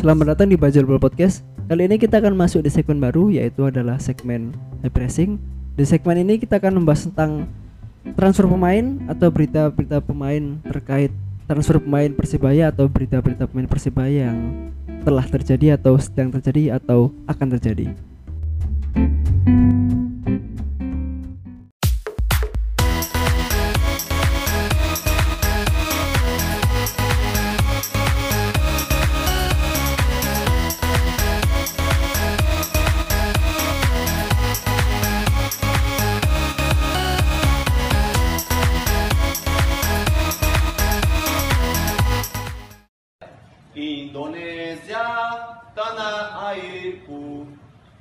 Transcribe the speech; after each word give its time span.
Selamat 0.00 0.32
datang 0.32 0.48
di 0.48 0.56
Bajul 0.56 0.88
Bola 0.88 0.96
Podcast. 0.96 1.44
Kali 1.68 1.84
ini 1.84 2.00
kita 2.00 2.24
akan 2.24 2.32
masuk 2.32 2.64
di 2.64 2.72
segmen 2.72 3.04
baru 3.04 3.28
yaitu 3.28 3.68
adalah 3.68 4.00
segmen 4.00 4.48
high. 4.80 5.36
Di 5.76 5.84
segmen 5.84 6.24
ini 6.24 6.40
kita 6.40 6.56
akan 6.56 6.80
membahas 6.80 7.04
tentang 7.12 7.44
transfer 8.16 8.48
pemain 8.48 8.96
atau 9.12 9.28
berita-berita 9.28 10.00
pemain 10.00 10.56
terkait 10.64 11.12
transfer 11.44 11.76
pemain 11.76 12.08
Persibaya 12.16 12.72
atau 12.72 12.88
berita-berita 12.88 13.44
pemain 13.44 13.68
Persibaya 13.68 14.32
yang 14.32 14.72
telah 15.04 15.28
terjadi 15.28 15.76
atau 15.76 16.00
sedang 16.00 16.32
terjadi 16.32 16.80
atau 16.80 17.12
akan 17.28 17.60
terjadi. 17.60 17.92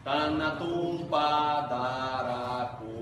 Tanah 0.09 0.57
tumpah 0.57 1.69
darahku 1.69 2.97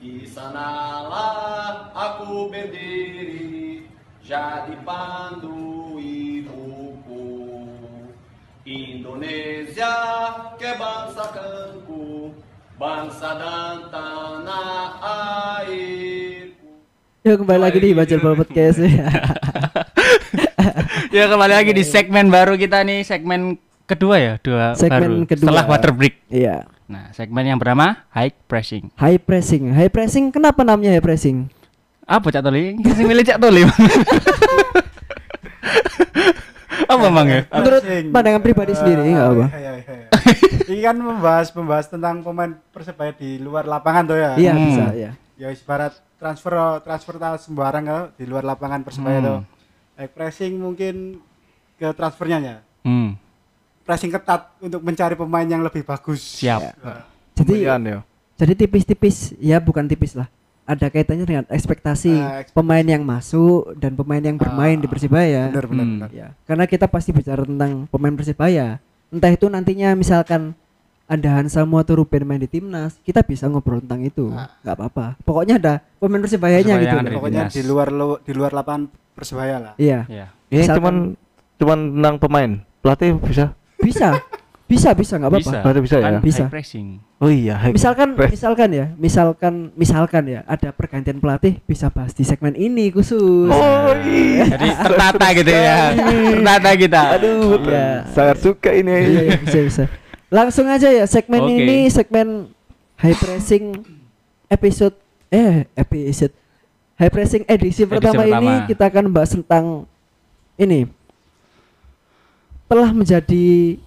di 0.00 0.24
sanalah 0.24 1.92
aku 1.92 2.48
berdiri 2.48 3.84
jadi 4.24 4.72
pandu 4.88 6.00
ibuku 6.00 7.28
Indonesia 8.64 9.92
kebangsakanku 10.56 12.32
bangsa 12.80 13.36
dan 13.36 13.92
tanah 13.92 14.96
airku 15.60 16.72
Ya 17.20 17.36
kembali 17.36 17.60
lagi 17.60 17.78
di 17.84 17.92
Bola 17.92 18.38
Podcast. 18.38 18.80
ya 21.16 21.26
kembali 21.26 21.54
lagi 21.58 21.74
di 21.74 21.84
segmen 21.84 22.32
baru 22.32 22.56
kita 22.56 22.80
nih 22.86 23.02
segmen 23.02 23.65
kedua 23.86 24.16
ya 24.16 24.32
dua 24.36 24.74
Segmen 24.74 24.90
baru 24.92 25.14
kedua. 25.24 25.42
setelah 25.46 25.64
water 25.64 25.90
break 25.90 26.14
Iya. 26.26 26.66
nah 26.84 27.10
segmen 27.10 27.42
yang 27.44 27.56
bernama 27.56 28.02
high 28.10 28.34
pressing 28.44 28.90
High 28.94 29.18
pressing. 29.18 29.70
High 29.72 29.88
pressing 29.88 30.28
kenapa 30.28 30.62
namanya 30.62 30.90
high 30.90 31.00
pressing? 31.00 31.46
apa 32.02 32.26
cak 32.28 32.38
toli 32.40 32.78
kasih 32.78 33.02
milih 33.04 33.24
cak 33.24 33.38
toli 33.40 33.66
apa 36.86 37.02
bang 37.08 37.26
ya 37.28 37.40
Menurut 37.50 37.82
pandangan 38.12 38.40
pribadi 38.40 38.70
Eh, 38.70 38.76
sendiri 38.76 39.02
nggak 39.08 39.26
apa? 39.26 39.46
iya, 39.50 39.70
iya, 39.74 39.94
iya. 39.96 40.08
Ini 40.66 40.80
kan 40.82 40.96
membahas 40.96 41.48
membahas 41.50 41.86
tentang 41.86 42.20
pemain 42.20 42.52
persebaya 42.70 43.10
di 43.12 43.38
luar 43.38 43.64
lapangan 43.64 44.02
tuh 44.04 44.16
ya. 44.16 44.30
Iya 44.34 44.52
Hmm. 44.52 44.62
bisa 44.64 44.84
ya. 44.92 45.10
Ya 45.36 45.48
ibarat 45.50 45.98
transfer 46.16 46.52
transfer 46.80 47.14
sembarang 47.38 47.84
ya, 47.84 47.98
di 48.12 48.24
luar 48.24 48.42
lapangan 48.44 48.82
persebaya 48.82 49.18
Hmm. 49.18 49.26
tuh. 49.26 49.40
Like 49.96 50.12
pressing 50.12 50.52
mungkin 50.56 51.18
ke 51.74 51.90
transfernya 51.92 52.38
ya. 52.40 52.56
hmm, 52.82 53.18
Pressing 53.86 54.10
ketat 54.10 54.50
untuk 54.58 54.82
mencari 54.82 55.14
pemain 55.14 55.46
yang 55.46 55.62
lebih 55.62 55.80
bagus. 55.80 56.18
siap 56.18 56.74
Nah, 56.76 57.06
Jadi 57.32 57.62
ya. 57.62 57.78
jadi 58.34 58.52
tipis-tipis 58.56 59.16
ya 59.38 59.56
bukan 59.56 59.86
tipis 59.86 60.12
lah. 60.12 60.26
Ada 60.64 60.90
kaitannya 60.90 61.22
dengan 61.22 61.44
ekspektasi 61.46 62.10
Ah, 62.12 62.42
ekspektasi. 62.42 62.50
pemain 62.52 62.82
yang 62.82 63.00
masuk 63.00 63.78
dan 63.78 63.94
pemain 63.94 64.18
yang 64.18 64.34
bermain 64.34 64.74
di 64.74 64.82
Ah, 64.82 64.90
Persibaya. 64.90 65.42
benar 65.46 65.64
benar 65.64 65.86
Hmm. 65.86 65.94
benar. 65.96 66.10
Ya, 66.10 66.28
karena 66.42 66.64
kita 66.64 66.86
pasti 66.86 67.14
bicara 67.14 67.46
tentang 67.46 67.86
pemain 67.86 68.10
Persibaya. 68.12 68.82
Entah 69.06 69.30
itu 69.30 69.46
nantinya 69.46 69.94
misalkan 69.94 70.58
ada 71.06 71.38
Hansamu 71.38 71.78
atau 71.78 71.94
Ruben 71.96 72.26
main 72.26 72.42
di 72.42 72.50
timnas, 72.50 72.98
kita 73.00 73.22
bisa 73.22 73.46
ngobrol 73.46 73.78
tentang 73.78 74.02
itu. 74.02 74.26
Ah. 74.28 74.50
nggak 74.60 74.74
apa-apa. 74.74 75.06
Pokoknya 75.22 75.54
ada 75.56 75.74
pemain 75.96 76.18
Persibayanya 76.18 76.74
Persebaya 76.74 76.82
gitu. 76.82 76.96
di 76.98 77.14
Pokoknya 77.14 77.42
di 77.46 77.62
luar 77.62 77.88
lo- 77.88 78.18
di 78.18 78.32
luar 78.34 78.50
lapangan 78.50 78.82
persebaya 79.14 79.56
lah. 79.60 79.74
Iya, 79.76 80.02
ya 80.08 80.26
Ini 80.46 80.62
Misalkan- 80.62 80.74
cuman 80.76 80.96
cuman 81.56 81.78
tentang 81.94 82.14
pemain. 82.18 82.50
Pelatih 82.76 83.08
bisa. 83.20 83.46
Bisa. 83.78 84.20
bisa, 84.66 84.90
bisa 84.92 85.14
nggak 85.14 85.30
apa-apa. 85.30 85.46
bisa 85.46 85.58
Berarti 85.62 85.80
bisa 85.80 85.96
ya? 85.96 86.02
Kan 86.02 86.14
Bisa. 86.20 86.42
high 86.42 86.52
pressing 86.52 86.86
Oh 87.16 87.30
iya. 87.30 87.54
Misalkan 87.70 88.12
Press. 88.12 88.28
misalkan 88.34 88.68
ya, 88.74 88.86
misalkan 88.98 89.54
misalkan 89.72 90.22
ya 90.26 90.40
ada 90.44 90.68
pergantian 90.68 91.16
pelatih 91.16 91.62
bisa 91.64 91.88
bahas 91.88 92.12
di 92.12 92.26
segmen 92.26 92.52
ini 92.52 92.92
khusus. 92.92 93.48
Oh 93.48 93.88
iya. 94.04 94.44
jadi 94.52 94.68
tertata 94.84 95.26
gitu 95.32 95.48
ya 95.48 95.96
tertata 95.96 96.70
kita 96.76 97.02
Aduh, 97.16 97.56
Iya. 97.62 98.04
sangat 98.12 98.36
suka 98.42 98.70
ini. 98.74 98.90
Iya, 98.92 99.20
iya, 99.22 99.36
bisa 99.38 99.58
bisa. 99.64 99.82
Langsung 100.28 100.66
aja 100.66 100.90
ya 100.90 101.06
segmen 101.06 101.40
Oke. 101.40 101.56
ini 101.56 101.78
segmen 101.88 102.28
high 103.00 103.16
pressing 103.16 103.80
episode 104.50 104.98
eh 105.30 105.64
episode 105.72 106.34
high 106.98 107.08
pressing 107.08 107.46
edisi, 107.46 107.86
pertama, 107.86 108.24
pertama. 108.24 108.40
ini 108.44 108.52
kita 108.66 108.90
akan 108.90 109.04
bahas 109.08 109.30
tentang 109.30 109.86
ini 110.56 110.84
telah 112.66 112.90
menjadi 112.90 113.78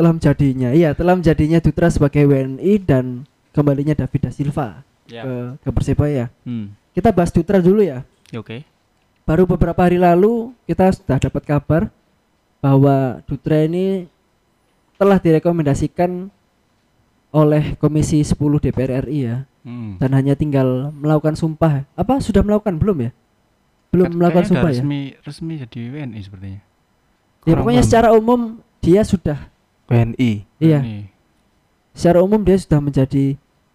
telah 0.00 0.16
menjadinya 0.16 0.72
iya 0.72 0.96
telah 0.96 1.12
menjadinya 1.12 1.60
Dutra 1.60 1.92
sebagai 1.92 2.24
WNI 2.24 2.72
dan 2.80 3.28
kembalinya 3.52 3.92
David 3.92 4.20
da 4.24 4.30
Silva 4.32 4.80
ya 5.04 5.22
ke, 5.28 5.34
ke 5.60 5.68
Persibaya. 5.68 6.32
hmm. 6.48 6.72
Kita 6.96 7.12
bahas 7.12 7.30
Dutra 7.30 7.60
dulu 7.60 7.84
ya. 7.84 8.02
oke 8.32 8.64
Baru 9.28 9.44
beberapa 9.44 9.78
hari 9.84 10.00
lalu 10.00 10.56
kita 10.64 10.90
sudah 10.96 11.20
dapat 11.20 11.42
kabar 11.44 11.82
bahwa 12.64 13.20
Dutra 13.28 13.68
ini 13.68 14.08
telah 14.96 15.20
direkomendasikan 15.20 16.32
oleh 17.30 17.78
Komisi 17.78 18.24
10 18.24 18.34
DPR 18.40 19.06
RI 19.06 19.20
ya 19.28 19.44
hmm. 19.68 20.00
dan 20.00 20.10
hanya 20.16 20.32
tinggal 20.32 20.90
melakukan 20.96 21.36
sumpah. 21.36 21.84
Apa 21.92 22.24
sudah 22.24 22.40
melakukan 22.40 22.80
belum 22.80 23.06
ya? 23.06 23.10
Belum 23.92 24.16
melakukan 24.16 24.48
sumpah 24.48 24.72
ya? 24.72 24.80
resmi 24.80 25.14
resmi 25.22 25.54
jadi 25.60 25.80
WNI 25.92 26.20
sepertinya 26.24 26.69
Ya 27.40 27.44
Kurang 27.46 27.60
pokoknya 27.62 27.78
paham. 27.78 27.88
secara 27.88 28.08
umum 28.12 28.40
dia 28.78 29.00
sudah 29.02 29.38
WNI. 29.86 30.32
iya, 30.58 30.78
Ini, 30.78 31.08
secara 31.90 32.20
umum 32.20 32.38
dia 32.38 32.54
sudah 32.54 32.78
menjadi 32.78 33.34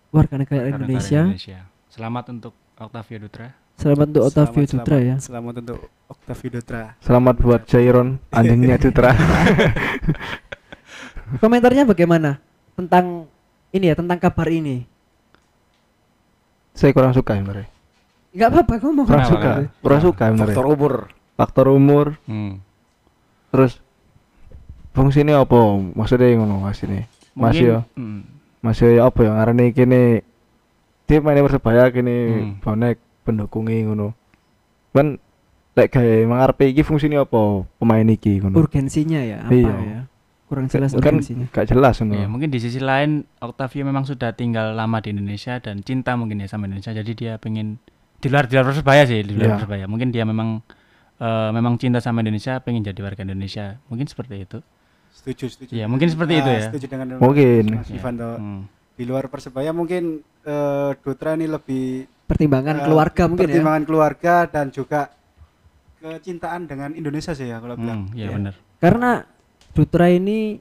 warga 0.09 0.36
negara 0.36 0.62
warga 0.62 0.70
negara 0.70 0.80
Indonesia. 0.80 1.22
Indonesia. 1.26 1.59
selamat 1.90 2.24
untuk 2.31 2.53
Octavio 2.76 3.18
Dutra 3.20 3.48
Selamat 3.76 4.06
untuk 4.08 4.24
Otavio 4.24 4.48
Selamat- 4.56 4.72
Dutra 4.78 4.98
ya. 4.98 5.16
selamat- 5.16 5.26
Selamat 5.26 5.53
untuk 5.58 5.80
Octavio 6.08 6.50
Dutra. 6.50 6.81
Selamat 6.98 7.36
buat 7.38 7.62
Jairon, 7.66 8.09
anjingnya 8.30 8.78
Dutra. 8.78 9.12
Komentarnya 11.44 11.84
bagaimana 11.84 12.40
tentang 12.74 13.28
ini 13.70 13.86
ya, 13.86 13.96
tentang 13.96 14.16
kabar 14.16 14.47
ini? 14.47 14.88
Saya 16.72 16.92
kurang 16.92 17.12
suka 17.12 17.34
sebenarnya. 17.34 17.68
Enggak 18.32 18.47
apa-apa 18.50 18.74
ngomong. 18.80 19.06
Kurang 19.06 19.20
Kenapa, 19.26 19.34
suka. 19.34 19.52
Kurang 19.82 20.02
suka 20.02 20.24
sebenarnya. 20.26 20.47
faktor 20.53 20.66
umur 20.70 20.94
Faktor 21.36 21.66
umur. 21.70 22.06
hmm. 22.24 22.53
Terus 23.55 23.79
fungsinya 24.91 25.39
apa? 25.39 25.57
Maksudnya 25.91 26.35
ngono 26.35 26.59
Mas 26.59 26.79
ini. 26.81 27.07
Mas 27.31 27.55
yo. 27.55 27.83
hmm. 27.95 28.21
Mas 28.59 28.79
yo 28.79 28.91
apa 28.99 29.19
ya 29.21 29.31
ngarani 29.31 29.71
kene 29.71 30.23
tim 31.05 31.21
main 31.21 31.39
Persebaya 31.39 31.88
kene 31.89 32.16
Hmm. 32.16 32.51
bonek 32.59 32.97
pendukungi 33.23 33.85
ngono. 33.85 34.11
Kan 34.91 35.19
lek 35.71 35.91
gawe 35.91 36.23
mangarepe 36.25 36.67
iki 36.67 36.81
fungsine 36.81 37.16
apa 37.16 37.39
pemain 37.75 38.07
iki 38.07 38.39
ngono. 38.39 38.55
Urgensinya 38.57 39.19
ya 39.19 39.43
apa 39.43 39.51
Iya. 39.51 39.75
ya? 39.75 40.01
Kurang 40.45 40.69
jelas 40.69 40.93
kan 40.93 41.01
urgensinya. 41.01 41.49
gak 41.49 41.67
jelas 41.67 41.97
ngono. 41.99 42.16
Ya, 42.16 42.27
mungkin 42.29 42.49
di 42.49 42.61
sisi 42.61 42.77
lain 42.77 43.25
Octavio 43.39 43.81
memang 43.81 44.05
sudah 44.05 44.31
tinggal 44.31 44.72
lama 44.72 44.99
di 44.99 45.09
Indonesia 45.09 45.57
dan 45.57 45.81
cinta 45.81 46.13
mungkin 46.13 46.37
ya 46.37 46.47
sama 46.47 46.66
Indonesia. 46.66 46.93
Jadi 46.93 47.11
dia 47.13 47.35
pengen 47.35 47.81
di 48.16 48.27
luar 48.29 48.45
di 48.45 48.55
luar 48.55 48.66
Persebaya 48.66 49.03
sih, 49.03 49.19
di 49.22 49.33
luar 49.33 49.45
Iya. 49.45 49.55
Persebaya. 49.59 49.85
Mungkin 49.85 50.09
dia 50.09 50.23
memang 50.23 50.61
eh, 51.18 51.50
memang 51.52 51.76
cinta 51.76 52.00
sama 52.00 52.20
Indonesia, 52.20 52.59
pengen 52.59 52.82
jadi 52.82 53.00
warga 53.00 53.22
Indonesia. 53.22 53.79
Mungkin 53.88 54.06
seperti 54.06 54.35
itu. 54.41 54.58
Setuju, 55.12 55.46
setuju. 55.47 55.72
Iya, 55.72 55.85
mungkin 55.88 56.08
seperti 56.08 56.34
itu 56.35 56.50
Ah, 56.50 56.56
ya. 56.56 56.64
Setuju 56.67 56.85
dengan 56.85 57.08
Mungkin. 57.17 57.64
Mas 57.73 57.90
Ivan 57.90 58.14
tuh. 58.16 58.35
Hmm. 58.35 58.62
Di 58.96 59.03
luar 59.03 59.28
persebaya 59.28 59.72
mungkin 59.72 60.20
eh, 60.44 60.91
Dutra 61.00 61.34
ini 61.34 61.47
lebih 61.47 62.08
Pertimbangan 62.26 62.79
eh, 62.79 62.84
keluarga 62.84 63.23
mungkin 63.26 63.44
ya. 63.44 63.52
pertimbangan 63.52 63.84
keluarga 63.84 64.35
dan 64.46 64.66
juga 64.70 65.14
kecintaan 65.97 66.66
dengan 66.66 66.94
Indonesia 66.94 67.32
sih 67.32 67.50
ya 67.50 67.58
kalau 67.58 67.76
bilang. 67.76 68.08
Hmm, 68.08 68.14
iya 68.14 68.28
Ya. 68.28 68.35
benar. 68.35 68.53
Karena 68.78 69.11
Dutra 69.72 70.08
ini 70.08 70.59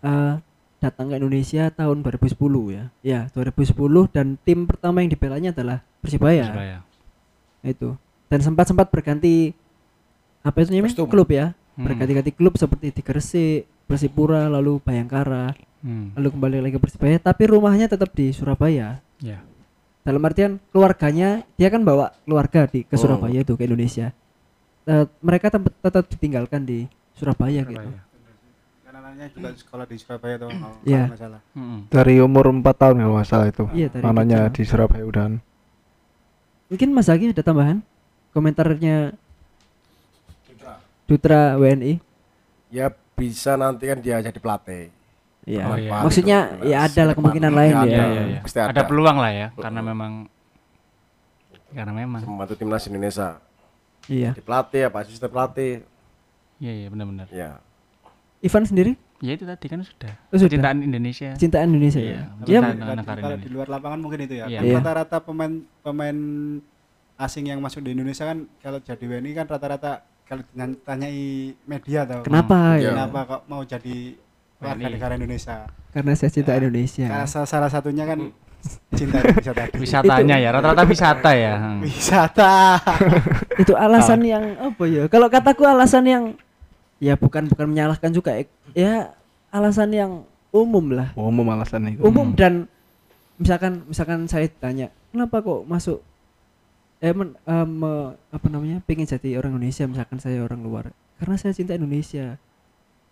eh, 0.00 0.34
datang 0.78 1.06
ke 1.08 1.16
Indonesia 1.16 1.70
tahun 1.70 2.02
2010 2.02 2.34
ya. 2.70 2.84
Ya, 3.00 3.20
2010 3.30 3.72
dan 4.08 4.34
tim 4.38 4.66
pertama 4.66 4.98
yang 4.98 5.08
dibelanya 5.08 5.50
adalah 5.50 5.78
Persibaya. 6.00 6.42
Persebaya. 6.44 6.78
Itu. 7.62 7.94
Dan 8.26 8.40
sempat-sempat 8.40 8.90
berganti 8.90 9.54
apa 10.42 10.56
itu 10.58 10.70
namanya? 10.70 10.92
Kostum. 10.92 11.08
Klub 11.08 11.28
ya. 11.28 11.46
Hmm. 11.72 11.84
Berganti-ganti 11.86 12.30
klub 12.30 12.54
seperti 12.54 12.90
di 12.90 13.00
Gresik, 13.00 13.64
Persipura, 13.86 14.44
lalu 14.46 14.76
Bayangkara, 14.78 15.56
Hmm. 15.80 16.12
lalu 16.14 16.28
kembali 16.30 16.56
lagi 16.60 16.74
ke 16.76 16.80
Persibaya, 16.80 17.16
tapi 17.16 17.42
rumahnya 17.46 17.86
tetap 17.86 18.12
di 18.12 18.30
Surabaya. 18.30 19.00
Ya. 19.18 19.40
Dalam 20.02 20.18
artian 20.20 20.58
keluarganya 20.68 21.46
dia 21.54 21.68
kan 21.68 21.80
bawa 21.80 22.10
keluarga 22.22 22.66
di 22.66 22.82
ke 22.82 22.94
Oh. 22.94 23.00
Surabaya 23.00 23.40
itu 23.40 23.54
ke 23.54 23.64
Indonesia. 23.64 24.10
Eh, 24.82 25.06
mereka 25.18 25.46
tempat 25.48 25.72
tetap 25.76 26.04
ditinggalkan 26.06 26.62
di 26.62 26.90
Surabaya 27.12 27.62
gitu. 27.62 27.78
Surabaya. 27.78 28.02
Kan 28.82 28.92
anaknya 28.92 29.26
juga 29.30 29.48
sekolah 29.54 29.86
di 29.86 29.96
Surabaya 29.96 30.34
tuh 30.36 30.50
kalau 30.50 30.76
Iya. 30.82 31.02
nggak 31.06 31.20
salah. 31.20 31.40
Mm-mm. 31.54 31.78
Dari 31.86 32.14
umur 32.18 32.44
4 32.52 32.74
tahun 32.76 32.96
ya 32.98 33.06
masalah 33.08 33.46
itu. 33.46 33.64
Iya, 33.70 33.88
Anaknya 33.96 34.38
kecil. 34.44 34.54
di 34.58 34.62
Surabaya 34.66 35.04
udah. 35.06 35.24
Mungkin 36.68 36.88
Mas 36.90 37.06
Zaki 37.06 37.30
ada 37.30 37.42
tambahan? 37.42 37.78
Komentarnya 38.32 39.12
Dutra 41.12 41.60
WNI. 41.60 42.00
Ya 42.72 42.88
bisa 43.12 43.52
nanti 43.60 43.84
kan 43.84 44.00
dia 44.00 44.24
jadi 44.24 44.40
pelatih. 44.40 44.88
Iya. 45.44 45.62
Oh, 45.68 45.76
iya. 45.76 45.90
Maksudnya 46.00 46.38
ya 46.64 46.76
ada 46.88 47.02
lah 47.04 47.14
kemungkinan 47.18 47.52
lain 47.52 47.72
Iya, 47.74 47.84
ya. 47.84 47.84
Iya, 47.84 48.04
iya, 48.08 48.22
iya. 48.24 48.40
Pasti 48.40 48.58
Ada. 48.58 48.72
ada. 48.72 48.82
peluang 48.88 49.18
lah 49.20 49.28
ya, 49.28 49.46
karena 49.52 49.80
memang 49.84 50.12
karena 51.72 51.92
memang. 51.92 52.20
Membantu 52.24 52.54
timnas 52.56 52.88
Indonesia. 52.88 53.36
Iya. 54.08 54.32
Di 54.32 54.40
pelatih 54.40 54.88
apa 54.88 55.04
asisten 55.04 55.28
pelatih. 55.28 55.84
Iya, 56.56 56.72
iya 56.72 56.86
benar-benar. 56.88 57.28
Ya. 57.28 57.60
Ivan 58.40 58.64
sendiri 58.64 58.96
Ya 59.22 59.38
itu 59.38 59.46
tadi 59.46 59.70
kan 59.70 59.78
sudah. 59.86 60.18
Oh, 60.18 60.34
sudah. 60.34 60.50
Kecintaan 60.50 60.82
Indonesia. 60.82 61.30
cinta 61.38 61.62
Indonesia 61.62 62.02
Iya. 62.02 62.26
ya. 62.42 62.58
Kan 62.58 62.74
negara 62.74 63.02
kalau 63.06 63.18
Indonesia. 63.22 63.46
di 63.46 63.50
luar 63.54 63.68
lapangan 63.70 63.98
mungkin 64.02 64.18
itu 64.26 64.34
ya. 64.34 64.50
Iya. 64.50 64.58
Kan 64.58 64.66
Iya. 64.66 64.76
rata-rata 64.82 65.16
pemain 65.22 65.52
pemain 65.78 66.16
asing 67.14 67.44
yang 67.46 67.62
masuk 67.62 67.86
di 67.86 67.94
Indonesia 67.94 68.26
kan 68.26 68.50
kalau 68.58 68.82
jadi 68.82 68.98
WNI 68.98 69.30
kan 69.38 69.46
rata-rata 69.46 70.02
kalau 70.24 70.42
ditanya- 70.44 70.80
tanyai 70.82 71.22
media 71.62 72.00
tau. 72.02 72.22
kenapa 72.22 72.76
Iya. 72.76 72.82
ya? 72.82 72.90
Kenapa 72.92 73.18
kok 73.24 73.42
mau 73.46 73.62
jadi 73.62 73.96
warga 74.58 74.86
negara 74.86 75.12
Indonesia? 75.14 75.66
Karena 75.92 76.12
saya 76.14 76.30
cinta 76.30 76.52
Ya, 76.52 76.58
Indonesia. 76.58 77.06
Karena 77.06 77.26
salah, 77.28 77.68
satunya 77.68 78.04
kan 78.04 78.18
cinta 78.98 79.16
Indonesia 79.20 79.52
tadi. 79.52 79.74
Wisatanya 79.76 80.36
ya, 80.38 80.48
rata-rata 80.50 80.84
wisata 80.84 81.30
ya. 81.34 81.54
Hmm. 81.54 81.80
Wisata. 81.82 82.54
Itu 83.62 83.74
alasan 83.74 84.22
yang 84.22 84.44
apa 84.56 84.84
ya? 84.86 85.04
Kalau 85.06 85.28
kataku 85.28 85.66
alasan 85.66 86.04
yang 86.06 86.24
ya 86.96 87.18
bukan 87.18 87.50
bukan 87.50 87.66
menyalahkan 87.68 88.10
juga 88.10 88.32
ya. 88.32 88.44
ya 88.72 88.94
alasan 89.50 89.90
yang 89.90 90.12
umum 90.48 90.94
lah. 90.94 91.10
Umum 91.12 91.44
alasan 91.50 91.90
itu. 91.90 92.00
Umum 92.00 92.32
dan 92.32 92.64
misalkan 93.36 93.82
misalkan 93.84 94.24
saya 94.24 94.46
tanya, 94.48 94.88
kenapa 95.10 95.42
kok 95.42 95.66
masuk 95.66 95.98
eh 97.02 97.10
men, 97.10 97.34
eh, 97.34 97.66
me- 97.66 98.14
apa 98.30 98.46
namanya? 98.46 98.78
pengen 98.86 99.04
jadi 99.04 99.34
orang 99.36 99.58
Indonesia 99.58 99.84
misalkan 99.84 100.18
saya 100.18 100.38
orang 100.40 100.62
luar. 100.62 100.94
Karena 101.18 101.34
saya 101.34 101.50
cinta 101.52 101.74
Indonesia. 101.74 102.38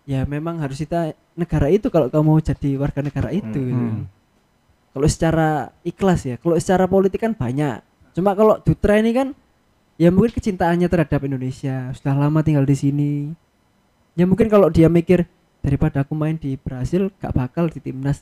Ya 0.03 0.25
memang 0.25 0.57
harus 0.57 0.79
kita 0.79 1.11
negara 1.35 1.67
itu 1.67 1.91
kalau 1.91 2.07
kamu 2.07 2.23
mau 2.25 2.39
jadi 2.39 2.79
warga 2.79 3.03
negara 3.03 3.29
itu 3.29 3.51
gitu. 3.53 3.85
Hmm. 3.91 4.07
Kalau 4.91 5.07
secara 5.07 5.49
ikhlas 5.83 6.25
ya, 6.25 6.35
kalau 6.35 6.55
secara 6.55 6.83
politik 6.83 7.21
kan 7.21 7.31
banyak. 7.31 7.79
Cuma 8.11 8.33
kalau 8.33 8.59
Dutra 8.59 8.97
ini 8.97 9.11
kan 9.11 9.27
ya 9.95 10.09
mungkin 10.09 10.33
kecintaannya 10.33 10.87
terhadap 10.87 11.21
Indonesia, 11.21 11.93
sudah 11.93 12.15
lama 12.17 12.41
tinggal 12.41 12.65
di 12.65 12.75
sini. 12.75 13.13
Ya 14.15 14.27
mungkin 14.27 14.51
kalau 14.51 14.67
dia 14.67 14.91
mikir 14.91 15.23
daripada 15.61 16.03
aku 16.03 16.11
main 16.17 16.35
di 16.35 16.57
Brasil 16.57 17.07
gak 17.21 17.31
bakal 17.31 17.69
di 17.69 17.79
timnas. 17.79 18.19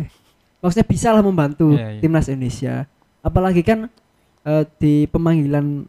Maksudnya 0.62 0.86
bisa 0.86 1.08
lah 1.12 1.20
membantu 1.20 1.74
Iya, 1.74 1.98
iya. 1.98 2.00
timnas 2.00 2.26
Indonesia. 2.30 2.88
Apalagi 3.20 3.60
kan 3.60 3.90
eh, 4.48 4.64
di 4.78 5.04
pemanggilan 5.04 5.84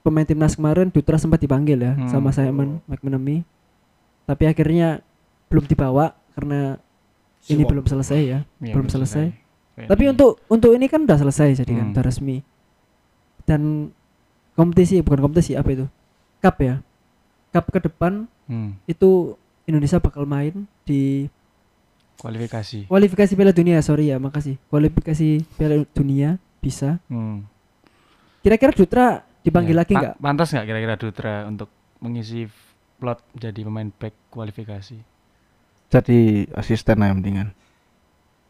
pemain 0.00 0.24
timnas 0.24 0.54
kemarin 0.54 0.88
Dutra 0.88 1.16
sempat 1.16 1.38
dipanggil 1.38 1.78
ya 1.78 1.92
Hmm. 1.94 2.08
sama 2.08 2.28
Simon 2.30 2.84
McManamy. 2.84 3.44
Tapi 4.24 4.44
akhirnya 4.44 5.00
belum 5.48 5.64
dibawa 5.64 6.12
karena 6.32 6.76
ini 7.46 7.64
belum 7.64 7.82
selesai 7.82 8.20
ya, 8.20 8.38
Iya, 8.58 8.72
belum 8.72 8.86
selesai. 8.86 9.32
Tapi 9.78 10.02
ini. 10.02 10.10
untuk 10.10 10.36
untuk 10.46 10.70
ini 10.70 10.84
kan 10.86 11.02
udah 11.02 11.16
selesai 11.16 11.56
jadi 11.56 11.72
kan 11.72 11.86
Hmm. 11.86 11.92
udah 11.92 12.04
resmi. 12.04 12.44
Dan 13.42 13.88
kompetisi 14.52 15.00
bukan 15.00 15.20
kompetisi 15.22 15.54
apa 15.54 15.68
itu? 15.70 15.86
Cup 16.38 16.56
ya. 16.58 16.84
Cup 17.48 17.64
ke 17.68 17.80
depan 17.80 18.28
Hmm, 18.44 18.76
itu 18.84 19.36
Indonesia 19.64 19.96
bakal 19.98 20.24
main 20.24 20.52
di 20.82 21.28
kualifikasi. 22.16 22.84
kualifikasi 22.84 23.32
Piala 23.32 23.52
Dunia, 23.52 23.78
sorry 23.78 24.08
ya, 24.08 24.16
makasih. 24.16 24.56
Kualifikasi 24.66 25.44
Piala 25.54 25.84
Dunia 25.90 26.36
bisa. 26.58 26.96
Hmm. 27.06 27.44
Kira-kira 28.48 28.72
Dutra 28.72 29.06
dipanggil 29.44 29.76
Ya, 29.76 29.80
lagi 29.84 29.92
pa- 29.92 30.00
nggak? 30.00 30.14
Pantas 30.16 30.48
nggak 30.56 30.64
kira-kira 30.64 30.94
Dutra 30.96 31.34
untuk 31.44 31.68
mengisi 32.00 32.48
plot 32.96 33.20
jadi 33.36 33.60
pemain 33.60 33.92
back 33.92 34.32
kualifikasi? 34.32 34.96
Jadi 35.88 36.48
asisten 36.56 36.96
lah 36.96 37.12
yang 37.12 37.20
mendingan. 37.20 37.48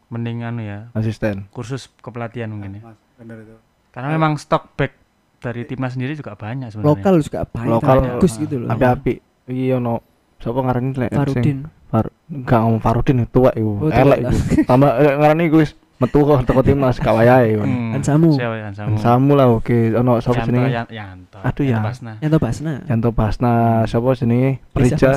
Mending 0.08 0.40
anu 0.40 0.62
ya, 0.62 0.88
Asisten. 0.94 1.50
kursus 1.52 1.90
kepelatihan 1.98 2.48
mungkin 2.48 2.78
ya. 2.78 2.82
Mas, 2.86 2.98
bener 3.18 3.42
itu. 3.42 3.58
Karena 3.90 4.14
memang 4.14 4.38
stok 4.38 4.72
back 4.72 4.92
dari 5.36 5.66
timnas 5.66 5.98
sendiri 5.98 6.14
juga 6.14 6.32
banyak 6.32 6.70
sebenarnya. 6.70 6.88
Lokal 6.94 7.14
juga 7.20 7.40
banyak 7.44 7.68
Lokal, 7.74 7.96
bagus 8.16 8.32
gitu 8.38 8.54
loh. 8.62 8.68
Api-api. 8.70 9.14
Iya 9.50 9.76
no. 9.76 10.00
Sapa 10.38 10.62
ngarani 10.62 10.94
lek 10.94 11.10
Farudin. 11.10 11.58
Far 11.90 12.06
enggak 12.30 12.58
ngomong 12.62 12.80
Farudin 12.80 13.26
tua 13.26 13.50
iku. 13.52 13.72
Oh, 13.84 13.90
Elek 13.90 14.18
iku. 14.22 14.36
Tambah 14.64 14.90
eh, 14.96 15.14
ngarani 15.18 15.42
iku 15.44 15.56
wis 15.60 15.72
metu 15.98 16.22
kok 16.22 16.46
teko 16.46 16.62
timnas 16.62 16.96
gak 16.96 17.10
wayahe 17.10 17.58
kon. 17.58 17.66
Hmm, 17.66 17.96
Ansamu. 17.98 18.30
Ya? 18.38 18.70
Samu 18.96 19.34
lah 19.34 19.50
oke 19.50 19.92
ono 19.92 20.22
sapa 20.22 20.46
jenenge? 20.46 20.70
Yan- 20.70 20.90
Yanto. 20.90 21.38
Aduh, 21.42 21.64
Yanto 21.66 21.90
ya. 21.90 22.14
Yanto 22.22 22.38
Basna. 22.38 22.72
Yanto 22.86 23.08
Basna, 23.10 23.52
sapa 23.84 24.08
jenenge? 24.14 24.62
Reza 24.74 24.94
Prija. 24.94 25.10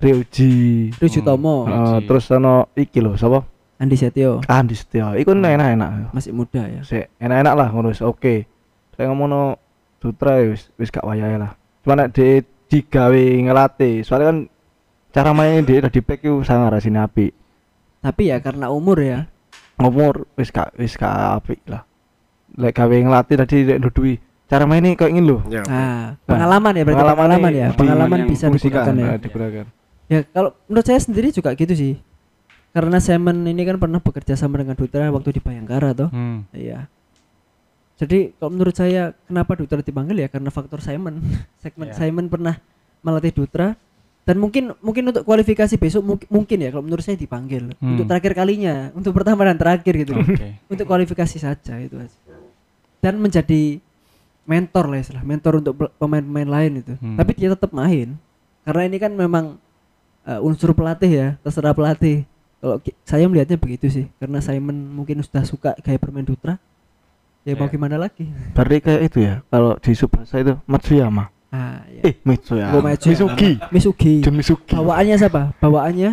Ryuji. 0.00 0.52
Ruju 0.96 1.20
Hmm. 1.20 1.28
Tomo. 1.28 1.56
Ryuji. 1.64 1.92
Eh, 1.92 1.98
terus 2.08 2.24
ono 2.30 2.68
iki 2.72 3.00
lho 3.00 3.16
sapa? 3.16 3.44
Andi 3.76 3.96
Setio. 3.96 4.40
Andi 4.44 4.76
Setio. 4.76 5.12
Iku 5.12 5.32
enak-enak. 5.32 6.12
Masih 6.12 6.32
muda 6.32 6.64
ya. 6.64 6.80
Sik 6.84 7.08
enak-enak 7.16 7.54
lah 7.56 7.68
ngono 7.72 7.92
wis 7.92 8.00
oke. 8.00 8.44
Saya 8.96 9.08
ngomongno 9.08 9.56
Dutra 10.00 10.40
ya 10.40 10.52
wis 10.52 10.72
wis 10.76 10.88
gak 10.88 11.04
wayahe 11.04 11.36
lah. 11.36 11.52
Cuma 11.84 11.96
nek 11.96 12.12
di 12.12 12.40
digawe 12.70 13.24
ngelatih, 13.44 14.00
soalnya 14.00 14.26
kan 14.30 14.38
cara 15.10 15.30
mainnya 15.34 15.60
dia 15.66 15.82
udah 15.82 15.90
di 15.90 16.00
pack 16.00 16.22
itu 16.22 16.40
sangat 16.40 16.70
rasine 16.70 17.02
apik. 17.02 17.34
Tapi 18.00 18.30
ya 18.32 18.40
karena 18.40 18.70
umur 18.70 19.00
ya. 19.02 19.28
Ngomong 19.80 20.28
wis 20.36 20.52
gak 20.52 20.76
wis 20.76 20.94
gak 20.94 21.10
apik 21.40 21.60
lah. 21.64 21.82
Lek 22.54 22.76
gawe 22.76 22.92
ngelatih 22.92 23.36
tadi 23.40 23.56
lek 23.64 23.80
ndudui 23.80 24.14
cara 24.44 24.66
mainnya 24.66 24.92
kayak 24.92 25.14
gini 25.14 25.22
loh. 25.24 25.40
Ya. 25.46 25.62
Nah, 25.62 26.18
pengalaman 26.26 26.72
ya 26.74 26.82
berarti 26.82 27.04
pengalaman 27.06 27.50
ya. 27.54 27.68
Pengalaman 27.72 28.16
yang 28.18 28.28
bisa 28.28 28.44
difungsikan, 28.46 28.82
digunakan 28.82 28.94
ya. 28.98 29.08
eh, 29.08 29.18
digunakan. 29.22 29.66
Ya 30.10 30.18
kalau 30.26 30.50
menurut 30.66 30.86
saya 30.86 31.00
sendiri 31.00 31.28
juga 31.30 31.54
gitu 31.54 31.70
sih. 31.72 31.94
Karena 32.70 32.98
Simon 32.98 33.46
ini 33.46 33.62
kan 33.62 33.78
pernah 33.78 33.98
bekerja 33.98 34.34
sama 34.34 34.58
dengan 34.58 34.74
Dutra 34.74 35.10
waktu 35.10 35.38
di 35.38 35.40
Bayangkara 35.42 35.90
toh. 35.90 36.10
Hmm. 36.10 36.46
Iya. 36.50 36.86
Jadi 37.94 38.32
kalau 38.36 38.50
menurut 38.54 38.74
saya 38.74 39.12
kenapa 39.26 39.54
Dutra 39.54 39.80
dipanggil 39.80 40.18
ya 40.18 40.28
karena 40.30 40.50
faktor 40.50 40.82
Simon. 40.82 41.22
Segmen 41.62 41.90
Iya. 41.90 41.96
Simon 41.96 42.26
pernah 42.26 42.58
melatih 43.00 43.32
Dutra 43.32 43.78
dan 44.20 44.36
mungkin 44.36 44.76
mungkin 44.78 45.04
untuk 45.06 45.24
kualifikasi 45.24 45.74
besok 45.74 46.02
mungkin, 46.02 46.26
mungkin 46.28 46.58
ya 46.58 46.70
kalau 46.70 46.84
menurut 46.84 47.00
saya 47.00 47.16
dipanggil 47.16 47.72
Hmm. 47.76 47.94
untuk 47.94 48.06
terakhir 48.06 48.32
kalinya, 48.34 48.92
untuk 48.92 49.10
pertama 49.10 49.42
dan 49.42 49.56
terakhir 49.56 49.92
gitu. 49.96 50.12
Oke. 50.14 50.60
untuk 50.72 50.84
kualifikasi 50.84 51.36
saja 51.36 51.74
itu 51.76 51.96
aja. 51.96 52.18
Dan 53.00 53.16
menjadi 53.16 53.80
mentor 54.44 54.84
lah 54.86 54.98
istilah, 54.98 55.22
mentor 55.22 55.58
untuk 55.58 55.74
pe- 55.74 55.92
pemain-pemain 55.96 56.48
lain 56.48 56.72
itu. 56.80 56.92
Hmm. 56.96 57.16
Tapi 57.16 57.30
dia 57.34 57.48
tetap 57.48 57.70
main. 57.70 58.14
Karena 58.60 58.82
ini 58.84 58.96
kan 58.96 59.10
memang 59.10 59.56
uh, 60.22 60.40
unsur 60.40 60.70
pelatih 60.70 61.08
ya, 61.08 61.28
terserah 61.40 61.72
pelatih. 61.72 62.28
Kalau 62.60 62.76
saya 63.02 63.24
melihatnya 63.24 63.56
begitu 63.56 63.88
sih, 63.88 64.04
karena 64.16 64.36
Simon 64.38 64.76
mungkin 64.92 65.24
sudah 65.24 65.42
suka 65.42 65.72
gaya 65.78 65.96
bermain 65.96 66.22
Dutra. 66.22 66.60
Ya 67.40 67.56
mau 67.56 67.64
Iya. 67.64 67.72
gimana 67.72 67.96
lagi? 67.96 68.28
Berarti 68.52 68.76
kayak 68.78 69.02
itu 69.02 69.18
ya. 69.22 69.40
Kalau 69.48 69.80
di 69.80 69.96
Subasa 69.96 70.36
itu 70.36 70.60
Matsuyama. 70.68 71.32
Ah, 71.50 71.82
ya. 71.90 72.02
Eh, 72.06 72.14
Matsuyama. 72.22 72.72
Oh, 72.72 72.82
Matsuyama. 72.82 73.34
Misugi. 73.34 73.50
Misugi. 73.74 74.14
Jun 74.22 74.34
Misugi. 74.38 74.74
Bawaannya 74.74 75.16
siapa? 75.18 75.42
Bawaannya 75.58 76.10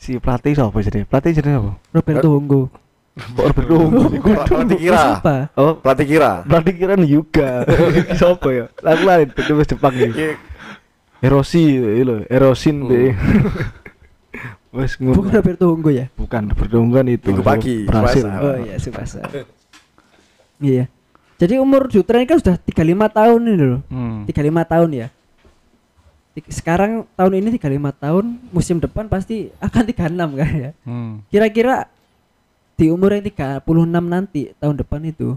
Si 0.00 0.16
pelatih 0.16 0.56
siapa 0.56 0.78
jadi? 0.80 1.04
Pelatih 1.04 1.30
jadi 1.36 1.60
apa? 1.60 1.76
Roberto 1.92 2.28
Honggo. 2.32 2.62
Kok 3.18 3.44
Roberto 3.52 3.74
Honggo? 3.76 4.02
Pelatih 4.48 4.78
kira. 4.80 4.96
Siapa? 4.96 5.34
Oh, 5.58 5.76
Pelatih 5.76 6.06
kira. 6.08 6.32
pelatih 6.46 6.74
kira 6.78 6.94
juga. 7.04 7.48
Siapa 8.22 8.48
ya? 8.48 8.64
Aku 8.80 9.02
lari 9.04 9.28
itu 9.28 9.52
wis 9.52 9.68
Jepang 9.68 9.92
ya. 9.92 10.08
Iya. 10.08 10.32
Erosi 11.20 11.60
itu 11.76 12.00
lho, 12.00 12.24
Erosin 12.32 12.88
deh. 12.88 13.12
Wes 14.70 14.94
Bukan. 14.96 15.34
Roberto 15.34 15.64
Honggo 15.68 15.90
ya? 15.90 16.06
Bukan 16.14 16.54
berdonggan 16.54 17.10
itu. 17.10 17.34
Minggu 17.34 17.42
pagi, 17.42 17.84
Berhasil. 17.84 18.24
Oh 18.30 18.54
iya, 18.56 18.78
Subasa. 18.78 19.20
iya. 20.62 20.86
Jadi 21.40 21.56
umur 21.56 21.88
Dutra 21.88 22.20
ini 22.20 22.28
kan 22.28 22.36
sudah 22.36 22.60
35 22.60 23.16
tahun 23.16 23.40
ini 23.48 23.64
loh. 23.64 23.80
Hmm. 23.88 24.28
35 24.28 24.72
tahun 24.76 24.88
ya. 24.92 25.08
Sekarang 26.52 27.08
tahun 27.16 27.32
ini 27.40 27.56
35 27.56 27.96
tahun, 27.96 28.24
musim 28.52 28.76
depan 28.76 29.08
pasti 29.08 29.48
akan 29.66 29.82
36 29.88 30.36
kan 30.36 30.52
ya. 30.52 30.70
Hmm. 30.84 31.24
Kira-kira 31.32 31.88
di 32.76 32.92
umur 32.92 33.16
yang 33.16 33.24
36 33.24 33.64
nanti 34.04 34.52
tahun 34.60 34.76
depan 34.84 35.00
itu 35.04 35.36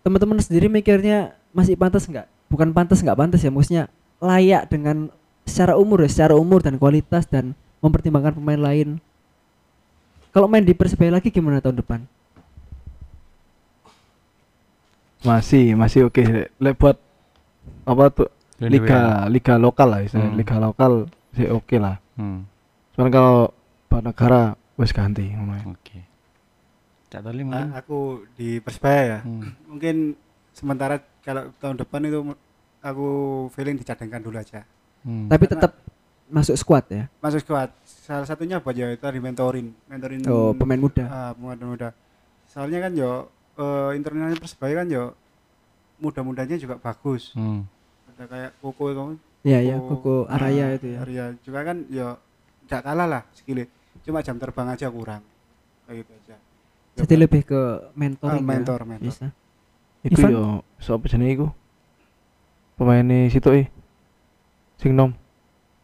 teman-teman 0.00 0.40
sendiri 0.40 0.72
mikirnya 0.72 1.36
masih 1.52 1.76
pantas 1.76 2.08
nggak? 2.08 2.24
Bukan 2.48 2.72
pantas 2.72 3.04
nggak 3.04 3.20
pantas 3.20 3.44
ya, 3.44 3.52
maksudnya 3.52 3.84
layak 4.16 4.64
dengan 4.72 5.12
secara 5.44 5.76
umur 5.76 6.00
ya, 6.04 6.08
secara 6.08 6.34
umur 6.40 6.64
dan 6.64 6.80
kualitas 6.80 7.28
dan 7.28 7.52
mempertimbangkan 7.84 8.32
pemain 8.32 8.60
lain. 8.60 8.96
Kalau 10.32 10.48
main 10.48 10.64
di 10.64 10.72
Persebaya 10.72 11.20
lagi 11.20 11.28
gimana 11.28 11.60
tahun 11.60 11.84
depan? 11.84 12.00
Masih, 15.20 15.74
masih 15.74 16.06
oke. 16.06 16.22
Lek 16.56 16.74
buat 16.74 16.96
apa 17.84 18.04
tuh 18.08 18.28
liga 18.58 19.00
liga 19.26 19.54
lokal 19.56 19.88
lah 19.88 20.00
istilahnya. 20.00 20.30
Hmm. 20.30 20.38
liga 20.38 20.56
lokal 20.56 20.92
sih 21.32 21.48
oke 21.48 21.76
lah 21.76 21.96
Hmm. 22.12 22.44
cuman 22.92 23.08
kalau 23.08 23.36
buat 23.86 24.02
negara 24.02 24.40
wes 24.76 24.92
ganti 24.92 25.24
ngono 25.26 25.52
ya. 25.54 25.64
Oke. 25.66 25.98
Cak 27.08 27.20
Toli 27.22 27.40
Nah, 27.40 27.48
mungkin. 27.66 27.68
aku 27.74 27.98
di 28.34 28.60
Persebaya 28.60 29.02
ya. 29.02 29.18
Hmm. 29.20 29.56
Mungkin 29.66 29.96
sementara 30.52 30.96
kalau 31.20 31.48
tahun 31.56 31.76
depan 31.78 32.00
itu 32.02 32.20
aku 32.78 33.08
feeling 33.50 33.76
dicadangkan 33.76 34.20
dulu 34.20 34.36
aja. 34.36 34.64
Hmm. 35.02 35.26
Tapi 35.26 35.44
Karena- 35.44 35.52
tetap 35.58 35.72
masuk 36.28 36.54
squad 36.54 36.84
ya. 36.86 37.04
Masuk 37.18 37.40
squad. 37.40 37.72
Salah 37.82 38.24
satunya 38.24 38.56
buat 38.58 38.72
ya 38.72 38.88
itu 38.88 39.00
tadi 39.00 39.18
mentorin, 39.18 39.72
mentorin 39.86 40.20
Oh, 40.26 40.52
pemain 40.52 40.78
muda. 40.78 41.04
ah, 41.04 41.30
pemain 41.32 41.56
muda. 41.58 41.88
Soalnya 42.46 42.78
kan 42.80 42.92
yo 42.94 43.32
eh, 43.60 43.90
internalnya 43.94 44.40
Persebaya 44.40 44.80
kan 44.80 44.88
yo 44.88 45.12
muda-mudanya 46.00 46.56
juga 46.56 46.80
bagus. 46.80 47.36
Hmm. 47.36 47.68
Ada 48.16 48.24
kayak 48.24 48.50
Koko 48.58 48.84
itu. 48.88 49.02
Iya 49.40 49.58
ya, 49.64 49.76
Koko, 49.80 49.92
Koko 50.00 50.14
Araya 50.28 50.64
ah, 50.72 50.76
itu 50.76 50.86
ya. 50.88 50.98
Araya 51.04 51.24
juga 51.44 51.60
kan 51.62 51.76
yo 51.88 52.08
tidak 52.64 52.80
kalah 52.82 53.06
lah 53.06 53.22
skillnya. 53.36 53.68
Cuma 54.00 54.24
jam 54.24 54.40
terbang 54.40 54.68
aja 54.68 54.86
kurang. 54.88 55.22
Kayak 55.84 55.96
gitu 56.02 56.12
aja. 56.16 56.36
Yo, 56.90 57.00
Jadi 57.04 57.14
lebih 57.16 57.42
ke 57.44 57.60
mentoring 57.94 58.40
Ah, 58.40 58.44
ya. 58.44 58.50
mentor, 58.56 58.80
mentor. 58.88 59.04
Bisa. 59.04 59.26
Ivan? 60.00 60.30
yo 60.32 60.44
sapa 60.80 61.04
jenenge 61.12 61.32
iku 61.36 61.46
pemainnya 62.80 63.28
situ 63.28 63.52
eh 63.52 63.66
sing 64.80 64.96
nom 64.96 65.12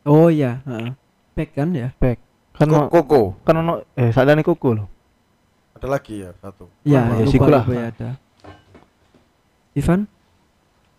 Oh 0.09 0.33
iya, 0.33 0.64
heeh. 0.64 0.97
Back 1.37 1.52
kan 1.52 1.68
ya? 1.76 1.92
back 2.00 2.16
kan 2.56 2.73
Koko. 2.88 3.37
kan 3.45 3.61
ono 3.61 3.85
eh 3.92 4.09
sadane 4.16 4.40
koko 4.40 4.73
loh 4.73 4.87
Ada 5.87 6.02
lagi 6.02 6.14
ya 6.19 6.31
satu. 6.43 6.66
Iya, 6.83 6.99
ya, 6.99 7.14
lupa, 7.23 7.31
sikulah. 7.31 7.62
lupa 7.62 7.78
ya 7.78 7.87
ada. 7.95 8.11
Ivan? 9.78 10.00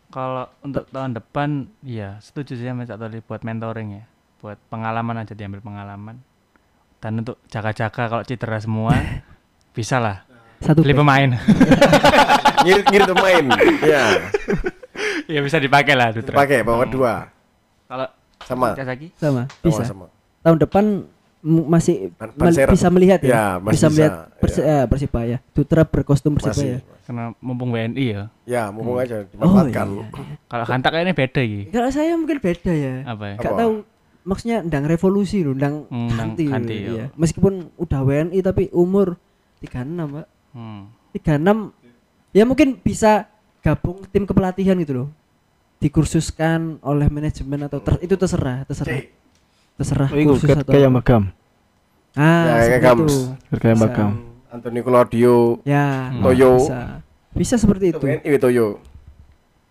Kalau 0.08 0.48
untuk 0.64 0.88
tahun 0.88 1.12
depan, 1.12 1.50
ya 1.84 2.16
setuju 2.24 2.56
sih 2.56 2.64
sama 2.64 2.88
Cak 2.88 2.96
Toli 2.96 3.20
buat 3.20 3.44
mentoring 3.44 4.00
ya, 4.00 4.04
buat 4.40 4.56
pengalaman 4.72 5.28
aja 5.28 5.36
diambil 5.36 5.60
pengalaman. 5.60 6.24
Dan 7.04 7.20
untuk 7.20 7.36
jaga-jaga 7.52 8.08
kalau 8.08 8.24
cedera 8.24 8.56
semua, 8.64 8.96
bisa 9.76 10.00
lah. 10.00 10.24
Satu 10.64 10.88
Beli 10.88 10.96
pemain, 10.96 11.36
Ngirit 12.64 12.88
ngirit 12.88 13.08
pemain. 13.12 13.46
Iya. 13.84 14.04
ya 15.36 15.40
bisa 15.44 15.60
dipakai 15.60 16.00
lah. 16.00 16.16
Dutra. 16.16 16.32
Pakai 16.32 16.64
bawa 16.64 16.88
dua. 16.88 17.28
Kalau 17.92 18.08
Sama. 18.48 18.72
Sama, 18.72 18.96
Sama 19.20 19.44
bisa. 19.60 19.84
sama. 19.84 20.08
Tahun 20.48 20.58
depan 20.64 21.04
masih 21.40 22.12
Ban- 22.14 22.34
mel- 22.34 22.50
Pansera. 22.50 22.72
bisa 22.72 22.88
melihat 22.90 23.20
ya. 23.22 23.30
Ya, 23.30 23.46
masih 23.58 23.72
bisa 23.72 23.88
melihat 23.90 24.12
bisa, 24.14 24.40
Persi 24.40 24.60
ya. 24.60 24.66
eh, 24.68 24.86
Persibaya. 24.86 25.38
Dutra 25.52 25.82
berkostum 25.84 26.34
Persibaya. 26.34 26.80
Masih. 26.80 26.96
karena 27.04 27.32
mumpung 27.40 27.72
WNI 27.72 28.06
ya. 28.06 28.22
Ya, 28.44 28.64
mumpung 28.68 28.98
aja 28.98 29.22
Oh 29.22 29.28
dimanfaatkan. 29.48 29.88
iya. 29.88 30.04
Kalau 30.46 30.66
kantak 30.66 30.92
kayaknya 30.92 31.14
beda 31.14 31.42
gitu. 31.42 31.70
Kalau 31.72 31.90
saya 31.90 32.12
mungkin 32.14 32.38
beda 32.38 32.72
ya. 32.72 32.94
Apa 33.06 33.24
ya? 33.26 33.36
Gak 33.38 33.48
Apa? 33.48 33.60
tahu 33.60 33.72
maksudnya 34.22 34.58
ndang 34.60 34.84
revolusi 34.84 35.40
loh, 35.40 35.54
ndang 35.54 35.88
Hmm, 35.88 36.12
ganti. 36.12 36.44
yo. 36.44 36.52
iya. 36.94 37.06
Meskipun 37.14 37.72
udah 37.76 38.00
WNI 38.02 38.40
tapi 38.42 38.68
umur 38.70 39.16
36, 39.60 39.72
Pak. 40.12 40.28
Hmm. 40.52 40.92
36 41.14 41.72
ya 42.30 42.44
mungkin 42.44 42.76
bisa 42.78 43.32
gabung 43.60 44.04
tim 44.06 44.24
kepelatihan 44.24 44.76
gitu 44.76 44.94
loh. 44.94 45.10
Dikursuskan 45.78 46.82
oleh 46.82 47.08
manajemen 47.08 47.62
atau 47.64 47.78
ter- 47.78 48.02
itu 48.02 48.14
terserah, 48.14 48.66
terserah. 48.66 49.06
Terserah 49.78 50.10
oh 50.10 50.18
kursus 50.28 50.44
kayak 50.44 50.60
atau 50.60 50.74
kayak 50.74 50.90
magam 50.90 51.24
Ah, 52.12 52.66
Ya, 52.66 52.82
kayak 52.82 52.98
itu. 53.00 53.18
kayak 53.56 53.78
magam 53.78 54.10
Anthony 54.48 54.82
Claudio, 54.82 55.62
Ya, 55.62 56.10
Hmm. 56.10 56.24
Toyo. 56.24 56.52
bisa. 56.58 56.80
Bisa 57.32 57.56
seperti 57.56 57.94
itu. 57.94 58.02
WNI 58.02 58.38
Toyo. 58.38 58.82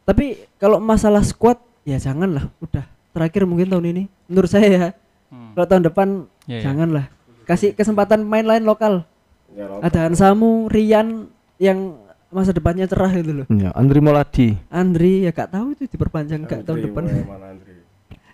Tapi 0.04 0.26
kalau 0.54 0.78
masalah 0.78 1.20
squad 1.20 1.58
ya 1.82 1.98
janganlah, 1.98 2.46
udah. 2.60 2.86
Terakhir 3.10 3.42
mungkin 3.44 3.66
tahun 3.66 3.86
ini 3.88 4.02
menurut 4.24 4.46
saya 4.46 4.66
ya. 4.68 4.86
Hmm. 5.26 5.52
Kalau 5.52 5.66
tahun 5.66 5.84
depan 5.84 6.08
Ya, 6.44 6.62
ya. 6.62 6.70
janganlah. 6.70 7.10
Kasih 7.42 7.72
kesempatan 7.72 8.22
main 8.22 8.44
lain 8.44 8.62
lokal. 8.62 9.02
Ya, 9.50 9.66
Ada 9.80 10.06
Hansamu, 10.06 10.68
Rian 10.68 11.26
yang 11.56 11.98
masa 12.28 12.52
depannya 12.52 12.84
cerah 12.84 13.10
gitu 13.10 13.32
loh. 13.32 13.46
ya 13.48 13.72
Andri 13.72 13.98
Moladi 13.98 14.58
Andri 14.68 15.24
ya 15.24 15.32
gak 15.32 15.48
tahu 15.48 15.72
itu 15.72 15.88
diperpanjang 15.88 16.44
gak 16.44 16.62
tahun 16.62 16.84
depan. 16.84 17.02
mana 17.24 17.46
Andri? 17.48 17.74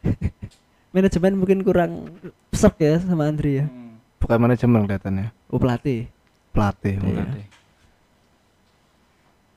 Manajemen 0.92 1.32
mungkin 1.34 1.58
kurang 1.60 1.92
serk 2.50 2.76
ya 2.78 3.00
sama 3.00 3.24
Andri 3.24 3.58
ya. 3.58 3.66
Hmm. 3.66 3.96
bukan 4.18 4.38
manajemen 4.38 4.84
kelihatannya 4.84 5.34
Oh 5.48 5.58
pelatih. 5.58 6.06
pelatih 6.52 6.94
Iya. 6.94 7.00
mungkin. 7.00 7.16
Berarti. 7.18 7.42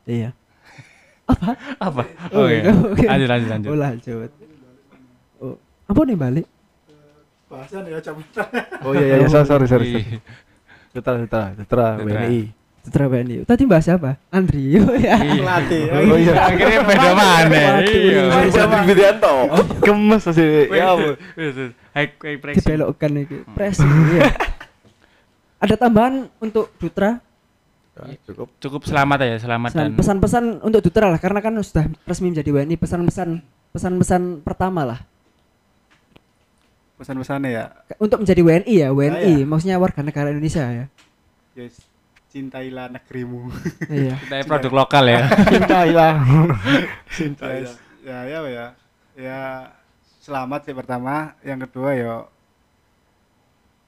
Iya. 0.06 0.30
Apa? 1.32 1.50
Apa? 1.78 2.02
Oh, 2.32 2.40
Oh, 2.40 2.48
iya. 2.48 2.72
oke. 2.94 3.04
Lanjut 3.04 3.28
lanjut 3.28 3.50
lanjut. 3.52 3.70
Oh 3.70 3.78
lanjut. 3.78 4.30
Oh, 5.36 5.56
apa 5.86 6.00
nih 6.02 6.18
balik? 6.18 6.46
Bahasan 7.46 7.86
ya 7.86 8.00
cabut. 8.00 8.26
oh 8.82 8.92
iya 8.92 9.06
iya 9.06 9.16
iya, 9.22 9.28
sorry 9.28 9.46
sorry 9.46 9.66
sorry 9.68 9.88
Iya. 9.92 10.18
Sutra 10.92 11.14
Sutra 11.20 11.44
Sutra. 11.54 11.88
WNI 12.00 12.40
Citra 12.86 13.06
BNI. 13.06 13.44
Tadi 13.44 13.64
bahas 13.66 13.90
apa? 13.90 14.22
Andri. 14.30 14.78
Oh 14.78 14.94
ya. 14.94 15.18
Pelatih. 15.18 15.84
oh 15.90 16.16
iya 16.16 16.34
Akhirnya 16.40 16.82
beda 16.82 17.10
mana? 17.12 17.50
Waduh, 17.50 17.90
Iya. 17.90 18.22
iya. 18.46 18.62
Andri 18.62 18.82
Widianto. 18.88 19.34
gemes 19.82 20.24
sih 20.24 20.50
ya 20.70 20.86
ampun. 20.88 21.14
High 21.92 22.10
high 22.14 22.38
pressing. 22.38 22.62
Dibelokkan 22.62 23.12
iki. 23.18 23.38
Pressing. 23.52 23.90
iya. 24.12 24.30
Ada 25.64 25.76
tambahan 25.76 26.30
untuk 26.38 26.70
Dutra? 26.78 27.18
Ya, 27.96 28.20
cukup. 28.24 28.52
Cukup 28.60 28.82
selamat 28.84 29.18
ya, 29.20 29.40
selamat 29.40 29.70
dan 29.72 29.96
Pesan- 29.96 30.20
Pesan-pesan 30.22 30.46
untuk 30.62 30.80
Dutra 30.80 31.08
lah 31.08 31.18
karena 31.18 31.40
kan 31.40 31.56
sudah 31.60 31.88
resmi 32.04 32.30
menjadi 32.30 32.52
WNI. 32.52 32.76
Pesan-pesan 32.76 33.30
pesan-pesan 33.72 34.22
pertama 34.40 34.84
lah 34.84 35.00
Pesan-pesannya 36.96 37.50
ya, 37.50 37.64
untuk 37.98 38.24
menjadi 38.24 38.40
WNI 38.40 38.74
ya 38.78 38.90
WNI 38.90 39.12
Ah, 39.12 39.36
iya. 39.36 39.44
maksudnya 39.44 39.76
warga 39.76 40.00
negara 40.00 40.32
Indonesia 40.32 40.64
ya 40.64 40.86
yes, 41.52 41.84
cintailah 42.36 42.92
negerimu. 42.92 43.48
iya. 43.88 44.20
Kita 44.28 44.44
produk 44.44 44.84
lokal 44.84 45.08
ya. 45.08 45.24
cintailah. 45.56 46.20
Yes, 47.64 47.80
ya 48.04 48.20
ya 48.28 48.40
ya? 48.52 48.68
Ya 49.16 49.40
selamat 50.20 50.68
sih 50.68 50.76
pertama. 50.76 51.40
Yang 51.48 51.72
kedua 51.72 51.90
ya 51.96 52.16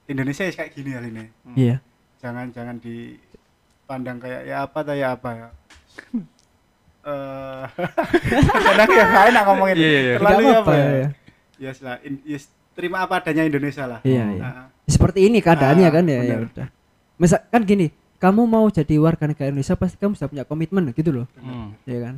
Indonesia 0.08 0.48
ya 0.48 0.52
kayak 0.56 0.72
gini 0.72 0.96
kali 0.96 1.08
ini. 1.12 1.24
Iya. 1.52 1.76
Jangan 2.24 2.48
jangan 2.56 2.80
dipandang 2.80 4.16
kayak 4.16 4.48
ya 4.48 4.64
apa 4.64 4.80
ya 4.96 5.08
apa 5.12 5.30
ya 5.36 5.48
eh 7.08 7.64
kadang 8.64 8.90
ya 8.96 9.04
enak 9.28 9.42
ngomongin. 9.44 9.76
Iya, 9.76 9.88
iya, 9.88 10.00
iya. 10.00 10.14
terlalu 10.16 10.44
apa 10.48 10.52
apa-apa, 10.56 10.72
ya. 10.72 10.88
Ya. 10.88 11.08
yes 11.68 11.78
lah 11.84 11.96
in- 12.00 12.24
yes, 12.24 12.44
terima 12.72 13.04
apa 13.04 13.20
adanya 13.20 13.44
Indonesia 13.44 13.84
lah. 13.84 14.00
Iya 14.08 14.24
iya. 14.32 14.40
Nah, 14.40 14.66
seperti 14.88 15.28
ini 15.28 15.38
keadaannya 15.44 15.88
Ah, 15.88 15.92
kan 15.92 16.04
ya 16.08 16.16
ya. 16.16 16.36
benar. 16.40 16.48
udah. 16.48 16.68
Misal 17.20 17.40
kan 17.52 17.62
gini 17.68 17.92
kamu 18.18 18.42
mau 18.44 18.66
jadi 18.66 18.94
warga 18.98 19.24
negara 19.24 19.48
Indonesia 19.48 19.74
pasti 19.74 19.94
kamu 19.94 20.12
sudah 20.12 20.28
punya 20.28 20.44
komitmen 20.44 20.90
gitu 20.92 21.10
loh. 21.12 21.26
Hmm. 21.38 21.74
ya 21.82 21.98
kan? 22.02 22.14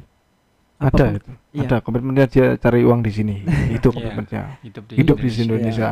Ada 0.81 0.89
Apapun- 0.89 1.13
itu. 1.15 1.33
Iya. 1.53 1.67
ada 1.69 1.77
komitmennya 1.81 2.27
dia 2.27 2.47
cari 2.57 2.81
uang 2.81 3.01
di 3.05 3.13
sini. 3.13 3.37
Itu 3.77 3.93
Iya. 3.93 3.97
komitmennya. 4.17 4.43
Hidup 4.65 4.85
di 4.89 4.93
hidup 4.97 5.17
di 5.17 5.29
Indonesia. 5.29 5.45
Indonesia. 5.45 5.91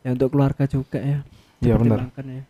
Ya 0.00 0.08
untuk 0.10 0.28
keluarga 0.30 0.64
juga 0.64 0.96
ya. 0.96 1.18
Iya, 1.60 1.74
benar. 1.76 2.08
Ya. 2.16 2.42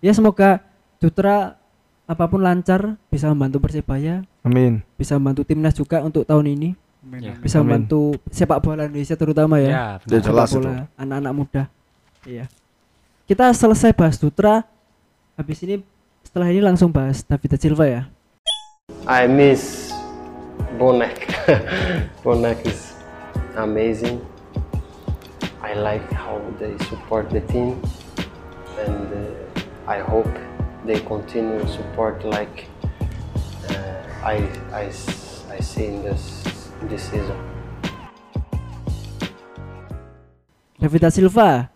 Ya 0.00 0.12
semoga 0.12 0.58
Dutra 0.98 1.54
apa 2.02 2.24
pun 2.26 2.40
lancar 2.40 2.98
bisa 3.06 3.30
membantu 3.30 3.62
Persebaya. 3.62 4.26
Amin. 4.42 4.82
Bisa 4.96 5.14
membantu 5.14 5.46
timnas 5.46 5.70
juga 5.72 6.02
untuk 6.02 6.24
tahun 6.24 6.50
ini. 6.50 6.70
Amin, 7.04 7.20
Ya. 7.22 7.34
bisa 7.38 7.62
Amin. 7.62 7.78
membantu 7.86 8.18
sepak 8.26 8.58
bola 8.58 8.82
Indonesia 8.84 9.14
terutama 9.14 9.62
ya. 9.62 9.70
Ya, 9.70 9.84
Ya, 10.08 10.18
jelas 10.18 10.50
bola 10.50 10.90
anak-anak 10.96 11.32
muda. 11.32 11.62
Iya. 12.26 12.50
Kita 13.24 13.50
selesai 13.52 13.94
bahas 13.94 14.18
Dutra 14.18 14.66
habis 15.36 15.60
ini 15.62 15.84
setelah 16.24 16.48
ini 16.48 16.64
langsung 16.64 16.88
bahas 16.88 17.20
David 17.20 17.60
Silva 17.60 17.84
ya 17.84 18.02
I 19.06 19.30
miss 19.30 19.94
Bonek. 20.76 21.30
Bonek 22.26 22.58
is 22.68 22.92
amazing. 23.56 24.20
I 25.64 25.72
like 25.72 26.04
how 26.12 26.36
they 26.60 26.76
support 26.90 27.32
the 27.32 27.40
team, 27.48 27.80
and 28.84 29.08
uh, 29.08 29.88
I 29.88 30.04
hope 30.04 30.28
they 30.84 31.00
continue 31.06 31.64
support 31.64 32.20
like 32.28 32.68
uh, 33.72 33.96
I, 34.20 34.44
I, 34.74 34.92
I 35.48 35.58
see 35.64 35.86
in 35.88 36.04
this 36.04 36.44
this 36.92 37.08
season. 37.08 37.38
David 40.76 41.08
Silva 41.08 41.72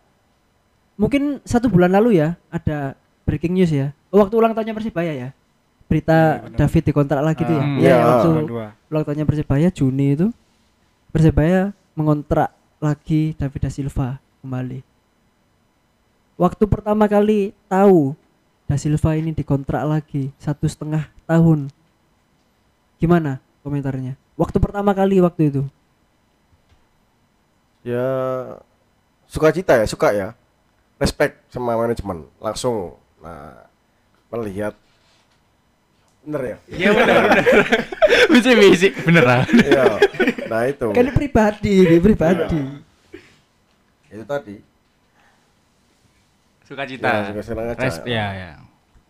mungkin 1.00 1.40
satu 1.48 1.72
bulan 1.72 1.96
lalu 1.96 2.20
ya 2.20 2.36
ada 2.52 2.99
breaking 3.30 3.54
news 3.54 3.70
ya 3.70 3.94
oh, 4.10 4.18
waktu 4.18 4.34
ulang 4.34 4.50
tahunnya 4.50 4.74
Persibaya 4.74 5.14
ya 5.14 5.28
berita 5.86 6.42
David 6.50 6.82
dikontrak 6.86 7.22
lagi 7.22 7.42
tuh 7.42 7.54
ya 7.54 7.62
Hmm. 7.62 7.78
Iya, 7.78 7.86
Iya. 7.86 7.98
waktu 8.02 8.28
ulang 8.90 9.04
tahunnya 9.06 9.26
Persibaya 9.26 9.68
Juni 9.70 10.06
itu 10.12 10.26
Persibaya 11.10 11.70
mengontrak 11.94 12.50
lagi 12.78 13.38
David 13.38 13.60
Da 13.62 13.70
Silva 13.70 14.08
kembali 14.42 14.82
waktu 16.34 16.64
pertama 16.66 17.06
kali 17.06 17.54
tahu 17.66 18.18
Da 18.66 18.74
Silva 18.74 19.14
ini 19.14 19.30
dikontrak 19.30 19.82
lagi 19.82 20.34
satu 20.36 20.66
setengah 20.66 21.06
tahun 21.24 21.70
gimana 22.96 23.38
komentarnya 23.60 24.18
waktu 24.34 24.58
pertama 24.58 24.90
kali 24.90 25.18
waktu 25.18 25.48
itu 25.48 25.62
Ya 27.80 28.04
sukacita 29.24 29.72
ya, 29.72 29.88
suka 29.88 30.12
ya. 30.12 30.36
Respect 31.00 31.40
sama 31.48 31.72
manajemen 31.72 32.28
langsung. 32.36 32.99
Nah, 33.20 33.68
melihat 34.32 34.74
bener 36.20 36.42
ya? 36.44 36.56
Iya 36.68 36.90
benar 36.92 37.16
benar. 37.28 37.44
Bisa 38.32 38.50
bisa 38.54 38.88
beneran. 39.06 39.46
Iya. 39.56 39.84
Nah, 40.50 40.62
itu. 40.68 40.86
Kan 40.92 41.04
ini 41.08 41.12
pribadi, 41.14 41.74
ini 41.86 41.96
pribadi. 41.98 42.60
Itu 44.10 44.24
tadi. 44.26 44.56
Sukacita. 46.66 47.08
Ya, 47.08 47.20
suka 47.30 47.42
senang 47.42 47.66
aja. 47.72 47.80
Resp 47.82 48.04
ya 48.06 48.26
ya. 48.32 48.50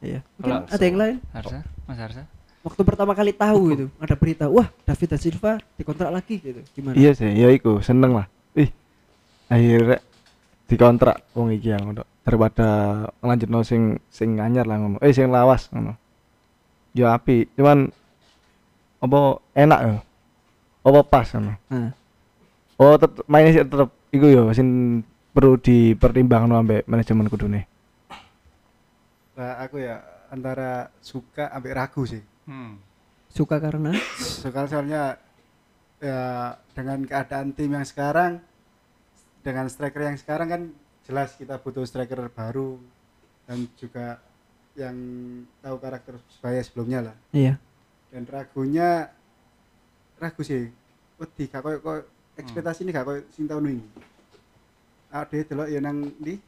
Iya. 0.00 0.20
Mungkin 0.40 0.52
Kalau- 0.56 0.72
ada 0.72 0.84
yang 0.84 0.98
lain? 0.98 1.16
Harsa, 1.34 1.58
Mas 1.84 1.98
Harsa. 2.00 2.22
Waktu 2.60 2.82
pertama 2.84 3.12
kali 3.16 3.32
tahu 3.32 3.62
itu 3.72 3.86
ada 3.96 4.14
berita, 4.16 4.44
wah 4.52 4.68
David 4.84 5.08
da 5.08 5.18
Silva 5.20 5.52
dikontrak 5.80 6.10
lagi 6.12 6.36
gitu. 6.40 6.60
Gimana? 6.76 6.92
Iya 6.96 7.10
sih, 7.16 7.28
ya 7.32 7.48
iku 7.52 7.80
seneng 7.80 8.12
lah. 8.20 8.26
Ih. 8.52 8.68
Akhirnya 9.48 9.98
dikontrak 10.68 11.24
wong 11.32 11.56
iki 11.56 11.72
yang 11.72 11.84
ngono. 11.88 12.04
Daripada 12.20 12.68
ngelanjutno 13.24 13.60
sing 13.64 13.98
sing 14.12 14.38
anyar 14.38 14.68
lah 14.68 14.76
ngono. 14.78 14.96
Eh 15.00 15.12
sing 15.14 15.32
lawas 15.32 15.72
ngono. 15.72 15.96
Ya 16.92 17.14
api, 17.14 17.46
cuman 17.54 17.88
apa 19.00 19.20
enak 19.56 19.80
ya. 19.80 19.92
Apa 20.84 21.00
pas 21.06 21.26
ngono. 21.32 21.54
Nah, 21.70 21.90
Oh, 22.80 22.96
tetep 22.96 23.28
mainnya 23.28 23.52
sih 23.52 23.60
tetep 23.60 23.92
iku 24.08 24.26
ya 24.32 24.42
sing 24.56 25.00
perlu 25.36 25.60
dipertimbangkan 25.60 26.64
ambek 26.64 26.88
manajemen 26.88 27.28
kudune. 27.28 27.68
Nah, 29.36 29.60
aku 29.60 29.84
ya 29.84 30.00
antara 30.32 30.88
suka 31.04 31.52
ambek 31.52 31.76
ragu 31.76 32.08
sih. 32.08 32.24
Hmm. 32.48 32.80
suka 33.30 33.62
karena 33.62 33.94
Suka 34.18 34.66
soalnya 34.66 35.14
ya 36.02 36.56
dengan 36.74 37.06
keadaan 37.06 37.54
tim 37.54 37.70
yang 37.70 37.86
sekarang 37.86 38.42
dengan 39.46 39.70
striker 39.70 40.02
yang 40.02 40.18
sekarang 40.18 40.48
kan 40.50 40.62
jelas 41.10 41.34
kita 41.34 41.58
butuh 41.58 41.82
striker 41.82 42.30
baru 42.30 42.78
dan 43.50 43.66
juga 43.74 44.22
yang 44.78 44.94
tahu 45.58 45.76
karakter 45.82 46.14
Persebaya 46.22 46.62
sebelumnya 46.62 47.10
lah. 47.10 47.16
iya. 47.34 47.58
Dan 48.10 48.26
ragunya 48.30 49.10
ragu 50.18 50.42
sih. 50.46 50.70
Wedi 51.18 51.50
gak 51.50 51.62
koyo 51.62 51.78
koyo 51.82 52.00
ekspektasi 52.38 52.86
ini 52.86 52.90
gak 52.94 53.06
koyo 53.06 53.20
sing 53.34 53.50
tahun 53.50 53.74
ini. 53.74 53.84
Ade 55.10 55.42
delok 55.46 55.66
ya 55.66 55.82
nang 55.82 56.06
di 56.22 56.38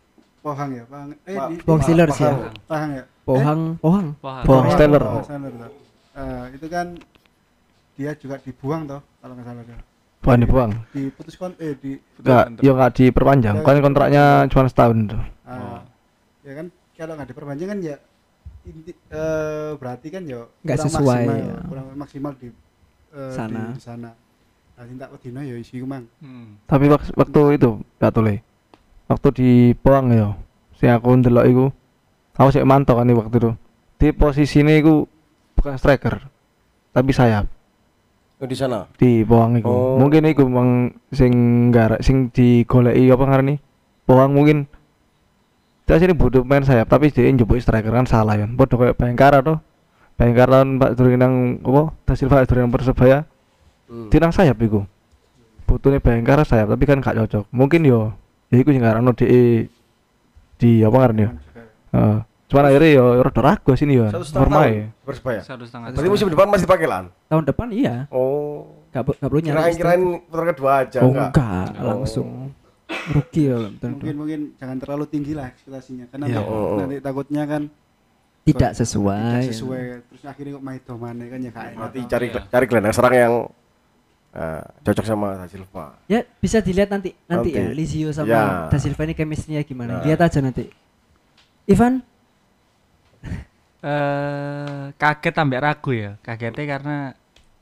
Pohang 0.43 0.75
ya, 0.75 0.83
Pohang. 0.87 1.11
Eh 1.23 1.39
di 1.51 1.55
Pohang 1.63 1.83
Steelers 1.83 2.19
ya. 2.19 2.31
Pohang. 2.35 2.55
Pohang 2.67 2.91
ya. 2.95 3.05
Pohang, 3.23 3.61
Pohang. 3.79 4.07
Pohang 4.19 4.45
Pohang, 4.47 4.71
Steeler. 4.75 5.03
Pohang 5.03 5.27
Steeler, 5.27 5.53
toh. 5.55 5.73
Eh, 6.13 6.45
itu 6.59 6.67
kan 6.67 6.87
dia 7.95 8.11
juga 8.19 8.37
dibuang 8.43 8.83
toh 8.91 9.01
kalau 9.23 9.35
nggak 9.39 9.47
salah. 9.47 9.63
Bukan 10.23 10.39
dibuang. 10.39 10.71
Diputus 10.95 11.35
kon 11.35 11.53
eh 11.59 11.75
di 11.75 11.99
Enggak, 12.23 12.63
ya 12.63 12.71
enggak 12.73 12.93
diperpanjang. 12.95 13.57
Kan 13.61 13.83
kontraknya 13.83 14.25
cuma 14.47 14.71
setahun 14.71 14.99
tuh. 15.11 15.23
ah, 15.43 15.83
ya 16.41 16.53
kan 16.55 16.67
kalau 16.95 17.13
nggak 17.19 17.29
diperpanjang 17.29 17.69
kan 17.69 17.79
ya 17.83 17.97
inti, 18.63 18.95
eh, 18.95 19.71
berarti 19.75 20.09
kan 20.09 20.23
ya 20.23 20.47
Nggak 20.63 20.77
kurang 20.79 20.87
sesuai, 20.89 21.23
maksimal, 21.27 21.37
ya. 21.37 21.55
kurang 21.67 21.87
maksimal 21.99 22.33
di 22.39 22.49
eh, 23.13 23.33
Sana. 23.35 23.59
di, 23.59 23.75
di 23.75 23.83
sana. 23.83 24.11
Nah, 24.73 24.85
cinta 24.87 25.07
wedino 25.11 25.41
ya 25.43 25.55
isi 25.59 25.83
mang. 25.83 26.07
Hmm. 26.19 26.57
Tapi 26.65 26.87
wak- 26.87 27.13
waktu 27.13 27.41
itu 27.55 27.71
gak 27.99 28.13
tole. 28.15 28.41
Waktu 29.05 29.29
di 29.35 29.51
Poang 29.77 30.07
ya. 30.09 30.33
Si 30.79 30.87
aku 30.87 31.13
ndelok 31.13 31.45
iku. 31.45 31.67
Aku 32.33 32.49
sih 32.49 32.63
mantau 32.63 32.97
kan 32.97 33.11
waktu 33.11 33.37
itu. 33.37 33.51
Di 34.01 34.09
posisinya 34.11 34.73
iku 34.73 35.05
bukan 35.55 35.77
striker. 35.77 36.25
Tapi 36.91 37.11
sayap 37.13 37.47
Oh, 38.43 38.49
di 38.51 38.59
sana. 38.59 38.91
di 38.99 39.23
Poang 39.23 39.55
iku. 39.55 39.71
Oh. 39.71 39.95
Mungkin 40.03 40.27
iku 40.27 40.43
mang 40.51 40.91
sing 41.15 41.31
gara 41.71 42.03
sing 42.03 42.35
digoleki 42.35 43.07
apa 43.15 43.23
ngarani? 43.23 43.55
Poang 44.03 44.35
mungkin 44.35 44.67
Saya 45.83 46.09
sini 46.09 46.15
butuh 46.15 46.47
main 46.47 46.63
sayap, 46.63 46.89
tapi 46.89 47.11
dia 47.11 47.27
njupuk 47.29 47.59
striker 47.59 47.91
kan 47.91 48.07
salah 48.07 48.39
ya. 48.39 48.47
Padha 48.47 48.75
koyo 48.79 48.95
Bayangkara 48.95 49.43
to. 49.43 49.59
Bayangkara 50.15 50.63
Pak 50.65 50.91
Durung 50.95 51.19
nang 51.19 51.35
apa? 51.59 51.93
Da 52.07 52.13
Silva 52.15 52.47
nang 52.47 52.71
Persebaya. 52.71 53.27
Hmm. 53.91 54.09
Di 54.09 54.17
nang 54.23 54.33
sayap 54.33 54.57
iku. 54.63 54.87
Butuhnya 55.67 55.99
Bayangkara 55.99 56.47
sayap, 56.47 56.71
tapi 56.71 56.87
kan 56.87 57.03
gak 57.03 57.19
cocok. 57.19 57.45
Mungkin 57.51 57.83
yo 57.83 58.15
ya 58.49 58.63
iku 58.63 58.71
sing 58.73 58.81
ngarano 58.81 59.11
di 59.13 59.27
di 60.57 60.81
apa 60.81 60.97
ngarani 60.97 61.23
ya. 61.23 61.31
Heeh. 61.93 62.19
Cuman 62.53 62.65
akhirnya 62.69 62.91
yo 62.93 63.05
rada 63.19 63.41
ragu 63.41 63.73
sini. 63.73 63.97
Satu 64.05 64.21
setengah 64.21 64.45
Normal 64.45 64.61
tahun 64.61 64.77
ya. 64.77 64.87
Persebaya. 65.03 65.41
Satu 65.41 65.65
setengah. 65.65 65.87
Berarti 65.91 66.11
musim 66.13 66.29
depan 66.29 66.47
masih 66.47 66.65
dipakai 66.69 66.85
lan. 66.87 67.05
Tahun 67.27 67.45
depan 67.49 67.67
iya. 67.73 67.97
Oh. 68.13 68.69
Gak, 68.93 69.09
gak 69.09 69.25
perlu 69.25 69.41
nyari 69.41 69.57
Kirain 69.57 69.75
kirain 69.75 70.03
putar 70.29 70.45
kedua 70.53 70.73
aja 70.85 70.99
Oh 71.01 71.09
enggak. 71.09 71.31
enggak, 71.33 71.67
Oh. 71.73 71.85
langsung 71.89 72.29
rugi 73.09 73.43
ya. 73.49 73.57
Mungkin 73.81 74.15
mungkin 74.15 74.41
jangan 74.55 74.77
terlalu 74.77 75.05
tinggi 75.09 75.33
lah 75.33 75.49
ekspektasinya 75.49 76.05
karena 76.13 76.25
Iya. 76.29 76.37
nanti, 76.37 76.53
Oh, 76.53 76.61
oh. 76.61 76.77
nanti 76.77 76.97
takutnya 77.01 77.43
kan 77.49 77.63
tidak 78.45 78.71
sesuai. 78.77 79.33
tidak 79.41 79.49
sesuai 79.49 79.83
terus 80.05 80.23
akhirnya 80.29 80.53
kok 80.53 80.63
main 80.63 80.81
domane 80.85 81.25
kan 81.25 81.39
ya 81.41 81.51
enak. 81.51 81.73
Berarti 81.73 82.01
cari 82.05 82.27
Iya. 82.29 82.41
cari 82.47 82.65
gelandang 82.69 82.93
serang 82.93 83.15
yang 83.17 83.35
eh, 84.33 84.63
cocok 84.83 85.05
sama 85.05 85.27
Da 85.37 85.47
Silva. 85.47 85.85
Ya 86.05 86.21
bisa 86.37 86.61
dilihat 86.61 86.89
nanti 86.89 87.17
nanti 87.27 87.49
Nanti. 87.49 87.65
ya 87.65 87.73
Lizio 87.73 88.09
sama 88.13 88.29
Ya. 88.29 88.45
Da 88.69 88.77
Silva 88.77 89.05
ini 89.05 89.13
chemistry-nya 89.13 89.61
gimana. 89.63 90.01
Nah. 90.01 90.05
Lihat 90.05 90.21
aja 90.21 90.41
nanti. 90.41 90.69
Ivan, 91.65 92.05
eh 93.83 94.95
kaget 94.97 95.35
ambek 95.37 95.63
ragu 95.63 95.91
ya. 95.93 96.11
Kagetnya 96.23 96.65
karena 96.65 96.97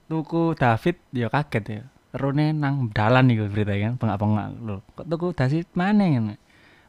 tuku 0.07 0.55
David 0.55 0.97
ya 1.17 1.27
kaget 1.33 1.65
ya. 1.67 1.83
Rune 2.11 2.51
nang 2.53 2.91
dalan 2.91 3.31
iku 3.31 3.47
berita 3.47 3.71
kan, 3.79 3.95
pengak-pengak 3.97 4.47
lho. 4.61 4.83
Kok 4.99 5.07
tuku 5.07 5.27
David 5.33 5.67
mana 5.79 6.05
kan? 6.05 6.25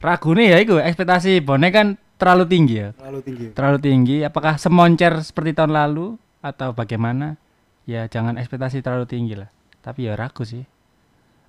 Ragune 0.01 0.49
ya 0.49 0.57
iku 0.57 0.81
ekspektasi 0.81 1.45
Bone 1.45 1.69
kan 1.69 1.93
terlalu 2.17 2.49
tinggi 2.49 2.75
ya. 2.81 2.89
terlalu 2.97 3.19
tinggi. 3.21 3.45
Terlalu 3.53 3.77
tinggi. 3.77 4.17
Apakah 4.25 4.57
semoncer 4.57 5.13
seperti 5.21 5.53
tahun 5.53 5.77
lalu 5.77 6.17
atau 6.41 6.73
bagaimana? 6.73 7.37
Ya 7.85 8.09
jangan 8.09 8.41
ekspektasi 8.41 8.81
terlalu 8.81 9.05
tinggi 9.05 9.37
lah. 9.37 9.49
Tapi 9.85 10.09
ya 10.09 10.17
ragu 10.17 10.41
sih. 10.41 10.65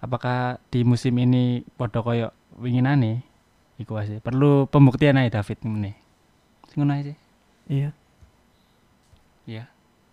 Apakah 0.05 0.61
di 0.69 0.85
musim 0.85 1.17
ini 1.17 1.65
podo 1.81 2.05
koyo 2.05 2.29
winginane? 2.61 3.25
Iku 3.81 3.97
sih. 4.05 4.21
Perlu 4.21 4.69
pembuktian 4.69 5.17
aja 5.17 5.41
David 5.41 5.65
ini. 5.65 5.93
Sing 6.69 6.85
ngono 6.85 6.93
aja 6.93 7.09
sih. 7.09 7.22
Iya. 7.67 7.91
Iya. 9.45 9.65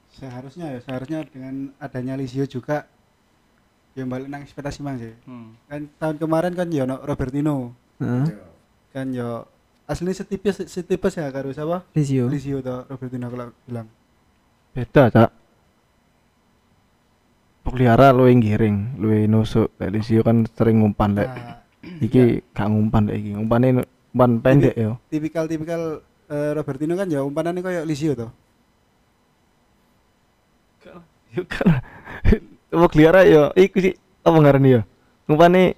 Seharusnya 0.09 0.73
ya 0.73 0.79
seharusnya 0.81 1.19
dengan 1.29 1.71
adanya 1.77 2.17
Lisio 2.17 2.43
juga 2.43 2.89
yang 3.93 4.09
balik 4.09 4.27
nang 4.27 4.41
ekspektasi 4.41 4.79
mang 4.81 4.97
sih. 4.97 5.13
Hmm. 5.23 5.53
Kan 5.69 5.89
tahun 5.97 6.17
kemarin 6.17 6.53
kan 6.53 6.67
ya 6.69 6.83
ono 6.83 6.97
Robertino 7.01 7.73
Heeh. 8.01 8.25
kan 8.89 9.07
ya 9.13 9.45
aslinya 9.85 10.17
setipis 10.17 10.65
setipis 10.65 11.17
ya 11.17 11.29
karo 11.29 11.53
siapa? 11.53 11.85
Lizio. 11.93 12.25
Lisio 12.29 12.61
atau 12.61 12.85
Robertino 12.89 13.29
kalau 13.29 13.49
bilang. 13.65 13.87
Beda, 14.73 15.09
Cak. 15.09 15.29
Pelihara 17.59 18.09
lu 18.15 18.25
yang 18.25 18.41
giring, 18.41 18.97
lu 18.97 19.13
yang 19.13 19.29
nusuk. 19.29 19.69
Lek 19.77 19.93
Lisio 19.93 20.25
kan 20.25 20.47
sering 20.57 20.81
ngumpan 20.81 21.13
lek. 21.13 21.29
Nah, 21.29 21.57
Iki 22.01 22.53
gak 22.55 22.67
ngumpan 22.69 23.03
lek 23.09 23.17
iki. 23.19 23.29
Ngumpane 23.37 23.67
umpan 24.09 24.31
pendek 24.41 24.73
yo. 24.73 24.97
tipikal-tipikal 25.13 26.01
eh, 26.29 26.51
Robertino 26.53 26.93
kan 26.93 27.09
ya 27.09 27.21
umpanannya 27.21 27.61
kayak 27.61 27.83
Lisio 27.83 28.13
toh. 28.15 28.31
Yo 31.29 31.43
kan. 31.45 31.81
Pelihara 32.89 33.21
yo 33.25 33.49
iku 33.53 33.77
sih 33.81 33.93
apa 34.21 34.37
ngarani 34.37 34.69
yo. 34.77 34.81
Ngumpane 35.29 35.77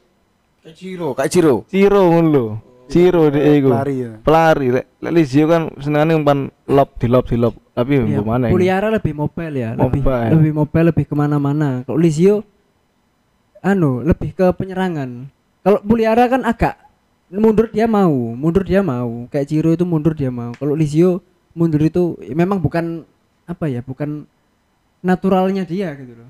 Kayak 0.61 0.77
Ciro, 0.77 1.09
kayak 1.17 1.31
Ciro. 1.33 1.55
Ciro 1.67 2.01
ngono 2.05 2.27
lho. 2.29 2.45
Ciro 2.85 3.27
dek 3.27 3.43
iku. 3.57 3.69
Pelari 3.73 3.95
ya. 3.97 4.11
Pelari 4.21 4.67
lek 4.69 4.85
lek 5.01 5.11
Lisio 5.11 5.45
kan 5.49 5.61
senengane 5.81 6.13
umpan 6.13 6.39
lob 6.69 6.89
di 7.01 7.07
lob 7.09 7.25
di 7.25 7.35
lob. 7.35 7.55
Tapi 7.71 7.97
Iya, 7.97 8.19
mbok 8.19 8.27
mana 8.27 8.45
Puliara 8.51 8.87
lebih 8.91 9.15
mobile 9.15 9.55
ya, 9.55 9.69
lebih 9.73 10.03
Mobile. 10.03 10.29
lebih 10.35 10.51
mobile, 10.53 10.85
lebih 10.91 11.05
ke 11.07 11.15
mana-mana. 11.15 11.69
Kalau 11.87 11.95
Lizio, 11.97 12.43
anu 13.63 14.03
lebih 14.03 14.35
ke 14.35 14.51
penyerangan. 14.53 15.31
Kalau 15.63 15.79
Puliara 15.81 16.27
kan 16.27 16.43
agak 16.43 16.75
mundur 17.31 17.67
dia 17.67 17.87
mau, 17.87 18.11
mundur 18.35 18.63
dia 18.63 18.83
mau. 18.83 19.25
Kayak 19.27 19.47
Ciro 19.47 19.71
itu 19.71 19.83
mundur 19.83 20.11
dia 20.11 20.27
mau. 20.27 20.51
Kalau 20.51 20.75
Lizio 20.75 21.23
mundur 21.51 21.79
itu 21.79 22.15
ya 22.19 22.33
memang 22.33 22.59
bukan 22.59 23.07
apa 23.45 23.67
ya, 23.67 23.79
bukan 23.79 24.27
naturalnya 24.99 25.63
dia 25.63 25.95
gitu 25.95 26.13
loh. 26.13 26.29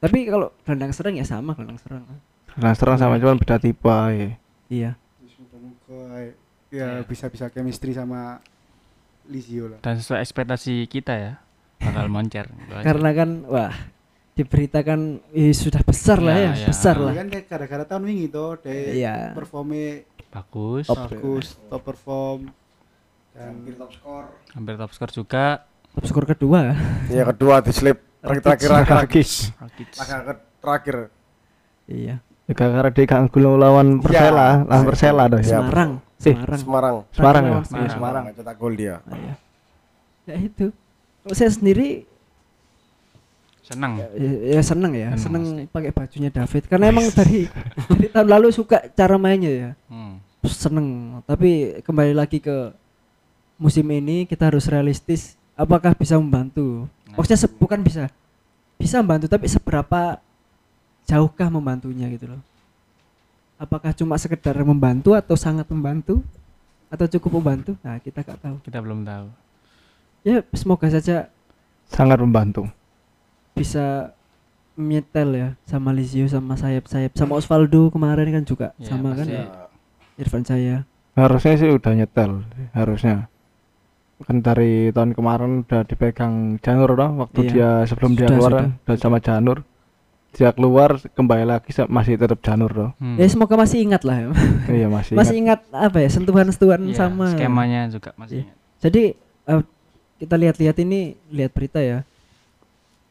Tapi 0.00 0.26
kalau 0.26 0.50
gelandang 0.64 0.90
serang 0.90 1.14
ya 1.14 1.22
sama 1.22 1.52
gelandang 1.52 1.78
serang. 1.78 2.02
Nah, 2.56 2.72
serang 2.74 2.96
sama 2.96 3.14
cuman 3.16 3.38
beda 3.38 3.56
tipe 3.56 3.86
ae. 3.86 4.34
Iya. 4.66 4.98
Ya 6.70 7.02
bisa-bisa 7.02 7.50
chemistry 7.50 7.90
sama 7.90 8.38
Lisio 9.26 9.66
lah. 9.68 9.78
Dan 9.82 9.98
sesuai 9.98 10.22
ekspektasi 10.22 10.86
kita 10.86 11.14
ya 11.14 11.32
bakal 11.78 12.06
moncer. 12.14 12.46
Karena 12.82 13.10
kan 13.10 13.30
wah 13.46 13.74
diberitakan 14.34 15.20
eh, 15.30 15.52
sudah 15.52 15.82
besar 15.82 16.22
lah 16.22 16.32
Ya, 16.32 16.42
ya, 16.48 16.52
ya. 16.56 16.68
besar 16.70 16.96
Ya 16.96 17.04
lah. 17.04 17.14
kan 17.14 17.26
kayak 17.28 17.46
gara-gara 17.46 17.84
tahun 17.84 18.02
wingi 18.06 18.26
toh 18.30 18.56
deh 18.56 18.96
Iya. 18.96 19.34
performnya 19.36 20.06
bagus, 20.30 20.86
bagus, 20.86 21.58
top 21.66 21.82
perform 21.82 22.40
dan 23.34 23.54
hampir 24.54 24.74
top 24.78 24.90
skor 24.94 25.10
juga. 25.10 25.66
Top 25.90 26.04
skor 26.06 26.24
kedua. 26.26 26.74
Yang 27.10 27.34
kedua 27.34 27.54
di 27.62 27.72
slip 27.74 27.98
terakhir 28.22 28.68
terakhir 28.70 28.96
Rakis. 29.06 29.30
Terakhir. 30.60 30.96
Iya. 31.90 32.22
Ya, 32.50 32.52
karena 32.58 32.90
dia 32.90 33.06
gak 33.06 33.30
lawan 33.30 34.02
Persela, 34.02 34.66
lawan 34.66 34.84
Persela 34.90 35.24
dah. 35.30 35.38
Ya, 35.38 35.62
Semarang 35.62 35.90
Semarang 36.18 36.58
Semarang 36.58 36.94
Semarang 37.14 37.44
ya. 37.46 37.50
Iya, 37.54 37.62
Semarang. 37.62 37.90
Semarang. 37.94 38.22
Nggak 38.26 38.36
cetak 38.42 38.56
gol 38.58 38.74
dia 38.74 38.94
Ah, 39.06 39.16
ya. 39.16 39.34
ya 40.26 40.36
itu 40.36 40.66
saya 41.30 41.50
sendiri 41.54 42.09
Seneng. 43.70 43.92
ya, 44.02 44.08
ya 44.58 44.62
seneng 44.66 44.92
ya. 44.98 45.08
Seneng 45.14 45.42
seneng 45.46 45.70
pakai 45.70 45.94
bajunya 45.94 46.26
David. 46.26 46.66
Karena 46.66 46.90
emang 46.90 47.06
dari 47.14 47.46
dari 47.86 48.06
tahun 48.10 48.26
lalu 48.26 48.50
suka 48.50 48.82
cara 48.90 49.14
mainnya 49.14 49.50
ya. 49.50 49.70
Hmm. 49.86 50.18
seneng. 50.42 51.20
Tapi 51.22 51.78
kembali 51.86 52.10
lagi 52.10 52.42
ke 52.42 52.74
musim 53.62 53.86
ini 53.94 54.26
kita 54.26 54.50
harus 54.50 54.66
realistis. 54.66 55.38
Apakah 55.54 55.94
bisa 55.94 56.18
membantu? 56.18 56.90
Nah. 57.06 57.14
maksudnya 57.14 57.46
se- 57.46 57.56
bukan 57.62 57.78
bisa. 57.86 58.10
Bisa 58.74 58.98
membantu 58.98 59.30
tapi 59.30 59.46
seberapa 59.46 60.18
jauhkah 61.06 61.46
membantunya 61.46 62.10
gitu 62.10 62.26
loh? 62.34 62.42
Apakah 63.60 63.92
cuma 63.92 64.16
sekedar 64.16 64.56
membantu 64.66 65.14
atau 65.14 65.36
sangat 65.38 65.68
membantu? 65.70 66.24
Atau 66.90 67.06
cukup 67.06 67.38
membantu? 67.38 67.78
Nah 67.86 68.02
kita 68.02 68.26
gak 68.26 68.40
tahu. 68.42 68.56
Kita 68.66 68.82
belum 68.82 69.06
tahu. 69.06 69.30
ya 70.26 70.42
semoga 70.52 70.90
saja 70.90 71.30
Sangat 71.90 72.18
membantu. 72.22 72.66
Bisa 73.60 74.16
menyetel 74.74 75.28
ya 75.30 75.48
sama 75.62 75.92
Lizio 75.92 76.24
sama 76.24 76.56
sayap-sayap 76.56 77.12
sama 77.12 77.36
Osvaldo 77.36 77.92
kemarin 77.92 78.32
kan 78.32 78.44
juga 78.44 78.72
Ya, 78.76 78.88
sama 78.88 79.12
kan 79.12 79.28
pasti. 79.28 79.36
Irfan 80.16 80.44
saya 80.44 80.76
Harusnya 81.10 81.52
sih 81.54 81.68
udah 81.68 81.92
nyetel, 81.92 82.46
harusnya. 82.72 83.28
Kan 84.20 84.40
dari 84.40 84.88
tahun 84.88 85.12
kemarin 85.12 85.64
udah 85.64 85.82
dipegang 85.82 86.56
Janur 86.60 86.92
toh, 86.92 87.10
waktu 87.18 87.40
Iya. 87.42 87.50
dia 87.50 87.70
sebelum 87.84 88.12
dia 88.14 88.24
Sudah, 88.24 88.30
keluar 88.30 88.50
sudah. 88.50 88.60
kan, 88.62 88.70
udah 88.78 88.96
sama 88.96 89.18
Janur. 89.18 89.58
Dia 90.30 90.48
keluar 90.50 90.90
kembali 91.10 91.44
lagi 91.44 91.70
masih 91.88 92.14
tetap 92.14 92.38
Janur 92.40 92.70
toh. 92.70 92.90
Hmm. 92.96 93.16
ya 93.16 93.26
semoga 93.26 93.58
masih 93.58 93.82
ingat 93.82 94.02
lah 94.04 94.16
ya. 94.16 94.28
iya 94.78 94.86
masih. 94.86 95.12
masih 95.12 95.34
ingat. 95.36 95.60
ingat 95.66 95.82
apa 95.82 95.98
ya 95.98 96.08
sentuhan-sentuhan 96.08 96.80
Iya, 96.80 96.94
sama 96.94 97.26
skemanya 97.30 97.80
juga 97.90 98.10
masih. 98.14 98.46
Iya. 98.46 98.52
jadi 98.78 99.02
eh, 99.46 99.62
kita 100.16 100.34
lihat-lihat 100.36 100.76
ini 100.78 101.00
lihat 101.28 101.50
berita 101.50 101.80
ya 101.80 102.06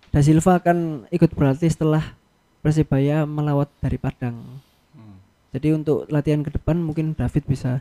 Da 0.09 0.19
Silva 0.19 0.57
akan 0.57 0.77
ikut 1.09 1.31
berlatih 1.31 1.67
setelah 1.67 2.17
Persibaya 2.59 3.23
melawat 3.23 3.69
dari 3.77 3.95
Padang 3.95 4.41
Hmm. 4.89 5.21
jadi 5.49 5.73
untuk 5.73 6.05
latihan 6.07 6.41
ke 6.41 6.51
depan 6.51 6.75
mungkin 6.75 7.13
David 7.13 7.45
bisa 7.45 7.79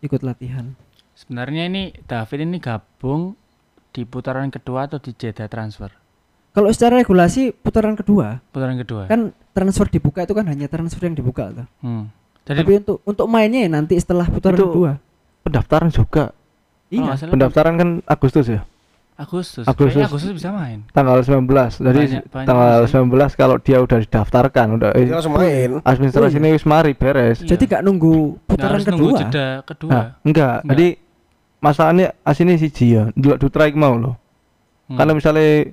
ikut 0.00 0.20
latihan 0.20 0.72
Sebenarnya 1.14 1.64
ini 1.64 1.82
David 2.02 2.42
ini 2.42 2.58
gabung 2.58 3.36
di 3.90 4.02
putaran 4.02 4.48
kedua 4.48 4.84
atau 4.84 4.96
di 4.96 5.12
jeda 5.12 5.46
transfer? 5.46 5.92
kalau 6.50 6.68
secara 6.68 6.96
regulasi 6.96 7.52
putaran 7.52 7.92
kedua 7.92 8.40
Putaran 8.48 8.76
kedua. 8.76 9.04
kan 9.04 9.30
transfer 9.52 9.86
dibuka 9.86 10.22
itu 10.22 10.32
kan 10.32 10.44
hanya 10.46 10.66
transfer 10.66 11.00
yang 11.02 11.12
dibuka 11.12 11.52
tuh. 11.54 11.68
Hmm. 11.80 12.08
Jadi 12.42 12.58
tapi 12.58 12.72
untuk 12.78 12.96
untuk 13.04 13.26
mainnya 13.26 13.60
ya 13.60 13.70
nanti 13.70 13.94
setelah 13.94 14.24
putaran 14.24 14.56
Itu- 14.56 14.68
kedua 14.70 14.92
Pendaftaran 15.42 15.88
juga. 15.88 16.32
iya 16.88 17.12
salah 17.14 17.30
Pendaftaran 17.30 17.74
kan 17.74 17.88
Agustus 18.02 18.48
ya. 18.48 18.64
Agustus. 19.16 19.64
Agustus. 19.64 19.96
Kayaknya 19.96 20.06
Agustus 20.06 20.30
bisa 20.30 20.48
main. 20.50 20.78
Tanggal 20.90 21.16
19. 21.18 21.48
Jadi 21.78 21.98
Banyak- 21.98 22.26
banyak 22.28 22.46
tanggal 22.46 22.78
sih. 22.82 22.92
19 22.92 23.32
kalau 23.34 23.56
dia 23.56 23.78
udah 23.80 23.98
didaftarkan, 23.98 24.66
udah 24.76 24.90
eh, 24.92 25.02
dia 25.02 25.14
langsung 25.14 25.34
main 25.34 25.70
administrasi 25.82 26.34
Oh, 26.34 26.38
ini 26.38 26.48
wis 26.52 26.64
mari 26.64 26.92
beres. 26.92 27.40
Iya. 27.40 27.48
jadi 27.50 27.64
gak 27.66 27.82
nunggu 27.82 28.12
Nggak 28.12 28.44
putaran 28.44 28.70
harus 28.70 28.84
nunggu 28.86 29.06
kedua 29.06 29.20
jeda 29.22 29.48
kedua. 29.64 29.88
Nah, 29.88 30.04
enggak. 30.20 30.56
Enggak. 30.58 30.68
Jadi 30.68 30.86
masalahnya 31.58 32.06
asini 32.22 32.54
siji 32.56 32.86
ya. 32.92 33.04
Dua 33.12 33.34
dutra 33.36 33.64
iki 33.64 33.74
mau 33.74 33.96
loh. 33.96 34.14
Hmm. 34.86 34.96
Kalau 34.96 35.12
misalnya 35.12 35.72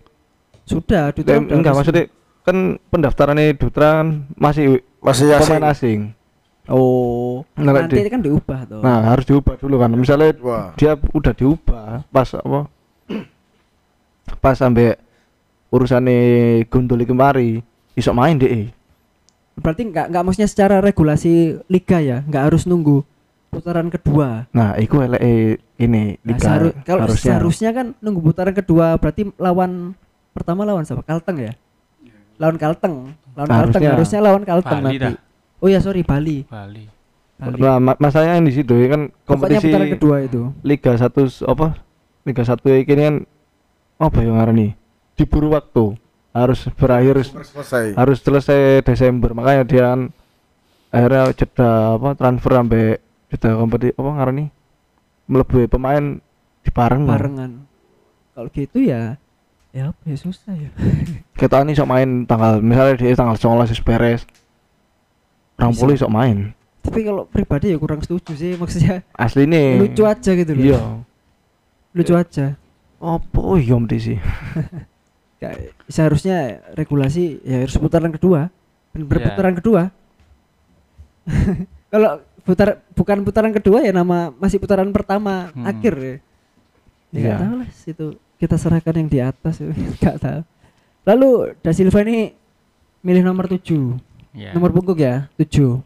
sudah 0.63 1.11
Dutra 1.11 1.37
udah 1.37 1.53
enggak 1.53 1.73
maksudnya 1.75 2.03
kan 2.41 2.57
pendaftarannya 2.87 3.53
Dutra 3.53 3.99
kan 3.99 4.07
masih 4.33 4.79
masih 4.97 5.29
asing 5.29 5.51
pemain 5.51 5.65
asing. 5.69 5.99
oh 6.65 7.43
Nah, 7.53 7.75
nanti 7.75 7.99
di- 7.99 8.07
kan 8.07 8.23
diubah 8.23 8.59
tuh 8.63 8.79
Nah, 8.79 9.03
harus 9.05 9.27
diubah 9.27 9.59
dulu 9.59 9.75
kan. 9.77 9.91
Misalnya 9.91 10.31
wah 10.39 10.71
dia 10.73 10.95
udah 10.95 11.33
diubah 11.33 12.07
pas 12.07 12.31
apa? 12.31 12.71
Pas 14.37 14.53
sampai 14.53 14.95
urusannya 15.69 16.17
Gondoli 16.65 17.03
kemari, 17.03 17.59
iso 17.93 18.11
main 18.11 18.37
deh. 18.37 18.69
berarti 19.53 19.85
nggak 19.85 20.09
nggak 20.09 20.23
maksudnya 20.23 20.49
secara 20.49 20.75
regulasi 20.79 21.33
liga 21.67 21.97
ya 21.97 22.21
nggak 22.21 22.43
harus 22.43 22.65
nunggu 22.65 23.05
putaran 23.47 23.85
kedua 23.87 24.49
Nah, 24.49 24.73
iku 24.75 24.97
eleke 24.99 25.61
ini 25.77 26.17
Nah, 26.17 26.25
liga 26.25 26.41
seharu- 26.41 26.73
kalau 26.81 27.05
harusnya. 27.05 27.21
seharusnya 27.29 27.69
kan 27.71 27.85
nunggu 27.99 28.21
putaran 28.23 28.49
kedua 28.51 28.97
berarti 28.97 29.29
lawan 29.35 29.93
pertama 30.31 30.65
lawan 30.65 30.81
siapa 30.81 31.01
Kalteng 31.01 31.37
ya 31.39 31.53
lawan 32.35 32.57
Kalteng 32.57 33.13
lawan 33.31 33.45
Kalteng 33.47 33.61
Harusnya. 33.77 33.89
harusnya 33.93 34.19
lawan 34.21 34.41
Kalteng 34.41 34.79
Bali 34.79 34.85
nanti 34.89 34.97
dah. 34.99 35.13
oh 35.59 35.69
ya 35.69 35.79
sorry 35.79 36.01
Bali 36.01 36.37
Bali. 36.43 36.85
Bali. 37.35 37.57
Nah, 37.59 37.77
ma- 37.77 37.99
masalahnya 37.99 38.41
di 38.41 38.53
situ 38.55 38.73
ya 38.73 38.87
kan 38.89 39.01
kompetisi 39.21 39.69
putaran 39.69 39.89
kedua 39.91 40.15
itu 40.19 40.41
Liga 40.61 40.97
1 40.97 41.13
s- 41.23 41.43
apa? 41.43 41.77
Liga 42.23 42.41
1 42.41 42.57
ini 42.73 43.03
kan 43.05 43.15
apa 44.03 44.19
yang 44.19 44.35
ngarani? 44.35 44.75
Diburu 45.15 45.53
waktu. 45.53 45.95
Harus 46.33 46.65
berakhir 46.73 47.21
Harus 47.21 47.49
selesai 47.53 47.85
harus 47.93 48.17
selesai 48.19 48.81
Desember. 48.81 49.31
Makanya 49.31 49.63
dia 49.63 49.83
kan 49.93 50.01
akhirnya 50.89 51.23
jeda 51.33 51.69
apa 51.95 52.09
transfer 52.13 52.51
sampai 52.53 52.83
jeda 53.29 53.49
kompetisi 53.53 53.93
apa 53.93 54.09
ngarani? 54.11 54.45
Melebu 55.23 55.65
pemain 55.67 56.19
di 56.59 56.69
bareng. 56.69 57.03
barengan 57.05 57.51
kalau 58.33 58.49
gitu 58.49 58.81
ya 58.81 59.19
ya 59.69 59.93
apa 59.93 60.01
ya 60.03 60.17
susah 60.17 60.57
ya 60.57 60.71
Kita 61.39 61.61
ini 61.61 61.73
sok 61.73 61.85
main 61.85 62.09
tanggal 62.23 62.59
misalnya 62.59 62.97
dia 62.97 63.13
tanggal 63.13 63.37
19 63.37 63.69
wis 63.69 63.83
beres. 63.83 64.21
Orang 65.55 65.73
pulih 65.73 65.95
sok 65.95 66.09
main. 66.09 66.37
tapi 66.81 66.99
kalau 67.03 67.23
pribadi 67.23 67.71
ya 67.71 67.77
kurang 67.77 68.03
setuju 68.03 68.33
sih 68.33 68.59
maksudnya 68.59 69.07
Asli 69.15 69.47
nih. 69.47 69.79
lucu 69.79 70.03
aja 70.03 70.31
gitu 70.33 70.51
loh 70.51 70.63
Iya. 70.65 70.79
lucu 71.93 72.11
aja 72.11 72.59
Apa 73.03 73.59
iya 73.59 73.75
mesti 73.75 73.97
sih? 73.99 74.17
Kayak 75.43 75.75
seharusnya 75.85 76.37
regulasi 76.71 77.43
ya 77.43 77.59
harus 77.59 77.75
putaran 77.75 78.09
kedua 78.09 78.47
berputaran 78.93 79.57
kedua 79.57 79.91
kalau 81.91 82.11
putar 82.43 82.79
bukan 82.93 83.17
putaran 83.23 83.51
kedua 83.51 83.79
ya 83.81 83.91
nama 83.91 84.31
masih 84.35 84.55
putaran 84.55 84.87
pertama 84.89 85.51
Hmm. 85.51 85.65
akhir 85.65 85.93
ya 85.95 86.05
ya 86.05 86.15
nggak 87.13 87.23
Iya. 87.25 87.35
tahu 87.39 87.53
lah 87.57 87.69
situ 87.71 88.05
kita 88.37 88.55
serahkan 88.55 88.95
yang 88.95 89.09
di 89.09 89.19
atas 89.19 89.55
ya 89.59 89.67
nggak 89.99 90.17
tahu 90.17 90.39
lalu 91.03 91.29
Da 91.59 91.71
Silva 91.71 91.99
ini 92.01 92.31
milih 93.01 93.23
nomor 93.23 93.47
7 93.47 93.99
Ya. 94.31 94.49
nomor 94.51 94.71
punggung 94.71 94.97
ya 94.97 95.27
7 95.35 95.77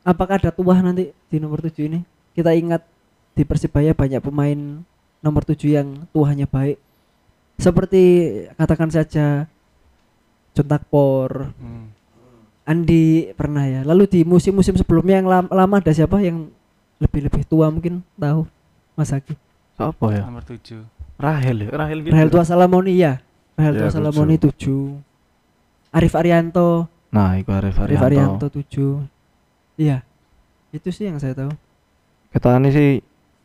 apakah 0.00 0.38
ada 0.38 0.48
tuah 0.48 0.78
nanti 0.78 1.10
di 1.26 1.36
nomor 1.36 1.58
7 1.58 1.74
ini 1.84 2.00
kita 2.32 2.54
ingat 2.54 2.80
di 3.32 3.42
Persibaya 3.42 3.92
banyak 3.92 4.20
pemain 4.20 4.80
nomor 5.20 5.42
7 5.42 5.56
yang 5.70 5.88
tuahnya 6.10 6.44
baik. 6.44 6.80
Seperti 7.56 8.02
katakan 8.54 8.88
saja 8.88 9.44
Juntakpor 10.50 11.54
Hmm. 11.56 11.92
Andi 12.62 13.30
pernah 13.32 13.64
ya. 13.64 13.80
Lalu 13.82 14.04
di 14.06 14.20
musim-musim 14.22 14.74
sebelumnya 14.74 15.18
yang 15.18 15.26
lam- 15.26 15.50
lama 15.50 15.76
ada 15.76 15.90
siapa 15.90 16.20
yang 16.20 16.46
lebih-lebih 16.96 17.42
tua 17.44 17.66
mungkin 17.66 18.04
tahu 18.14 18.44
Mas 18.92 19.10
Aki 19.10 19.34
Apa 19.74 20.06
ya? 20.12 20.22
Nomor 20.22 20.44
7. 20.44 20.84
Rahel 21.16 21.56
ya, 21.58 21.68
Rahel 21.70 21.98
gitu. 22.00 22.12
Rahel 22.12 22.28
Tua 22.28 22.44
Salamoni 22.44 22.92
ya. 22.94 23.20
Rahel 23.54 23.74
Ya, 23.74 23.80
Tua 23.80 23.90
Salamoni 23.90 24.36
7 24.36 25.00
Arif 25.90 26.12
Arianto. 26.14 26.84
Nah, 27.10 27.34
iku 27.34 27.50
Arif 27.50 27.76
Arif 27.76 27.96
Arianto. 27.98 28.46
7 28.46 29.04
iya. 29.76 30.04
Itu 30.70 30.88
sih 30.88 31.08
yang 31.08 31.16
saya 31.16 31.32
tahu. 31.34 31.52
Kita 32.30 32.54
ini 32.54 32.70
sih 32.70 32.88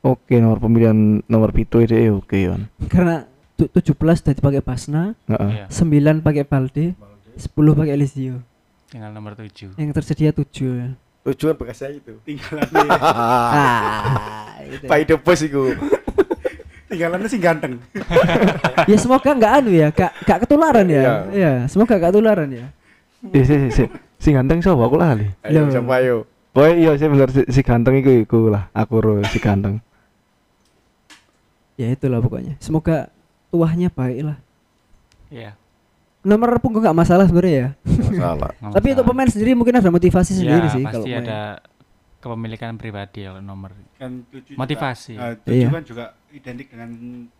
oke 0.05 0.35
nomor 0.35 0.57
pemilihan 0.59 0.93
nomor 1.25 1.49
pitu 1.49 1.81
itu 1.81 1.91
ya 1.91 2.13
oke 2.13 2.37
kan. 2.45 2.61
karena 2.85 3.15
tu- 3.51 3.65
17 3.67 3.97
sudah 4.15 4.33
dipakai 4.33 4.61
Basna 4.61 5.17
Heeh. 5.25 5.65
Iya. 5.65 5.65
9 5.67 6.21
pakai 6.21 6.43
Balde 6.43 6.93
10 7.35 7.49
pakai 7.73 7.93
Elisio 7.93 8.37
Tinggal 8.85 9.11
nomor 9.11 9.33
7. 9.33 9.73
yang 9.75 9.89
tersedia 9.91 10.29
7 10.29 10.45
ya 10.71 10.89
tujuan 11.25 11.57
bekas 11.57 11.81
saya 11.81 11.97
itu 11.97 12.13
tinggalannya 12.21 12.85
ah 12.85 14.61
itu. 14.93 15.17
Bos 15.17 15.41
itu 15.41 15.73
tinggalannya 16.85 17.25
sih 17.25 17.41
ganteng 17.41 17.81
ya 18.89 18.95
semoga 18.95 19.33
nggak 19.33 19.53
anu 19.57 19.71
ya 19.73 19.89
gak, 19.89 20.13
gak 20.21 20.45
ketularan 20.45 20.85
ya 20.85 21.01
Iya. 21.01 21.13
ya 21.33 21.51
semoga 21.65 21.97
gak 21.97 22.13
ketularan 22.13 22.49
ya 22.53 22.65
Eh, 23.25 23.41
si, 23.41 23.57
si, 23.57 23.67
si, 23.73 23.83
si 24.21 24.29
ganteng 24.29 24.61
siapa 24.61 24.77
aku 24.79 25.01
lali. 25.01 25.25
ayo 25.41 25.65
siapa 25.67 25.97
ayo 25.97 26.29
Oh 26.53 26.61
iya 26.63 26.93
sih 26.93 27.09
bener 27.09 27.27
si, 27.27 27.41
si 27.49 27.59
ganteng 27.59 27.97
iku 27.97 28.11
iku 28.15 28.39
lah, 28.47 28.69
aku 28.71 28.95
ro 28.97 29.13
si 29.25 29.43
ganteng. 29.43 29.81
Ya 31.75 31.87
itulah 31.89 32.19
pokoknya 32.19 32.55
semoga 32.57 33.11
tuahnya 33.49 33.87
baik 33.89 34.21
lah 34.23 34.37
Iya. 35.27 35.57
nomor 36.21 36.57
punggung 36.57 36.81
nggak 36.81 36.95
masalah 36.95 37.25
sebenarnya 37.25 37.55
ya 37.55 37.69
salah 38.15 38.49
nggak 38.53 38.73
tapi 38.73 38.87
untuk 38.89 39.03
masalah. 39.03 39.09
pemain 39.11 39.29
sendiri 39.29 39.51
mungkin 39.53 39.75
ada 39.75 39.89
motivasi 39.89 40.31
sendiri 40.35 40.65
Ya, 40.65 40.71
sih 40.71 40.81
pasti 40.81 40.93
kalau 40.93 41.05
main. 41.05 41.21
ada 41.21 41.39
kepemilikan 42.17 42.73
pribadi 42.75 43.21
kalau 43.21 43.37
nomor. 43.39 43.69
kan 43.95 44.25
tujuh 44.27 44.55
Motivasi. 44.55 45.13
juga, 45.13 45.23
eh, 45.23 45.35
tujuh 45.39 45.55
Iya. 45.57 45.69
kan 45.69 45.83
juga 45.83 46.05
identik 46.31 46.67
dengan 46.67 46.89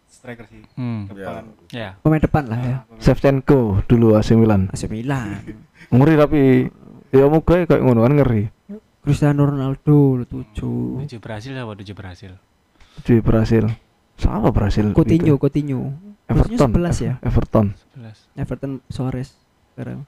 striker 0.06 0.46
sih 0.46 0.62
Hmm. 0.74 1.08
depan 1.08 1.44
Ya. 1.70 1.98
pemain 2.00 2.20
depan 2.20 2.44
lah 2.46 2.60
ya 2.60 2.76
Ah, 2.78 3.00
Shevchenko 3.00 3.84
dulu 3.86 4.14
AC 4.14 4.34
Milan. 4.34 4.70
AC 4.70 4.86
Milan 4.86 5.42
Ngeri 5.92 6.16
tapi 6.16 6.42
Ya 7.10 7.26
moga 7.26 7.64
kayak 7.64 7.80
ngono 7.80 8.02
kan 8.02 8.12
ngeri. 8.14 8.52
Cristiano 9.00 9.46
Ronaldo 9.46 10.26
tujuh 10.26 11.00
Tujuh 11.00 11.20
Brasil 11.20 11.54
apa 11.54 11.72
tujuh 11.74 11.94
Brasil? 11.94 12.36
Cuy 13.00 13.20
Brasil. 13.20 13.64
Siapa 14.16 14.50
Brasil? 14.52 14.86
Coutinho 14.96 15.36
itu? 15.36 15.42
Coutinho 15.42 15.80
Everton. 16.26 16.70
Maksudnya 16.72 16.98
11 16.98 17.08
ya 17.08 17.14
Everton. 17.22 17.68
Sebelas. 17.78 18.18
Everton 18.34 18.72
Suarez 18.90 19.30
sekarang 19.76 20.08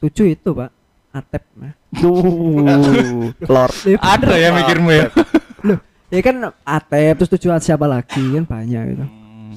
tujuh 0.00 0.32
itu 0.32 0.50
pak 0.52 0.70
Atep 1.10 1.42
nah. 1.58 1.74
Tuh, 1.98 3.34
Lord. 3.50 3.74
Ada 3.98 4.34
ya 4.38 4.48
mikirmu 4.54 4.90
ya? 4.94 5.06
ya 6.12 6.20
kan 6.22 6.36
Atep 6.62 7.14
terus 7.18 7.30
tujuh 7.34 7.50
siapa 7.58 7.86
lagi 7.88 8.20
kan 8.20 8.44
banyak 8.46 8.82
gitu 8.94 9.04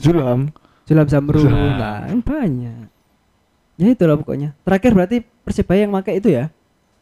Zulam. 0.02 0.50
Sulam 0.84 1.08
Zamrun 1.08 1.48
Sulam. 1.48 1.80
lah 1.80 2.08
kan 2.10 2.20
banyak 2.20 2.88
ya 3.80 3.88
itulah 3.90 4.20
pokoknya 4.20 4.54
terakhir 4.62 4.92
berarti 4.94 5.18
Persebaya 5.44 5.84
yang 5.88 5.94
pakai 5.96 6.24
itu 6.24 6.30
ya 6.32 6.48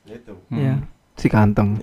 Itu. 0.10 0.34
ya 0.50 0.82
Si 1.14 1.30
kanteng. 1.30 1.78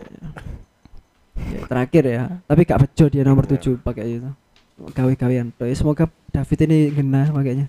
Ya, 1.39 1.63
terakhir 1.71 2.03
ya 2.03 2.23
tapi 2.51 2.67
gak 2.67 2.83
bejo 2.83 3.05
dia 3.07 3.23
nomor 3.23 3.47
7 3.47 3.79
pakai 3.79 4.19
itu 4.19 4.31
gawe-gawean 4.79 5.51
semoga 5.75 6.07
David 6.31 6.59
ini 6.71 6.79
genah 6.95 7.29
makanya 7.35 7.67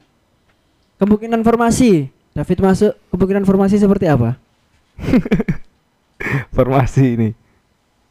kemungkinan 1.01 1.41
formasi 1.41 2.13
David 2.37 2.59
masuk 2.61 2.93
kemungkinan 3.09 3.43
formasi 3.49 3.81
seperti 3.81 4.05
apa 4.05 4.37
Formasi 6.55 7.03
ini. 7.15 7.29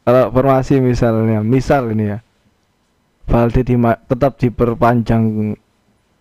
Kalau 0.01 0.33
formasi 0.33 0.81
misalnya, 0.81 1.45
misal 1.45 1.93
ini 1.93 2.17
ya. 2.17 2.19
Valde 3.29 3.61
di 3.61 3.77
tetap 4.09 4.41
diperpanjang 4.41 5.53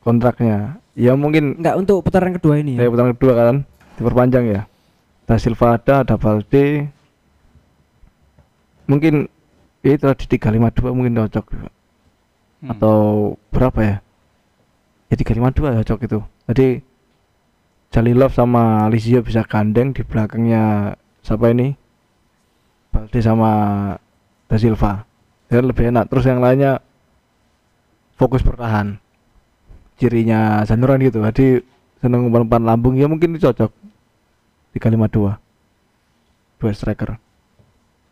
kontraknya. 0.04 0.76
Ya 0.92 1.16
mungkin 1.16 1.56
enggak 1.56 1.80
untuk 1.80 2.04
putaran 2.04 2.36
kedua 2.36 2.58
ini 2.60 2.74
ya 2.76 2.84
ya 2.84 2.90
putaran 2.90 3.14
kedua 3.16 3.32
kan 3.32 3.56
diperpanjang 3.96 4.44
ya. 4.44 4.62
Da 5.24 5.40
Silva 5.40 5.80
ada, 5.80 6.04
ada 6.04 6.20
Valde. 6.20 6.92
Mungkin 8.84 9.24
itu 9.80 10.04
di 10.04 10.26
352 10.36 10.92
mungkin 10.92 11.16
cocok 11.16 11.44
juga. 11.48 11.70
Hmm. 12.58 12.74
atau 12.74 12.96
berapa 13.54 13.80
ya? 13.80 13.96
Ya 15.08 15.14
352 15.16 15.78
cocok 15.82 16.00
itu. 16.04 16.18
Jadi 16.50 16.68
Jalilov 17.88 18.36
sama 18.36 18.84
Lizio 18.92 19.24
bisa 19.24 19.40
gandeng 19.48 19.96
di 19.96 20.04
belakangnya 20.04 20.92
siapa 21.24 21.48
ini? 21.54 21.72
Balde 22.92 23.20
sama 23.24 23.50
Da 24.44 24.56
Silva. 24.60 25.08
Ya 25.48 25.64
lebih 25.64 25.88
enak. 25.88 26.12
Terus 26.12 26.28
yang 26.28 26.44
lainnya 26.44 26.84
fokus 28.20 28.44
bertahan. 28.44 29.00
Cirinya 29.96 30.60
Zanuran 30.68 31.00
gitu. 31.00 31.24
Jadi 31.24 31.64
seneng 32.04 32.28
umpan 32.28 32.62
lambung 32.62 33.00
ya 33.00 33.08
mungkin 33.08 33.38
itu 33.38 33.48
cocok. 33.48 33.72
352. 34.76 35.40
Dua 36.60 36.72
striker. 36.76 37.16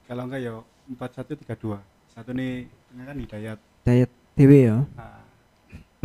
Kalau 0.08 0.22
enggak 0.24 0.40
ya 0.40 0.56
4132. 0.88 1.76
Satu 2.16 2.32
nih 2.32 2.64
tengah 2.88 3.04
kan 3.04 3.16
Hidayat. 3.20 3.58
Dayat 3.84 4.10
Dewi 4.36 4.60
ya 4.62 4.84
Nah, 4.94 5.16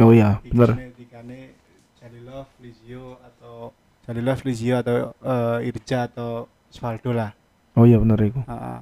Oh 0.01 0.09
iya, 0.09 0.41
bener. 0.41 0.95
tigane 0.97 1.53
Jalilov, 2.01 2.49
Lizio 2.57 3.21
atau 3.21 3.69
Jalilov, 4.01 4.39
Lizio 4.41 4.75
atau 4.75 5.13
eh, 5.13 5.67
Irja 5.69 6.09
atau 6.09 6.49
Osvaldo 6.67 7.13
lah. 7.13 7.35
Oh 7.77 7.85
iya 7.85 8.01
bener 8.01 8.17
itu. 8.23 8.41
Ah, 8.47 8.55
ah. 8.55 8.79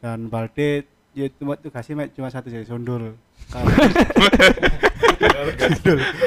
dan 0.00 0.28
Balde 0.28 0.84
ya 1.10 1.26
cuma 1.32 1.56
tugasnya 1.56 1.96
mek 1.96 2.12
cuma 2.12 2.28
satu 2.28 2.46
jadi 2.46 2.66
sondul. 2.66 3.16
Kalau- 3.48 3.72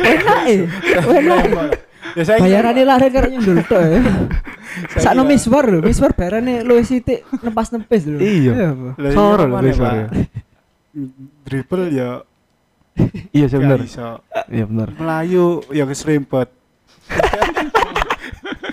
enak 0.04 0.39
eh 0.43 0.60
enak 0.97 1.43
ya 2.15 2.23
saya 2.28 2.38
bayarannya 2.39 2.84
lah 2.84 2.97
karena 2.99 3.30
nyundul 3.32 3.58
tuh 3.63 3.80
ya 3.80 4.02
sakno 4.97 5.23
miswar 5.23 5.65
lho 5.65 5.80
miswar 5.80 6.12
bayarannya 6.12 6.62
lu 6.62 6.78
sitik 6.82 7.23
nempas 7.39 7.69
nempes 7.69 8.04
lho 8.06 8.17
Iya. 8.19 8.52
iya, 8.54 8.69
Soro 9.13 9.45
lho, 9.45 9.56
Miswar 9.62 9.93
ya. 9.95 10.08
dribble 11.43 11.86
ya 11.89 12.10
Iya 13.36 13.45
sih 13.49 13.58
iso. 13.58 14.21
Iya 14.49 14.65
bener. 14.69 14.89
Melayu 14.97 15.65
ya 15.73 15.84
keserimpet. 15.89 16.49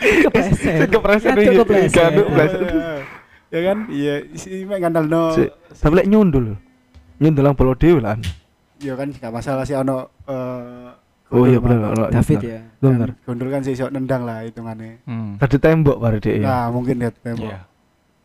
Ngaco 0.01 0.81
iya. 0.81 0.87
kepleset. 0.87 1.37
Gaduh, 1.93 2.25
kepleset. 2.29 2.61
ya 3.51 3.61
kan? 3.67 3.79
Iya, 3.91 4.15
si 4.37 4.65
mek 4.65 4.79
ngandalno. 4.85 5.35
Si, 5.37 5.45
tapi 5.81 5.95
lek 6.01 6.09
nyundul. 6.09 6.57
Nyundul 7.21 7.43
lang 7.45 7.55
bola 7.57 7.73
dhewe 7.77 8.01
lah. 8.01 8.17
Ya 8.81 8.97
kan 8.97 9.13
gak 9.13 9.33
masalah 9.33 9.65
sih 9.69 9.77
ono 9.77 10.09
eh 10.25 10.89
Oh 11.31 11.47
iya 11.47 11.61
ono 11.63 12.11
David 12.11 12.39
nyundul. 12.43 12.51
ya 12.51 12.61
Bener. 12.81 13.09
Kan 13.13 13.25
Gondol 13.29 13.49
kan 13.53 13.61
sih 13.63 13.73
iso 13.77 13.87
nendang 13.93 14.23
lah 14.25 14.43
hitungannya. 14.45 15.05
Hmm. 15.05 15.37
Tadi 15.37 15.57
tembok 15.61 15.97
bare 16.01 16.19
dhek 16.19 16.41
ya. 16.41 16.45
Nah, 16.49 16.67
mungkin 16.73 16.97
ya 17.01 17.11
tembok. 17.13 17.49
Iya. 17.51 17.61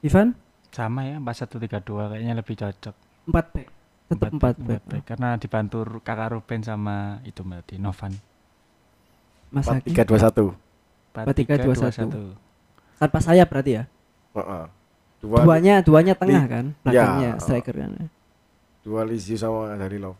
Ivan 0.05 0.27
Sama 0.75 1.07
ya, 1.07 1.23
4132 1.23 2.11
kayaknya 2.11 2.33
lebih 2.35 2.55
cocok. 2.59 2.95
empat 3.25 3.45
back 3.55 3.67
tetap 4.07 4.29
empat 4.29 4.55
back 4.57 4.83
back. 4.85 5.03
Karena 5.03 5.33
dibantu 5.35 5.81
kakak 5.99 6.29
Ruben 6.31 6.61
sama 6.61 6.97
itu 7.21 7.41
berarti 7.41 7.75
Novan. 7.75 8.13
Mas 9.49 9.65
Haki 9.65 9.91
4321. 9.91 10.51
4321. 11.15 12.35
tanpa 12.95 13.19
sayap 13.19 13.47
berarti 13.47 13.71
ya 13.73 13.83
Heeh. 14.33 14.65
Dua 15.19 15.37
duanya 15.41 15.75
duanya 15.79 16.13
tengah 16.13 16.43
Li- 16.43 16.51
kan 16.51 16.65
belakangnya 16.81 17.31
Ya. 17.31 17.39
striker 17.39 17.75
kan 17.75 17.91
dua 18.81 19.01
Lizio 19.01 19.35
sama 19.35 19.73
dari 19.73 19.95
Love. 19.95 20.19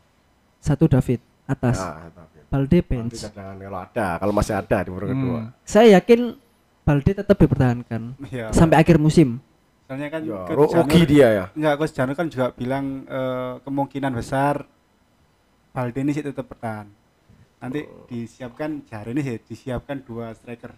satu 0.57 0.87
David 0.87 1.19
atas 1.45 1.77
Nah, 1.77 2.09
tapi 2.09 2.37
Balde 2.47 2.79
bench 2.79 3.19
kalau 3.27 3.77
ada, 3.77 4.07
kalau 4.17 4.33
masih 4.33 4.55
ada 4.55 4.77
di 4.81 4.89
kedua. 4.89 5.39
Hmm. 5.43 5.51
saya 5.61 5.99
yakin 5.99 6.33
Balde 6.81 7.11
tetap 7.13 7.35
dipertahankan 7.35 8.01
Iya. 8.25 8.49
sampai 8.49 8.79
akhir 8.79 8.97
musim 8.97 9.37
Soalnya 9.85 10.09
kan 10.09 10.21
Ya, 10.21 10.39
Coach 10.47 10.71
Janur- 10.71 10.87
rugi 10.87 11.01
dia 11.05 11.27
ya. 11.29 11.45
Enggak, 11.51 11.73
Coach 11.77 11.93
Janur 11.93 12.13
kan 12.13 12.27
juga 12.27 12.45
bilang 12.51 12.85
eh, 13.03 13.53
kemungkinan 13.61 14.11
besar 14.11 14.65
Balde 15.69 15.99
ini 15.99 16.11
sih 16.11 16.23
tetap 16.23 16.47
bertahan. 16.47 16.87
Nanti 17.57 17.79
disiapkan 18.05 18.81
jari 18.83 19.11
ini 19.11 19.21
sih 19.21 19.35
disiapkan 19.39 19.99
dua 19.99 20.31
striker. 20.31 20.71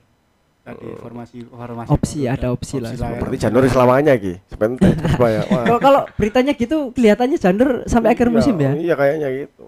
Tadi 0.59 0.83
formasi 0.97 1.45
formasi 1.45 1.87
Opsi, 1.87 2.19
baru. 2.21 2.33
ada 2.33 2.47
opsi 2.49 2.75
lah. 2.77 2.91
ya. 2.91 3.15
Berarti 3.15 3.37
Januari 3.39 3.67
selamanya 3.67 4.13
Ki. 4.15 4.35
Sebentar 4.45 4.91
supaya. 5.07 5.39
Wah. 5.45 5.63
kalau 5.65 5.79
kalau 5.79 6.01
beritanya 6.13 6.51
gitu 6.51 6.91
kelihatannya 6.91 7.37
Jander 7.37 7.69
sampai 7.85 8.11
akhir 8.11 8.27
Iya, 8.27 8.33
musim 8.33 8.55
ya 8.57 8.71
Iya 8.73 8.93
kayaknya 8.93 9.27
gitu. 9.33 9.65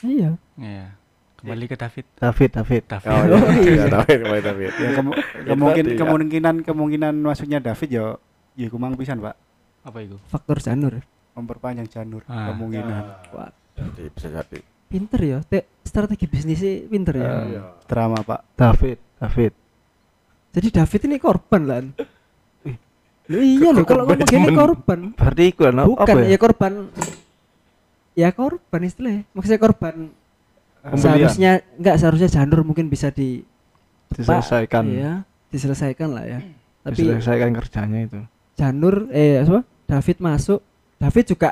iya 0.00 0.30
Iya. 0.54 0.86
Kembali 1.36 1.64
ke 1.64 1.76
David. 1.76 2.06
David, 2.14 2.50
David. 2.50 2.82
David. 2.86 3.08
Oh, 3.08 3.18
Oh, 3.28 3.50
iya, 3.52 3.70
iya. 3.76 3.84
David, 3.88 4.18
kembali 4.20 4.42
David. 4.42 4.70
Ya, 4.72 4.88
kemu- 4.94 5.14
Itu 5.14 5.48
kemungkin 5.48 5.84
tadi, 5.84 5.92
ya. 5.92 5.98
kemungkinan 6.00 6.54
kemungkinan 6.62 7.14
masuknya 7.18 7.58
David 7.60 7.90
ya 7.90 8.06
ya 8.56 8.66
kumang 8.66 8.92
pisan, 8.94 9.20
Pak. 9.20 9.36
Apa 9.82 9.98
itu? 10.00 10.16
faktor 10.26 10.58
Janur 10.58 10.98
Memperpanjang 11.32 11.86
Janur 11.86 12.24
Ah. 12.26 12.50
kemungkinan. 12.50 13.04
Wah, 13.30 13.52
Jadi 13.76 14.08
bisa 14.08 14.28
jadi. 14.30 14.58
pinter 14.86 15.20
ya 15.20 15.38
Te- 15.42 15.68
strategi 15.80 16.24
bisnisnya 16.24 16.86
pinter 16.86 17.14
ya 17.14 17.28
Iya. 17.44 17.60
Drama, 17.84 18.18
Pak. 18.18 18.40
David, 18.54 18.98
David. 19.16 19.52
jadi 20.50 20.68
David 20.72 21.00
ini 21.04 21.16
korban 21.18 21.62
lah 21.62 21.78
Loh, 23.26 23.42
iya 23.42 23.68
loh 23.68 23.82
kalau 23.82 24.06
ngomong 24.06 24.22
gini 24.24 24.54
korban 24.54 25.00
Berarti 25.12 25.42
iku 25.44 25.66
lah 25.66 25.74
apa 25.74 25.90
bukan 25.90 26.16
ya? 26.16 26.26
ya 26.28 26.38
korban 26.38 26.72
ya 28.14 28.28
korban 28.30 28.80
istilahnya 28.80 29.22
maksudnya 29.28 29.58
korban 29.58 29.94
Pembelian. 30.80 31.02
seharusnya 31.02 31.50
enggak 31.76 31.96
seharusnya 31.98 32.30
Janur 32.30 32.62
mungkin 32.62 32.86
bisa 32.86 33.10
di 33.10 33.42
Diselesaikan. 34.08 34.86
ya 34.88 35.26
diselesaikan 35.50 36.08
lah 36.08 36.24
ya 36.24 36.38
tapi 36.80 37.02
Diselesaikan 37.02 37.50
kerjanya 37.52 37.98
itu. 38.00 38.20
Janur 38.56 39.06
eh 39.10 39.40
apa 39.40 39.60
David 39.86 40.16
masuk 40.18 40.60
David 40.96 41.24
juga 41.28 41.50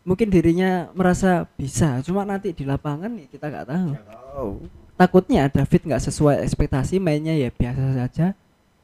mungkin 0.00 0.26
dirinya 0.26 0.70
merasa 0.92 1.44
bisa 1.52 1.98
cuma 2.00 2.22
nanti 2.22 2.50
di 2.50 2.62
lapangan 2.62 3.10
ya 3.12 3.26
kita 3.26 3.46
nggak 3.46 3.66
tahu 3.66 3.90
Oh. 4.30 4.54
takutnya 4.94 5.46
David 5.46 5.82
nggak 5.84 5.98
sesuai 6.00 6.40
ekspektasi 6.40 6.96
mainnya 6.96 7.34
ya 7.34 7.50
biasa 7.50 7.82
saja 7.98 8.26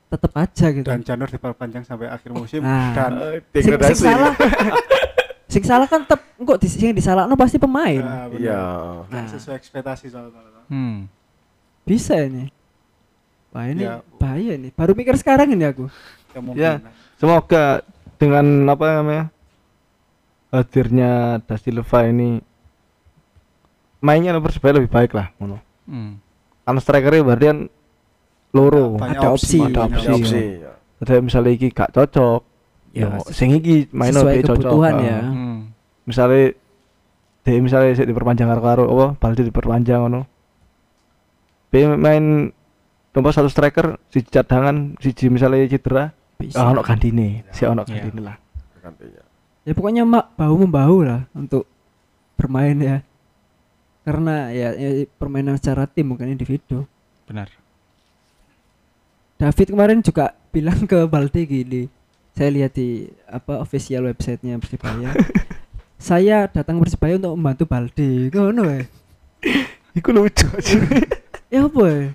tetap 0.04 0.32
aja 0.34 0.66
gitu 0.68 0.82
Dan 0.84 1.00
Janur 1.00 1.26
diperpanjang 1.26 1.82
sampai 1.82 2.06
akhir 2.06 2.30
musim 2.30 2.58
Nah. 2.60 2.90
dan 2.92 3.12
sing, 3.52 3.62
sing 3.62 3.72
Degradasi. 3.72 4.02
salah 4.04 4.32
sing 5.52 5.62
salah 5.62 5.86
kan 5.86 6.02
tetap 6.02 6.20
kok 6.36 6.58
di 6.58 6.66
sing 6.66 6.90
disalahno 6.90 7.34
pasti 7.34 7.56
pemain 7.56 7.98
Ah, 7.98 8.26
benar. 8.26 8.36
Iya. 8.36 8.60
Nggak 9.06 9.22
Nah. 9.22 9.30
sesuai 9.30 9.54
ekspektasi 9.56 10.04
soalnya. 10.08 10.42
Hmm. 10.66 11.06
bisa 11.82 12.18
ini 12.18 12.50
Wah 13.50 13.64
ini 13.64 13.84
Ya. 13.84 14.02
bahaya 14.16 14.56
nih 14.56 14.70
baru 14.70 14.92
mikir 14.92 15.14
sekarang 15.14 15.46
ini 15.48 15.62
aku 15.62 15.86
Kemungkinan. 16.32 16.82
Semoga 17.16 17.80
dengan 18.18 18.44
apa 18.66 19.00
namanya? 19.00 19.24
hadirnya 20.54 21.42
Da 21.42 21.58
Silva 21.58 22.06
ini 22.06 22.38
mainnya 23.98 24.38
Persebaya 24.38 24.78
lebih 24.78 24.86
baik 24.86 25.10
lah 25.10 25.34
ngono. 25.42 25.58
Hmm. 25.90 26.22
Kan 26.62 26.78
strikernya 26.78 27.26
berarti 27.26 27.46
kan 27.50 27.58
loro. 28.54 28.94
Banyak 28.94 29.18
ada 29.18 29.34
opsi, 29.34 29.58
ada 29.58 29.90
opsi. 29.90 30.06
Ada 30.06 30.14
opsi. 30.14 30.42
ya. 30.62 30.72
Ada 31.02 31.14
misalnya 31.18 31.50
iki 31.52 31.68
gak 31.74 31.90
cocok. 31.90 32.40
Ya, 32.94 33.10
Ya, 33.10 33.18
sing 33.34 33.50
iki 33.50 33.90
main 33.90 34.14
sesuai 34.14 34.30
lebih 34.30 34.46
cocok. 34.46 34.62
kebutuhan 34.62 34.94
Ah. 34.94 35.02
ya 35.02 35.18
Hmm. 35.26 35.58
Misalnya 36.06 36.44
dia 37.42 37.58
misalnya 37.58 37.90
sik 37.98 38.06
diperpanjang 38.06 38.46
karo 38.46 38.62
karo 38.62 38.84
apa 38.94 39.06
Balde 39.18 39.42
diperpanjang 39.42 40.06
ngono. 40.06 40.22
Be 41.74 41.90
main 41.90 42.54
Nomor 43.14 43.30
satu 43.30 43.46
striker 43.46 43.98
si 44.10 44.26
cadangan 44.26 44.98
siji 44.98 45.30
misalnya 45.30 45.70
cedera 45.70 46.10
Bisa. 46.48 46.58
ah, 46.60 46.70
ono 46.72 46.80
gandine 46.84 47.44
si 47.50 47.62
ono 47.64 47.82
Iya. 47.84 47.88
gandine 47.88 48.20
lah. 48.20 48.36
Gantinya. 48.84 49.22
ya 49.64 49.72
pokoknya 49.72 50.02
mak 50.04 50.36
bahu 50.36 50.54
membahu 50.68 50.96
lah 51.08 51.20
untuk 51.32 51.64
bermain 52.36 52.76
ya. 52.76 52.96
Karena 54.04 54.52
ya, 54.52 54.76
ya 54.76 55.08
permainan 55.16 55.56
secara 55.56 55.88
tim 55.88 56.12
bukan 56.12 56.28
individu. 56.28 56.84
Benar. 57.24 57.48
David 59.40 59.72
kemarin 59.72 60.04
juga 60.04 60.36
bilang 60.52 60.84
ke 60.84 61.08
Balde 61.08 61.42
gini 61.48 61.88
saya 62.34 62.50
lihat 62.50 62.74
di 62.74 63.08
apa 63.24 63.62
official 63.62 64.10
websitenya 64.10 64.58
Persibaya. 64.58 65.14
Saya 66.04 66.50
datang 66.50 66.82
Persibaya 66.82 67.16
untuk 67.16 67.32
membantu 67.38 67.64
Balde. 67.64 68.28
Ngono 68.28 68.66
ya. 68.68 68.84
Iku 69.94 70.10
lucu 70.10 70.44
ya 71.48 71.70
apa 71.70 71.82
ya 71.86 72.10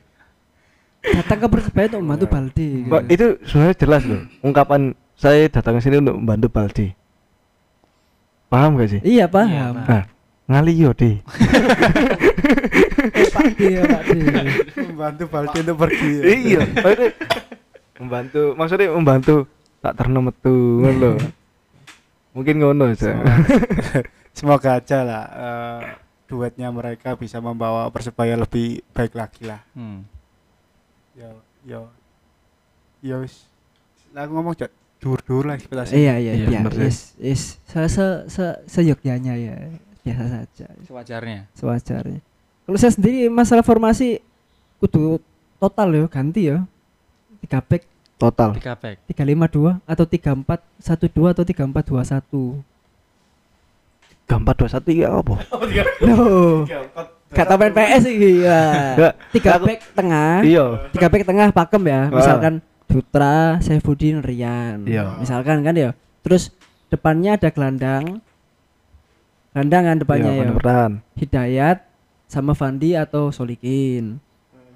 datang 0.99 1.37
ke 1.39 1.47
Persibaya 1.47 1.85
untuk 1.95 2.01
membantu 2.03 2.25
Balde 2.27 2.67
gitu. 2.67 2.89
Mbak, 2.91 3.01
itu 3.07 3.27
sebenarnya 3.47 3.75
jelas 3.79 4.01
loh 4.03 4.21
ungkapan 4.43 4.81
saya 5.15 5.47
datang 5.51 5.79
ke 5.79 5.81
sini 5.83 5.99
untuk 5.99 6.15
membantu 6.19 6.47
Baldi. 6.51 6.87
Paham 8.49 8.79
gak 8.81 8.89
sih? 8.89 9.01
Iya 9.05 9.29
paham. 9.29 9.73
Iya, 9.77 9.85
nah 9.85 10.03
ngali 10.49 10.73
yo 10.73 10.89
deh 10.97 11.21
Eh, 12.99 13.29
Pak 13.29 13.47
D 13.55 13.59
ya 13.77 13.83
Pak 13.85 14.01
D 14.09 14.11
membantu 14.89 15.23
Baldi 15.29 15.57
untuk 15.61 15.77
pergi. 15.77 16.11
Ya. 16.19 16.23
iya 16.35 16.59
maksudnya 16.65 17.09
membantu 17.99 18.41
maksudnya 18.57 18.87
membantu 18.91 19.35
tak 19.79 19.93
terno 19.95 20.19
metu 20.19 20.55
ngono 20.83 20.97
lho. 20.97 21.11
Mungkin 22.35 22.55
ngono 22.59 22.91
aja. 22.91 23.13
Semoga 24.35 24.75
aja 24.81 24.99
lah 25.05 25.23
eh, 25.31 25.79
duetnya 26.27 26.69
mereka 26.69 27.15
bisa 27.15 27.39
membawa 27.39 27.87
persebaya 27.93 28.35
lebih 28.35 28.81
baik 28.91 29.13
lagi 29.15 29.47
lah. 29.47 29.61
Hmm. 29.77 30.03
Yo 31.19 31.29
yo 31.67 31.79
yo 33.03 33.15
wis. 33.19 33.43
Lah 34.15 34.23
aku 34.23 34.31
ngomong 34.33 34.55
jat 34.55 34.71
dur-dur 34.99 35.43
lah 35.43 35.55
ekspektasi 35.55 35.95
iya 35.95 36.15
iya 36.15 36.35
Iya, 36.35 36.47
iya. 36.47 36.59
bener 36.63 36.75
sih. 36.75 36.83
yes 36.83 36.99
yes 37.19 37.41
se 37.67 37.79
se 37.87 38.05
se 38.27 38.45
seyogyanya 38.67 39.35
ya 39.35 39.55
biasa 39.99 40.23
saja. 40.25 40.67
Sewajarnya. 40.87 41.39
sewajarnya. 41.53 42.19
Kalau 42.63 42.77
saya 42.79 42.91
sendiri 42.91 43.27
masalah 43.27 43.61
formasi 43.61 44.23
kudu 44.79 45.19
total 45.57 45.91
ya 45.91 46.03
ganti 46.07 46.41
ya. 46.47 46.63
Tiga 47.39 47.59
back. 47.59 47.83
Total. 48.19 48.51
Tiga 48.55 48.75
pack. 48.75 48.99
tiga 49.07 49.23
lima 49.23 49.47
dua 49.47 49.79
atau 49.83 50.03
tiga 50.03 50.35
empat 50.35 50.59
satu 50.75 51.07
dua 51.07 51.31
atau 51.31 51.43
tiga 51.43 51.63
empat 51.63 51.87
dua 51.87 52.03
satu? 52.03 52.59
Gambar 54.27 54.53
dua 54.59 54.69
satu 54.69 54.91
ya 54.93 55.09
apa 55.09 55.35
kata 57.29 57.53
main 57.55 57.71
PS 57.71 58.01
sih 58.03 58.15
ya. 58.41 58.61
Tiga 59.29 59.57
back 59.57 59.79
tengah. 59.93 60.41
Iya. 60.41 60.65
Tiga 60.91 61.07
back 61.07 61.23
tengah 61.23 61.47
pakem 61.49 61.83
ya 61.85 62.01
Ah. 62.09 62.11
misalkan 62.11 62.53
Dutra 62.89 63.61
Saifuddin 63.61 64.19
Rian. 64.19 64.85
Iya. 64.85 65.17
misalkan 65.17 65.61
kan 65.61 65.75
ya. 65.75 65.93
Terus 66.21 66.49
depannya 66.89 67.37
ada 67.37 67.49
gelandang. 67.49 68.19
Gelandangan 69.53 69.95
depannya 69.97 70.31
iya 70.31 70.43
ya. 70.43 70.51
Bertahan 70.53 70.91
Hidayat 71.15 71.77
sama 72.25 72.53
Fandi 72.53 72.93
atau 72.93 73.29
Solikin. 73.29 74.21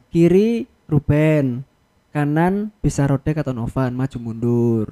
Kiri 0.10 0.66
Ruben. 0.86 1.66
Kanan 2.14 2.70
bisa 2.78 3.10
Rodek 3.10 3.42
atau 3.42 3.58
Novan 3.58 3.98
maju 3.98 4.18
mundur. 4.22 4.88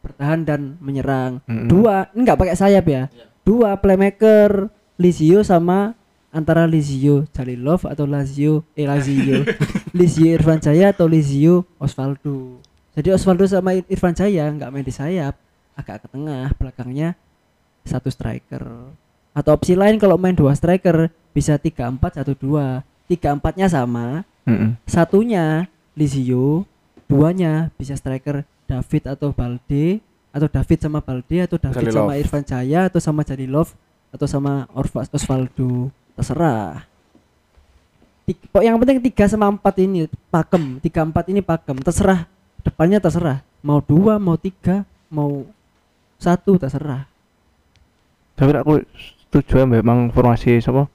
Bertahan 0.00 0.44
dan 0.44 0.60
menyerang. 0.80 1.44
Mm-mm. 1.44 1.68
dua 1.68 2.08
enggak 2.12 2.40
pakai 2.40 2.56
sayap 2.56 2.84
ya. 2.88 3.12
Dua 3.44 3.76
playmaker 3.76 4.72
Lizio 4.96 5.44
sama 5.44 5.92
antara 6.34 6.66
Lizio 6.66 7.24
Jalilov 7.30 7.86
atau 7.86 8.04
Lazio 8.04 8.66
eh 8.74 8.84
Lazio 8.84 9.46
Lizio 9.98 10.26
Irfan 10.28 10.58
Jaya 10.58 10.90
atau 10.90 11.06
Lizio 11.06 11.62
Osvaldo 11.78 12.58
jadi 12.92 13.14
Osvaldo 13.14 13.46
sama 13.46 13.72
Ir- 13.72 13.86
Irfan 13.86 14.12
Jaya 14.12 14.50
nggak 14.50 14.68
main 14.68 14.82
di 14.82 14.90
sayap 14.90 15.38
agak 15.74 16.02
ke 16.02 16.08
tengah 16.10 16.50
belakangnya 16.58 17.14
satu 17.82 18.10
striker 18.10 18.66
atau 19.30 19.50
opsi 19.50 19.74
lain 19.74 19.94
kalau 19.96 20.18
main 20.18 20.34
dua 20.34 20.52
striker 20.52 21.06
bisa 21.30 21.54
tiga 21.56 21.86
empat 21.86 22.18
satu 22.18 22.34
dua 22.34 22.82
tiga 23.06 23.30
empatnya 23.30 23.66
sama 23.66 24.26
Mm-mm. 24.42 24.74
satunya 24.84 25.70
Lizio 25.94 26.66
duanya 27.06 27.70
bisa 27.76 27.94
striker 27.94 28.42
David 28.64 29.06
atau 29.06 29.30
Balde 29.30 30.00
atau 30.34 30.48
David 30.50 30.78
sama 30.80 30.98
Balde 30.98 31.46
atau 31.46 31.60
David 31.60 31.84
Jalilov. 31.90 32.10
sama 32.10 32.14
Irfan 32.16 32.42
Jaya 32.42 32.90
atau 32.90 32.98
sama 32.98 33.22
Jalilov 33.22 33.70
atau 34.14 34.24
sama 34.24 34.70
Orva 34.70 35.02
Osvaldo. 35.04 35.90
Terserah. 36.14 36.86
Pok- 38.24 38.64
yang 38.64 38.78
penting 38.78 39.02
tiga 39.02 39.26
sama 39.26 39.50
empat 39.50 39.74
ini 39.78 40.06
pakem. 40.30 40.78
Tiga 40.78 41.02
empat 41.02 41.26
ini 41.28 41.42
pakem. 41.42 41.76
Terserah. 41.76 42.24
Depannya 42.62 42.96
terserah. 42.96 43.42
Mau 43.60 43.82
dua 43.82 44.16
mau 44.16 44.38
tiga 44.38 44.86
mau 45.10 45.44
satu 46.16 46.56
terserah. 46.56 47.04
Tapi 48.34 48.50
aku 48.52 48.80
setuju 49.28 49.60
ya 49.60 49.66
memang 49.68 50.08
formasi 50.08 50.56
siapa? 50.56 50.86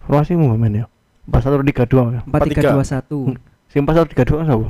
Formasi 0.00 0.34
mu 0.34 0.54
men 0.54 0.80
ya? 0.80 0.86
Empat 1.24 1.40
satu 1.42 1.60
tiga 1.60 1.84
dua 1.84 2.02
ya 2.10 2.20
empat 2.22 2.40
tiga 2.46 2.62
dua 2.70 2.84
satu. 2.84 3.18
Hmm. 3.28 3.38
si 3.64 3.80
empat 3.80 3.94
satu 3.96 4.08
tiga 4.08 4.24
dua 4.24 4.36
kan 4.38 4.46
siapa? 4.46 4.66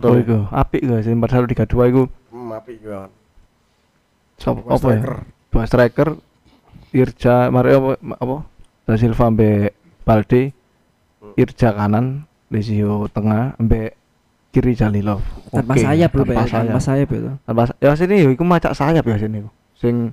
Oh 0.00 0.16
itu 0.16 0.38
apik 0.48 0.80
gak 0.80 1.00
sih 1.02 1.12
empat 1.12 1.30
satu 1.30 1.44
tiga 1.46 1.64
dua 1.64 1.84
itu 1.84 2.02
Hmm, 2.28 2.48
apik 2.50 2.78
banget. 2.80 3.10
siapa 4.36 4.60
Dua 4.60 4.72
apa 4.72 4.88
ya? 4.88 5.00
dua 5.48 5.62
striker 5.64 6.08
Irja 6.92 7.52
Mario 7.52 7.76
apa, 7.78 7.92
apa? 8.16 8.36
Da 8.88 8.94
Silva 8.96 9.28
ambe 9.28 9.72
Balde 10.02 10.52
Irja 11.36 11.76
kanan 11.76 12.24
Lizio 12.48 13.06
tengah 13.12 13.52
ambe 13.60 13.92
kiri 14.48 14.72
Jalilov. 14.72 15.20
Tanpa 15.52 15.76
Oke, 15.76 15.84
sayap 15.84 16.10
loh 16.16 16.24
tanpa 16.24 16.44
ya, 16.48 16.64
tanpa 16.64 16.80
sayap. 16.80 17.08
itu. 17.12 17.30
Tanpa 17.44 17.62
ya 17.78 17.92
sini 17.92 18.14
yo 18.24 18.28
iku 18.32 18.44
macak 18.48 18.72
sayap 18.72 19.04
ya 19.04 19.16
sini. 19.20 19.44
Sing 19.76 20.10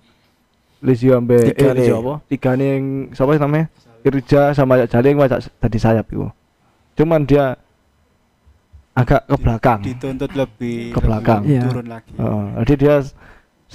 ambe 0.84 1.56
Tiga 1.56 1.72
eh 1.72 1.74
nih. 1.80 1.96
apa? 1.96 2.14
Tiga 2.28 2.52
nih 2.60 2.68
yang 2.76 2.86
siapa 3.16 3.32
namanya? 3.40 3.68
Irja 4.06 4.54
sama 4.54 4.84
Jali 4.86 5.08
yang 5.16 5.20
macak 5.24 5.40
tadi 5.58 5.78
sayap 5.80 6.06
itu 6.12 6.28
cuman 6.96 7.28
dia 7.28 7.60
agak 8.96 9.28
ke 9.28 9.36
belakang. 9.36 9.80
Dituntut 9.84 10.32
lebih 10.32 10.96
Ke 10.96 11.00
belakang. 11.04 11.44
lebih 11.44 11.52
Iya. 11.60 11.64
turun 11.68 11.88
lagi. 11.92 12.14
Heeh, 12.16 12.46
jadi 12.64 12.74
dia 12.80 12.96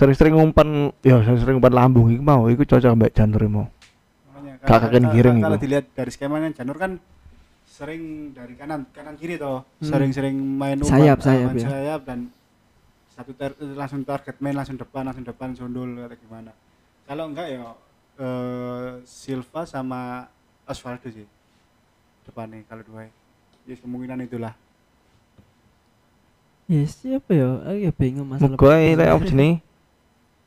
sering-sering 0.01 0.33
ngumpan 0.33 0.69
ya 0.99 1.21
sering-sering 1.21 1.55
ngumpan 1.55 1.75
lambung 1.77 2.09
iku 2.09 2.23
mau 2.23 2.49
iku 2.49 2.65
cocok 2.65 2.89
mbak 2.95 3.13
janur 3.13 3.43
mau. 3.45 3.67
Makanya 4.27 4.55
Kak- 4.57 4.65
kalau- 4.65 4.81
kakek 4.83 4.97
kalau- 4.97 5.13
giring 5.13 5.39
kalau 5.39 5.55
itu. 5.55 5.63
dilihat 5.63 5.87
dari 5.93 6.11
skemanya 6.11 6.49
Janur 6.51 6.77
kan 6.77 6.93
sering 7.67 8.03
dari 8.33 8.55
kanan 8.55 8.89
kanan 8.91 9.15
kiri 9.15 9.37
toh. 9.37 9.61
Hmm. 9.77 9.85
sering-sering 9.87 10.33
main 10.35 10.77
umpan, 10.77 10.89
Sayap, 10.91 11.19
ah, 11.19 11.23
sayap, 11.23 11.47
main 11.47 11.59
ya. 11.59 11.69
sayap 11.69 12.01
dan 12.03 12.19
satu 13.11 13.33
tar- 13.33 13.57
langsung 13.61 14.01
target 14.03 14.37
main 14.39 14.55
langsung 14.55 14.75
depan 14.75 15.03
langsung 15.03 15.25
depan 15.25 15.53
sundul 15.53 15.89
atau 15.99 16.17
gimana. 16.19 16.53
Kalau 17.05 17.25
enggak 17.27 17.49
ya 17.51 17.61
eh, 18.17 18.89
Silva 19.03 19.65
sama 19.65 20.29
Osvaldo 20.65 21.09
sih 21.09 21.29
depannya 22.23 22.65
kalau 22.65 22.81
dua. 22.83 23.09
Ya 23.63 23.77
kemungkinan 23.77 24.21
itulah. 24.23 24.57
Ya 26.65 26.87
siapa 26.87 27.31
ya? 27.31 27.49
Aku 27.63 27.79
ya 27.79 27.91
bingung 27.91 28.25
masalah 28.27 28.55
lek 28.55 29.09
apa 29.11 29.25
jenenge 29.27 29.61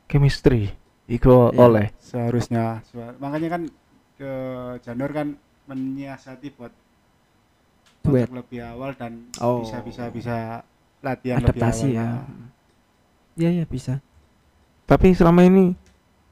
chemistry. 0.06 0.72
Iku 1.04 1.50
Iya. 1.50 1.58
oleh. 1.58 1.86
seharusnya. 1.98 2.80
Makanya 3.18 3.48
kan 3.50 3.62
ke 4.14 4.32
Janur 4.80 5.10
kan 5.10 5.34
menyiasati 5.64 6.54
buat 6.54 6.70
Duet. 8.00 8.28
lebih 8.28 8.60
awal 8.62 8.92
dan 8.92 9.28
Oh. 9.36 9.60
bisa 9.60 9.80
bisa 9.80 10.08
bisa 10.08 10.36
latihan 11.00 11.40
adaptasi 11.40 11.88
lebih 11.88 11.98
ya. 11.98 12.06
Awal 12.14 12.24
iya 13.34 13.50
ya 13.50 13.64
bisa. 13.64 13.98
Tapi 14.84 15.10
selama 15.10 15.42
ini 15.42 15.72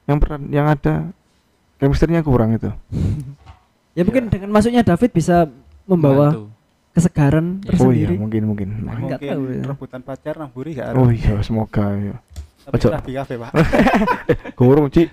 yang 0.03 0.17
peran 0.17 0.47
yang 0.47 0.65
ada 0.65 1.09
chemistry-nya 1.77 2.21
kurang 2.21 2.53
itu. 2.53 2.69
Ya 3.93 4.01
mungkin 4.01 4.25
dengan 4.25 4.49
masuknya 4.49 4.81
David 4.81 5.13
bisa 5.13 5.45
membawa 5.85 6.33
Membantu. 6.33 6.49
kesegaran 6.93 7.45
oh 7.45 7.93
iya 7.93 8.09
tersendiri. 8.09 8.15
mungkin 8.17 8.41
mungkin. 8.43 8.69
Nah, 8.81 8.97
mungkin 8.97 9.21
tahu 9.21 9.43
ya. 9.53 9.63
rebutan 9.67 10.01
pacar 10.01 10.33
nang 10.33 10.49
buri 10.49 10.73
gak 10.73 10.97
oh 10.97 11.09
iya 11.09 11.37
semoga 11.41 11.93
ya 11.93 12.17
ojo. 12.69 12.87
rapi 12.89 13.11
kafe 13.13 13.33
pak. 13.35 13.51
Kurung 14.59 14.87
Ci 14.87 15.09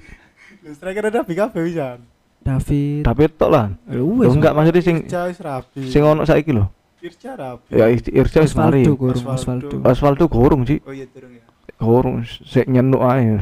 Lu 0.60 0.70
striker 0.70 1.08
ada 1.08 1.24
rapi 1.24 1.34
kafe 1.34 1.58
bisa? 1.64 1.96
David. 2.40 3.04
Tapi 3.04 3.22
tok 3.32 3.50
lah. 3.50 3.66
Ya 3.84 4.00
wes 4.00 4.32
enggak 4.32 4.52
maksudnya 4.52 4.80
sing 4.80 4.96
Irja 5.04 5.26
wis 5.26 5.40
rapi 5.40 5.80
sing 5.88 6.02
ono 6.04 6.22
saiki 6.22 6.52
lho. 6.52 6.68
Irja 7.00 7.32
rapi 7.34 7.68
ya 7.72 7.86
Irja 7.92 8.38
wis 8.44 8.52
mari. 8.54 8.84
Osvaldo 8.84 9.08
Osvaldo. 9.28 9.32
Osvaldo 9.34 9.88
Osvaldo 9.88 10.24
kurung 10.28 10.62
Ci 10.64 10.78
oh 10.84 10.92
iya 10.92 11.08
turun 11.08 11.32
ya. 11.32 11.44
Kurung 11.76 12.16
sik 12.24 12.68
nyenuk 12.68 13.00
ae. 13.00 13.40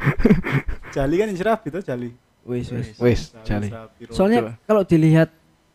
Jali 0.94 1.14
kan 1.16 1.28
wis 1.28 1.42
rapi 1.44 1.68
tuh 1.68 1.82
Jali? 1.84 2.10
Wis 2.46 2.70
Jali 2.70 2.86
jali 3.42 3.66
wis 3.66 3.74
rapi, 3.74 4.02
Rodo. 4.06 4.14
soalnya 4.14 4.40
kalau 4.64 4.86
dilihat 4.86 5.28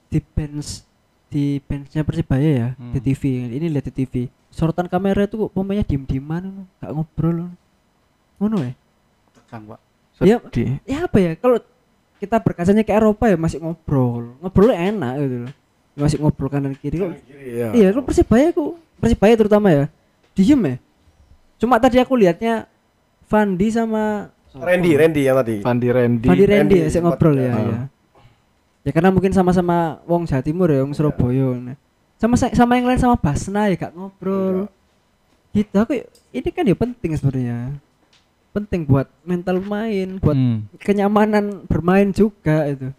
di 0.08 0.20
bench 0.24 0.88
di 1.28 1.60
benchnya 1.60 2.02
Persibaya 2.02 2.50
ya 2.50 2.70
Hmm. 2.76 2.92
di 2.92 3.00
TV 3.04 3.22
ini 3.50 3.68
lihat 3.68 3.88
di 3.88 3.94
TV 3.94 4.14
sorotan 4.52 4.86
kamera 4.92 5.26
itu 5.26 5.48
kok 5.48 5.52
pemainnya 5.56 5.88
diem 5.88 6.04
dieman 6.06 6.68
nggak 6.78 6.92
ngobrol 6.92 7.50
ngono. 8.38 8.58
Ya? 8.62 8.74
Tegang 9.34 9.64
pak. 9.72 9.80
Iya. 10.22 10.38
sedih 10.46 10.70
ya 10.86 10.98
apa 11.10 11.18
ya? 11.18 11.32
Kalau 11.40 11.58
kita 12.22 12.38
berkasanya 12.38 12.86
ke 12.86 12.94
Eropa 12.94 13.26
ya 13.26 13.38
masih 13.40 13.58
ngobrol. 13.64 14.38
Ngobrol 14.44 14.70
enak 14.70 15.14
gitu 15.24 15.38
loh. 15.48 15.54
Masih 15.98 16.18
ngobrol 16.22 16.50
kanan 16.52 16.76
kiri 16.78 17.02
kok. 17.02 17.12
Iya. 17.34 17.68
iya 17.74 17.88
kok 17.90 18.06
persibaya 18.06 18.54
ku 18.54 18.78
persibaya 19.02 19.34
terutama 19.34 19.74
ya 19.74 19.86
diem 20.38 20.62
ya? 20.62 20.76
Cuma 21.58 21.82
tadi 21.82 21.98
aku 21.98 22.14
lihatnya 22.14 22.70
Fandi 23.26 23.72
sama 23.72 24.30
Randy, 24.52 25.00
Randy 25.00 25.22
yang 25.24 25.40
tadi. 25.40 25.56
Fandi 25.64 25.88
Randy. 25.88 26.28
Fandi 26.28 26.44
Randy 26.44 26.76
Randy 26.76 26.78
ya 26.84 26.88
saya 26.92 27.02
ngobrol 27.08 27.40
ya, 27.40 27.56
ya 27.56 27.82
ya 28.82 28.92
karena 28.92 29.14
mungkin 29.14 29.32
sama-sama 29.34 30.02
wong 30.10 30.26
Jawa 30.26 30.42
Timur 30.42 30.70
ya 30.74 30.82
wong 30.82 30.94
Surabaya 30.98 31.54
nah. 31.58 31.78
Sama 32.22 32.36
sama 32.38 32.78
yang 32.78 32.86
lain 32.86 33.02
sama 33.02 33.18
Basna 33.18 33.66
ya 33.66 33.76
gak 33.76 33.92
ngobrol 33.92 34.70
gitu 35.52 35.74
aku 35.76 36.06
ini 36.30 36.48
kan 36.48 36.64
ya 36.64 36.76
penting 36.76 37.12
sebenarnya 37.12 37.74
penting 38.52 38.86
buat 38.86 39.10
mental 39.22 39.58
main 39.60 40.16
buat 40.18 40.32
Hmm. 40.32 40.70
kenyamanan 40.78 41.66
bermain 41.66 42.08
juga 42.10 42.68
itu 42.68 42.94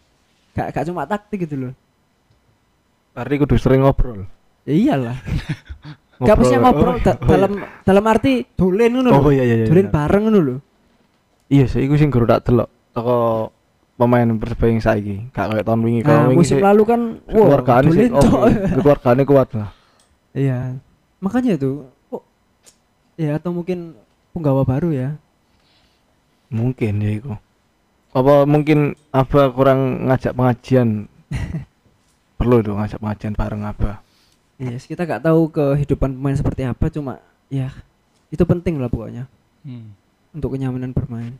gak, 0.53 0.66
gak 0.70 0.85
cuma 0.85 1.07
taktik 1.07 1.47
gitu 1.47 1.57
loh 1.57 1.73
Berarti 3.12 3.37
kudu 3.39 3.55
sering 3.57 3.81
ngobrol. 3.81 4.25
ya 4.64 4.73
iyalah 4.73 5.16
gak 6.18 6.35
mesti 6.35 6.57
ngobrol 6.57 6.97
da- 6.99 7.14
oh, 7.14 7.29
dalam 7.29 7.53
dalam 7.83 8.05
arti 8.07 8.43
dolen 8.51 8.91
ngono 8.93 9.09
Oh 9.12 9.23
lho. 9.23 9.31
iya 9.31 9.45
iya 9.45 9.55
iya. 9.55 9.66
dolen 9.66 9.87
bener. 9.87 9.95
bareng 9.95 10.23
ngono 10.25 10.41
lho 10.41 10.57
Iya 11.47 11.68
sih, 11.68 11.85
iku 11.85 11.95
sing 11.95 12.09
guru 12.09 12.25
tak 12.25 12.43
delok 12.43 12.66
toko 12.91 13.53
pemain 14.03 14.28
Persebaya 14.36 14.70
yang 14.70 14.82
saiki. 14.82 15.16
Gak 15.30 15.46
kayak 15.50 15.64
tahun 15.64 15.80
wingi 15.82 16.00
nah 16.03 16.07
kalau 16.07 16.22
wingi 16.30 16.38
musim 16.42 16.57
sih 16.59 16.64
lalu 16.64 16.82
kan 16.82 17.00
keluargane 17.24 17.88
sih 17.90 18.09
oh, 18.11 18.46
keluargane 18.80 19.22
kuat 19.22 19.48
lah. 19.55 19.70
iya 20.32 20.74
makanya 21.20 21.55
tuh 21.61 21.86
kok 22.09 22.24
ya 23.14 23.36
atau 23.36 23.53
mungkin 23.53 23.94
penggawa 24.32 24.64
baru 24.64 24.90
ya 24.90 25.09
Mungkin 26.53 27.00
ya 27.00 27.11
iku. 27.16 27.32
Apa 28.12 28.44
mungkin 28.44 28.92
apa 29.09 29.48
kurang 29.48 30.05
ngajak 30.05 30.36
pengajian? 30.36 31.09
Perlu 32.36 32.61
itu 32.61 32.72
ngajak 32.76 33.00
pengajian 33.00 33.32
bareng 33.32 33.64
apa? 33.64 34.05
Iya, 34.61 34.76
yes, 34.76 34.84
kita 34.84 35.09
gak 35.09 35.24
tahu 35.24 35.48
kehidupan 35.48 36.12
pemain 36.12 36.36
seperti 36.36 36.62
apa, 36.68 36.86
cuma 36.92 37.18
ya 37.48 37.72
itu 38.28 38.44
penting 38.44 38.76
lah 38.78 38.92
pokoknya 38.92 39.26
Hmm. 39.62 39.94
untuk 40.34 40.53
kenyamanan 40.53 40.90
bermain. 40.92 41.38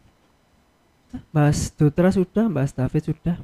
Bahas 1.31 1.73
Dutra 1.73 2.09
sudah, 2.09 2.49
bahas 2.49 2.73
David 2.73 3.03
sudah. 3.13 3.37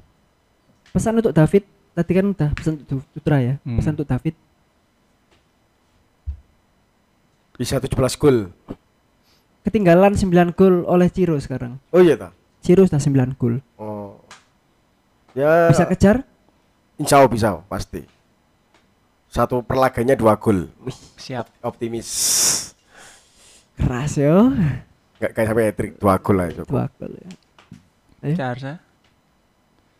Pesan 0.88 1.20
untuk 1.20 1.32
David 1.32 1.64
tadi 1.92 2.12
kan 2.14 2.26
udah 2.32 2.50
pesan 2.54 2.74
untuk 2.80 3.04
Dutra 3.12 3.38
ya, 3.40 3.54
Hmm. 3.62 3.76
pesan 3.76 3.92
untuk 3.98 4.08
David. 4.08 4.34
Bisa 7.58 7.82
17 7.82 8.14
gol. 8.16 8.54
Ketinggalan 9.66 10.14
9 10.14 10.54
gol 10.54 10.86
oleh 10.86 11.10
Ciro 11.10 11.34
sekarang. 11.42 11.82
Oh 11.90 11.98
iya 11.98 12.14
ta. 12.14 12.30
Ciro 12.62 12.86
sudah 12.86 13.02
9 13.02 13.34
gol. 13.34 13.58
Oh. 13.76 14.16
Ya. 15.34 15.68
Bisa 15.68 15.84
kejar? 15.84 16.22
Insya 16.98 17.18
Allah 17.20 17.30
bisa 17.30 17.48
pasti. 17.66 18.02
Satu 19.28 19.60
perlaganya 19.60 20.16
dua 20.16 20.38
gol. 20.40 20.72
Siap. 21.20 21.60
Optimis. 21.60 22.08
Keras 23.76 24.16
yo. 24.16 24.54
Gak 25.20 25.34
kayak 25.34 25.46
sampai 25.50 25.64
hat-trick 25.68 25.92
dua 26.00 26.14
gol 26.22 26.36
lah 26.38 26.46
itu. 26.48 26.62
Dua 26.64 26.86
gol 26.96 27.12
ya. 27.12 27.28
Eh? 28.24 28.34
Charsa. 28.34 28.82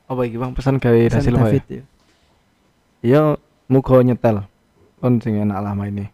Apa 0.08 0.20
iki 0.24 0.40
Bang 0.40 0.56
pesan 0.56 0.80
gawe 0.80 0.98
hasil 1.12 1.34
David 1.36 1.64
ya? 1.68 1.76
ya. 1.76 1.84
Iya, 2.98 3.22
muga 3.70 4.02
nyetel. 4.02 4.42
Kon 4.98 5.22
sing 5.22 5.38
enak 5.38 5.58
lah 5.62 5.74
mainnya. 5.76 6.10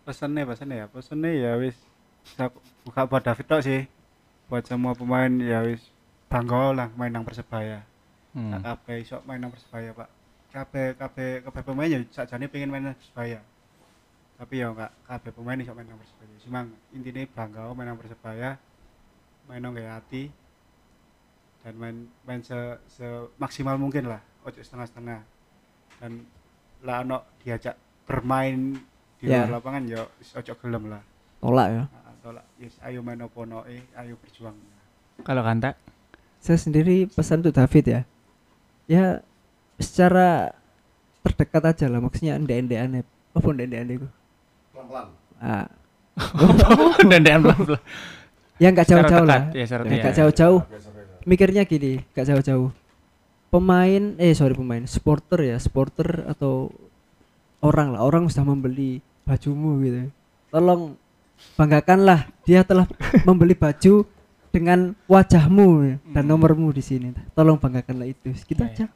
pesannya 0.00 0.42
pesannya 0.42 0.76
ya 0.82 0.86
pesannya 0.90 1.30
ya 1.38 1.52
wis 1.54 1.76
buka 2.82 3.06
buat 3.06 3.22
David 3.22 3.46
tok 3.46 3.62
sih 3.62 3.86
buat 4.50 4.66
semua 4.66 4.90
pemain 4.98 5.30
ya 5.38 5.62
wis 5.62 5.86
bangga 6.26 6.74
lah 6.74 6.88
main 6.98 7.14
nang 7.14 7.22
persebaya 7.22 7.86
Hmm. 8.30 8.54
hmm. 8.54 8.62
kabeh 8.62 9.02
iso 9.02 9.18
main 9.26 9.38
nang 9.42 9.50
persebaya 9.50 9.90
pak 9.90 10.06
kabeh 10.50 10.94
kabeh 10.94 11.42
kabeh 11.46 11.62
pemain 11.66 11.90
ya 11.90 11.98
sakjane 12.10 12.46
pengen 12.46 12.70
main 12.70 12.82
nang 12.82 12.94
persebaya 12.94 13.38
tapi 14.34 14.62
ya 14.62 14.70
enggak 14.70 14.90
kabeh 15.06 15.30
pemain 15.30 15.58
iso 15.62 15.74
main 15.74 15.86
nang 15.86 15.98
persebaya 15.98 16.34
cuma 16.42 16.60
intinya 16.90 17.22
bangga 17.30 17.62
main 17.74 17.86
nang 17.90 17.98
persebaya 17.98 18.58
main 19.50 19.66
kayak 19.74 19.98
hati 19.98 20.30
dan 21.60 21.74
main 21.76 21.96
main 22.24 22.40
se, 22.40 22.54
se 22.86 23.04
maksimal 23.36 23.74
mungkin 23.76 24.06
lah 24.06 24.22
ojo 24.46 24.62
setengah-setengah 24.62 25.20
dan 26.00 26.24
lah 26.80 27.02
ono 27.02 27.18
diajak 27.42 27.74
bermain 28.06 28.78
di 29.20 29.28
Ya. 29.28 29.44
luar 29.44 29.60
lapangan 29.60 29.84
ya 29.84 30.06
wis 30.16 30.32
ojo 30.32 30.54
gelem 30.62 30.88
lah 30.88 31.02
Tolak 31.40 31.68
ya. 31.72 31.84
Nah, 31.88 32.14
tolak 32.22 32.44
yes 32.56 32.76
ayo 32.84 33.00
main 33.04 33.20
opo 33.20 33.44
eh 33.68 33.80
ayo 33.96 34.16
berjuang 34.20 34.56
Kalau 35.20 35.44
Kanta. 35.44 35.76
Saya 36.40 36.56
sendiri 36.56 37.04
pesan 37.04 37.44
untuk 37.44 37.52
David 37.52 37.84
ya. 37.84 38.00
Ya 38.88 39.04
secara 39.76 40.56
terdekat 41.20 41.76
aja 41.76 41.86
lah 41.92 42.00
maksudnya 42.00 42.40
ende-endean 42.40 43.04
apa 43.36 43.46
ende-endean 43.52 44.00
itu? 44.00 44.08
Pelan-pelan. 44.72 45.06
Ah, 45.40 45.68
Dan 47.10 47.24
dan 47.24 47.40
pelan-pelan. 48.60 48.62
ya 48.62 48.68
nggak 48.70 48.86
jauh-jauh 48.86 49.26
lah. 49.26 49.42
ya, 49.56 49.64
Ya, 49.64 49.96
nggak 50.04 50.14
jauh-jauh. 50.20 50.60
Mikirnya 51.24 51.62
gini, 51.64 51.92
nggak 52.12 52.26
jauh-jauh. 52.28 52.68
Pemain, 53.50 54.02
eh 54.20 54.30
sorry 54.36 54.54
pemain, 54.54 54.84
supporter 54.86 55.40
ya, 55.42 55.56
supporter 55.58 56.28
atau 56.28 56.70
orang 57.58 57.96
lah, 57.96 58.04
orang 58.04 58.28
sudah 58.30 58.46
membeli 58.46 59.02
bajumu 59.26 59.80
gitu. 59.82 60.12
Tolong 60.52 60.94
banggakanlah 61.56 62.28
dia 62.44 62.60
telah 62.62 62.86
membeli 63.28 63.56
baju 63.56 64.04
dengan 64.50 64.92
wajahmu 65.06 65.98
dan 66.10 66.24
nomormu 66.26 66.70
di 66.70 66.82
sini. 66.82 67.10
Tolong 67.32 67.58
banggakanlah 67.58 68.06
itu. 68.06 68.30
Gitu 68.34 68.60
Iya, 68.60 68.70
aja. 68.70 68.86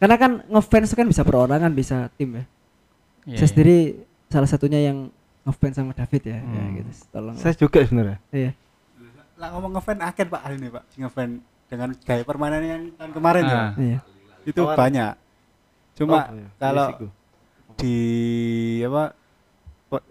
Karena 0.00 0.16
kan 0.16 0.32
ngefans 0.48 0.96
kan 0.96 1.04
bisa 1.04 1.22
perorangan, 1.22 1.70
bisa 1.76 2.08
tim 2.16 2.40
ya. 2.40 2.44
Saya 3.36 3.48
sendiri 3.52 4.00
salah 4.32 4.48
satunya 4.48 4.80
yang 4.80 5.12
ngefans 5.42 5.74
sama 5.74 5.92
David 5.92 6.22
ya, 6.22 6.38
ya 6.38 6.42
Hmm. 6.42 6.72
gitu. 6.76 6.90
Tolong. 7.08 7.34
Saya 7.34 7.54
juga 7.54 7.78
sebenarnya. 7.80 8.18
Iya. 8.30 8.52
lah 9.34 9.48
ngomong 9.50 9.72
ngefan 9.72 9.98
akhir 9.98 10.28
pak 10.28 10.36
hal 10.38 10.52
ini 10.54 10.68
pak 10.68 10.84
si 10.86 11.00
ngefan 11.00 11.40
dengan 11.64 11.96
gaya 11.98 12.20
permainan 12.22 12.60
yang 12.60 12.82
tahun 12.92 13.10
kemarin 13.10 13.42
ya 13.42 13.56
Ah. 13.56 13.70
Iya. 13.74 13.98
itu 14.42 14.60
Kawan. 14.60 14.76
banyak 14.76 15.12
cuma 15.94 16.18
Oh, 16.20 16.24
iya. 16.30 16.48
kalau 16.54 16.86
Yes, 16.86 16.94
iku. 16.94 17.06
di 17.74 17.96
apa 18.84 19.04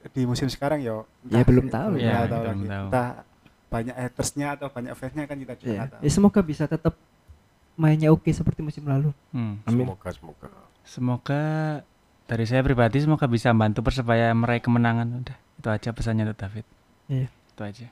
di 0.10 0.22
musim 0.26 0.48
sekarang 0.48 0.82
ya 0.82 1.06
Ya, 1.26 1.42
belum 1.42 1.70
tahu. 1.70 1.92
Ya, 1.96 2.26
tahu 2.26 2.42
belum 2.42 2.50
lagi 2.56 2.66
tahu. 2.66 2.86
entah 2.90 3.10
banyak 3.70 3.96
hatersnya 3.96 4.48
atau 4.52 4.68
banyak 4.68 4.94
fansnya 4.94 5.24
kan 5.24 5.38
kita 5.38 5.54
juga 5.56 5.70
Iya. 5.70 5.82
tahu. 5.88 6.02
Ya, 6.02 6.10
semoga 6.10 6.40
bisa 6.42 6.64
tetap 6.66 6.94
mainnya 7.76 8.10
oke 8.10 8.28
seperti 8.28 8.60
musim 8.60 8.82
lalu. 8.84 9.14
Hmm. 9.30 9.62
Amin. 9.64 9.86
Semoga 9.86 10.10
semoga. 10.10 10.48
Semoga 10.84 11.42
dari 12.30 12.46
saya 12.46 12.62
pribadi 12.62 13.02
semoga 13.02 13.26
bisa 13.26 13.50
bantu 13.52 13.82
persebaya 13.82 14.30
meraih 14.32 14.62
kemenangan 14.62 15.08
udah 15.20 15.38
itu 15.58 15.68
aja 15.68 15.90
pesannya 15.90 16.30
untuk 16.30 16.38
David 16.38 16.66
Iya. 17.10 17.28
itu 17.28 17.62
aja 17.66 17.88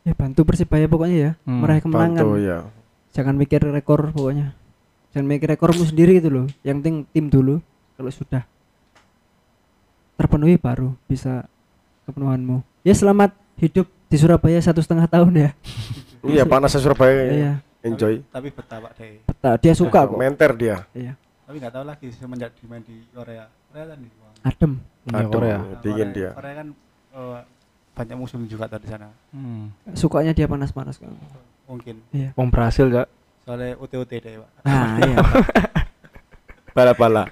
Ya 0.00 0.16
bantu 0.16 0.48
Persibaya 0.48 0.88
pokoknya 0.88 1.16
ya, 1.20 1.30
Hmm, 1.44 1.60
meraih 1.60 1.84
kemenangan. 1.84 2.24
Bantu 2.24 2.40
ya. 2.40 2.64
Jangan 3.12 3.36
mikir 3.36 3.60
rekor 3.60 4.08
pokoknya. 4.08 4.56
Jangan 5.12 5.28
mikir 5.28 5.44
rekormu 5.52 5.84
sendiri 5.84 6.16
gitu 6.16 6.32
loh. 6.32 6.46
Yang 6.64 6.76
penting 6.80 6.96
tim 7.12 7.26
dulu. 7.28 7.60
Kalau 8.00 8.08
sudah 8.08 8.48
terpenuhi 10.16 10.56
baru 10.56 10.96
bisa 11.04 11.44
kepenuhanmu. 12.08 12.64
Ya 12.80 12.96
selamat 12.96 13.36
hidup 13.60 13.92
di 14.08 14.16
Surabaya 14.16 14.56
satu 14.64 14.80
setengah 14.80 15.04
tahun 15.04 15.36
ya. 15.36 15.50
Iya 16.24 16.48
panasnya 16.48 16.80
Surabaya. 16.80 17.12
Iya. 17.28 17.52
Enjoy. 17.80 18.24
tapi 18.28 18.48
betah 18.52 18.80
pak 18.80 18.92
deh 18.96 19.20
Betah. 19.20 19.54
Dia 19.60 19.72
suka 19.76 20.08
kok. 20.08 20.16
Menter 20.16 20.56
dia. 20.56 20.88
Iya. 20.96 21.12
Tapi 21.50 21.58
nggak 21.58 21.74
tahu 21.74 21.82
lagi 21.82 22.06
semenjak 22.14 22.54
dimain 22.54 22.78
di 22.86 23.02
Korea 23.10 23.50
Korea 23.66 23.84
kan 23.90 23.98
nih 23.98 24.12
wah. 24.22 24.30
Adem. 24.46 24.72
Iya, 25.02 25.18
Aduh, 25.18 25.30
Korea. 25.34 25.58
Dingin 25.82 25.98
Korea- 26.06 26.14
dia. 26.14 26.30
Korea 26.30 26.54
kan 26.54 26.68
eh, 27.10 27.40
banyak 27.90 28.14
musuh 28.14 28.38
juga 28.46 28.70
tadi 28.70 28.86
sana 28.86 29.10
hmm. 29.34 29.90
Sukanya 29.98 30.30
dia 30.30 30.46
panas-panas 30.46 31.02
kan. 31.02 31.10
mungkin 31.66 31.98
Iya. 32.14 32.30
Wong 32.38 32.54
Brasil 32.54 32.86
ya. 32.86 33.02
soalnya 33.42 33.74
UT-UT 33.76 34.06
deh 34.06 34.38
pak 34.38 34.50
Nah, 34.62 34.94
iya. 35.02 35.16
Bala-bala. 36.70 37.26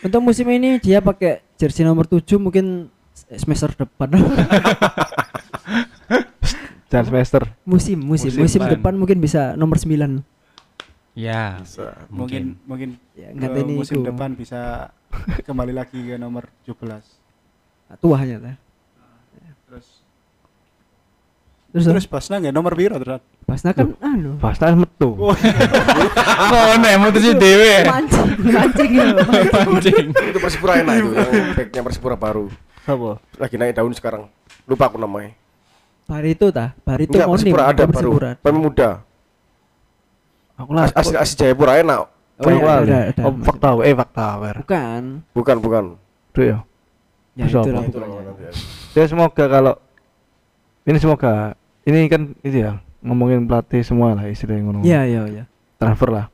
Untuk 0.00 0.24
musim 0.24 0.48
ini 0.48 0.80
dia 0.80 1.04
pakai 1.04 1.44
jersey 1.54 1.84
nomor 1.84 2.08
7 2.08 2.40
mungkin 2.40 2.88
semester 3.12 3.76
depan. 3.76 4.08
Jangan 6.90 7.06
semester. 7.06 7.42
musim, 7.62 8.02
musim, 8.02 8.34
Musim 8.34 8.42
musim, 8.42 8.60
depan. 8.60 8.74
depan 8.74 8.94
mungkin 8.98 9.22
bisa 9.22 9.54
nomor 9.54 9.78
9. 9.78 10.26
Ya 11.20 11.60
Bisa. 11.60 11.92
mungkin 12.08 12.56
mungkin 12.64 12.96
Ya, 13.12 13.28
nganteni 13.30 13.76
musim 13.76 14.00
iku. 14.00 14.08
depan 14.08 14.32
bisa 14.32 14.88
kembali 15.42 15.70
lagi 15.70 16.00
ke 16.00 16.16
nomor 16.16 16.48
17 16.64 16.80
Tuanya 17.98 18.36
ta. 18.38 18.52
terus 19.66 19.86
Terus, 21.70 21.84
terus 21.86 22.04
pasnya 22.04 22.40
nggak 22.40 22.50
nomor 22.50 22.72
biru 22.72 22.96
terus 22.96 23.22
Basna 23.42 23.70
kan 23.70 23.94
anu 24.00 24.38
Pasta 24.38 24.70
metu. 24.72 25.14
oh 25.14 25.34
nih 26.76 26.94
mutusin 26.96 27.34
dewe 27.36 27.82
mancing, 27.84 28.30
mancing 28.44 28.90
ya. 28.90 29.06
pancing 29.50 30.06
Itu 30.10 30.38
Persipura 30.38 30.78
enak 30.78 30.94
itu. 30.96 31.08
Yang 31.10 31.48
backnya 31.54 31.82
Persipura 31.82 32.16
baru. 32.16 32.46
Apa? 32.82 33.18
Lagi 33.36 33.54
naik 33.54 33.74
daun 33.74 33.90
sekarang. 33.90 34.30
Lupa 34.64 34.86
aku 34.86 34.96
namanya. 34.96 35.34
Barito 36.06 36.50
ta, 36.50 36.74
Barito 36.80 37.10
Enggak, 37.12 37.26
Monim. 37.26 37.38
Persipura 37.42 37.64
ada 37.64 37.82
baru. 37.84 38.10
Persipura. 38.18 38.30
Aku 40.60 40.70
lah. 40.76 40.92
As- 40.92 40.96
Asli 40.96 41.16
asli 41.16 41.36
Jayapura 41.40 41.80
enak. 41.80 42.00
Oh, 42.40 42.48
iya, 42.48 42.56
Fakta 42.56 42.72
ada, 42.80 42.98
ada. 43.12 43.22
Oh, 43.28 43.32
fakta 43.44 43.68
eh 43.84 43.94
fakta. 43.96 44.26
Bukan. 44.64 45.02
Bukan 45.36 45.56
bukan. 45.60 45.84
Tuh 46.32 46.44
ya. 46.44 46.58
Ya 47.36 47.44
Bisa 47.48 47.60
itu 47.64 47.98
lah. 48.00 48.08
Ya 48.96 49.04
semoga 49.06 49.44
kalau 49.48 49.74
ini 50.88 50.98
semoga 50.98 51.54
ini 51.84 52.08
kan 52.08 52.32
itu 52.44 52.64
ya 52.64 52.80
ngomongin 53.00 53.44
pelatih 53.48 53.80
semua 53.84 54.12
lah 54.16 54.24
istilahnya 54.28 54.62
ngono. 54.64 54.78
Iya, 54.84 55.00
iya, 55.08 55.20
iya. 55.28 55.44
Transfer 55.80 56.08
lah. 56.12 56.26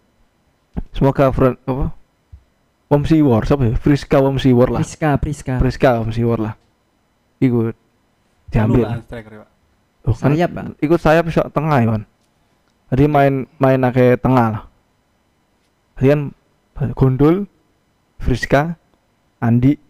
Semoga 0.95 1.31
front 1.31 1.59
apa? 1.67 1.95
Womsi 2.87 3.19
War, 3.19 3.43
siapa 3.43 3.67
ya? 3.67 3.75
Friska 3.75 4.23
Womsi 4.23 4.55
War 4.55 4.71
lah. 4.71 4.81
Priska, 4.83 5.11
Priska. 5.19 5.55
Friska 5.59 5.89
Womsi 5.99 6.23
War 6.23 6.39
lah. 6.39 6.55
Ikut 7.43 7.75
diambil. 8.51 8.87
Laluan 8.87 9.03
striker 9.03 9.31
ya, 9.35 9.39
Pak. 9.43 9.51
Oh, 10.07 10.15
kan 10.15 10.31
Sayap, 10.31 10.51
Pak. 10.55 10.65
Ikut 10.79 10.99
sayap 11.03 11.25
bisa 11.27 11.43
tengah 11.51 11.79
ya, 11.83 11.89
Wan. 11.91 12.03
Jadi 12.87 13.05
main 13.11 13.51
main 13.59 13.81
ake 13.83 14.19
tengah 14.23 14.47
lah. 14.53 14.65
Kan 15.97 16.31
Gondol, 16.95 17.49
Friska, 18.21 18.77
Andi, 19.41 19.81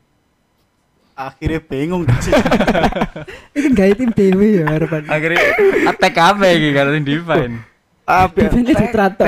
Akhirnya 1.16 1.64
bingung 1.64 2.04
sini. 2.20 2.36
Ini 3.56 3.68
gaya 3.72 3.96
tim 3.96 4.12
dewe 4.12 4.60
ya 4.60 4.64
harapan. 4.68 5.08
Akhirnya 5.08 5.40
attack 5.88 6.14
apa 6.20 6.44
iki 6.52 6.68
kalau 6.76 6.92
sing 6.92 7.04
define. 7.08 7.54
apa 8.04 8.36
ya? 8.36 8.48
Defense 8.52 8.76
Citrato. 8.76 9.24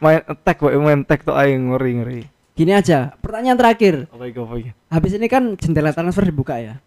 main 0.00 0.20
attack 0.24 0.56
kok 0.56 0.72
main 0.80 1.00
attack 1.04 1.20
tuh 1.28 1.36
aing 1.36 1.76
ngeri 1.76 1.92
ngeri. 2.00 2.20
Gini 2.56 2.72
aja, 2.72 3.12
pertanyaan 3.20 3.60
terakhir. 3.60 4.08
Apa 4.08 4.24
iki 4.32 4.38
apa 4.40 4.54
iki? 4.56 4.70
Habis 4.88 5.12
ini 5.20 5.26
kan 5.28 5.60
jendela 5.60 5.92
transfer 5.92 6.24
dibuka 6.24 6.56
ya. 6.56 6.80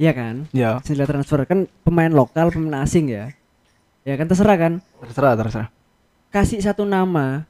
Iya 0.00 0.12
kan? 0.16 0.48
Ya, 0.56 0.80
Jendela 0.80 1.04
transfer 1.04 1.44
kan 1.44 1.68
pemain 1.84 2.08
lokal, 2.08 2.48
pemain 2.48 2.80
asing 2.88 3.12
ya. 3.12 3.36
Ya 4.02 4.14
kan 4.18 4.26
terserah 4.26 4.56
kan? 4.58 4.72
terserah 5.00 5.32
terserah. 5.34 5.68
Kasih 6.28 6.58
satu 6.58 6.82
nama 6.82 7.44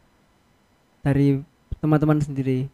dari 1.01 1.41
teman-teman 1.79 2.19
sendiri 2.19 2.67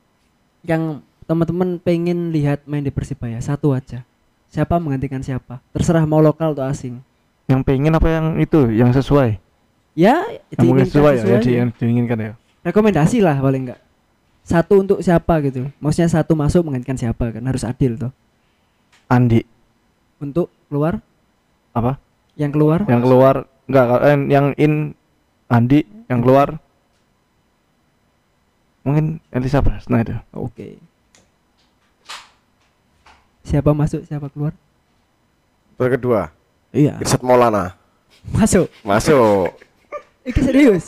yang 0.65 0.99
teman-teman 1.25 1.77
pengen 1.79 2.33
lihat 2.33 2.65
main 2.65 2.83
di 2.83 2.91
Persibaya 2.91 3.39
satu 3.39 3.71
aja. 3.71 4.03
Siapa 4.49 4.81
menggantikan 4.81 5.21
siapa? 5.21 5.61
Terserah 5.71 6.09
mau 6.09 6.19
lokal 6.19 6.57
atau 6.57 6.65
asing. 6.65 6.99
Yang 7.47 7.61
pengen 7.65 7.93
apa 7.93 8.09
yang 8.09 8.27
itu 8.41 8.73
yang 8.73 8.91
sesuai? 8.91 9.37
Ya, 9.93 10.25
Yang 10.49 10.59
diinginkan 10.59 10.87
sesuai 10.89 11.13
ya, 11.13 11.21
sesuai 11.21 11.35
ya 11.35 11.39
aja. 11.43 11.51
yang 11.51 11.69
diinginkan 11.75 12.19
ya. 12.19 12.33
rekomendasi 12.63 13.19
lah 13.19 13.35
paling 13.39 13.67
enggak 13.67 13.81
satu 14.45 14.79
untuk 14.79 14.99
siapa 15.01 15.41
gitu 15.43 15.67
maksudnya 15.77 16.07
satu 16.07 16.37
masuk 16.37 16.63
menggantikan 16.63 16.95
siapa 16.95 17.33
kan 17.33 17.43
harus 17.43 17.65
adil 17.65 17.97
tuh 17.97 18.13
Andi 19.09 19.43
untuk 20.17 20.47
keluar 20.69 21.01
apa? 21.73 21.97
yang 22.37 22.53
keluar 22.53 22.85
Yang 22.87 23.01
keluar 23.03 23.35
enggak 23.69 23.85
kalau- 23.87 24.03
eh, 24.03 24.19
yang 24.27 24.47
in 24.57 24.73
Andi 25.47 25.81
yang 26.07 26.21
keluar 26.21 26.57
mungkin 28.83 29.21
Elizabeth 29.29 29.85
nah 29.87 30.01
itu 30.01 30.17
oke 30.31 30.81
siapa 33.43 33.73
masuk 33.73 34.05
siapa 34.05 34.29
keluar 34.29 34.53
kedua, 35.79 36.35
iya 36.69 36.99
Irsat 36.99 37.23
Maulana. 37.23 37.79
masuk 38.29 38.67
Masuk. 38.83 39.55
ini 40.27 40.35
serius 40.35 40.85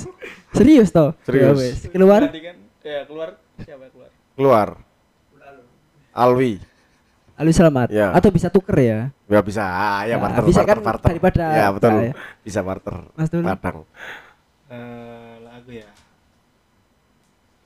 serius 0.50 0.90
toh 0.90 1.14
Serius. 1.22 1.46
Ya 1.46 1.52
wes. 1.54 1.78
keluar 1.88 2.20
Ya 2.80 3.04
keluar 3.04 3.36
siapa 3.60 3.86
keluar? 3.86 4.10
Keluar. 4.34 4.68
Alwi. 6.10 6.58
Alwi 7.36 7.52
selamat 7.54 7.92
Ya. 7.92 8.10
atau 8.10 8.28
bisa 8.28 8.48
tuker 8.48 8.72
ya 8.74 8.98
Ya 9.30 9.40
bisa, 9.40 9.62
ya 10.04 10.18
Nah, 10.18 10.26
barter, 10.26 10.42
bisa 10.42 10.60
barter, 10.60 10.74
kan 10.74 10.78
barter. 10.82 11.08
daripada 11.14 11.44
Ya 11.54 11.66
betul, 11.70 11.90
nah, 11.94 12.02
ya. 12.02 12.14
bisa 12.42 12.60
barter. 12.66 12.94
Mas 13.14 13.28
Dul. 13.30 13.46
Padang. 13.46 13.86
Eh, 14.66 15.34
lagu 15.46 15.70
ya. 15.70 15.86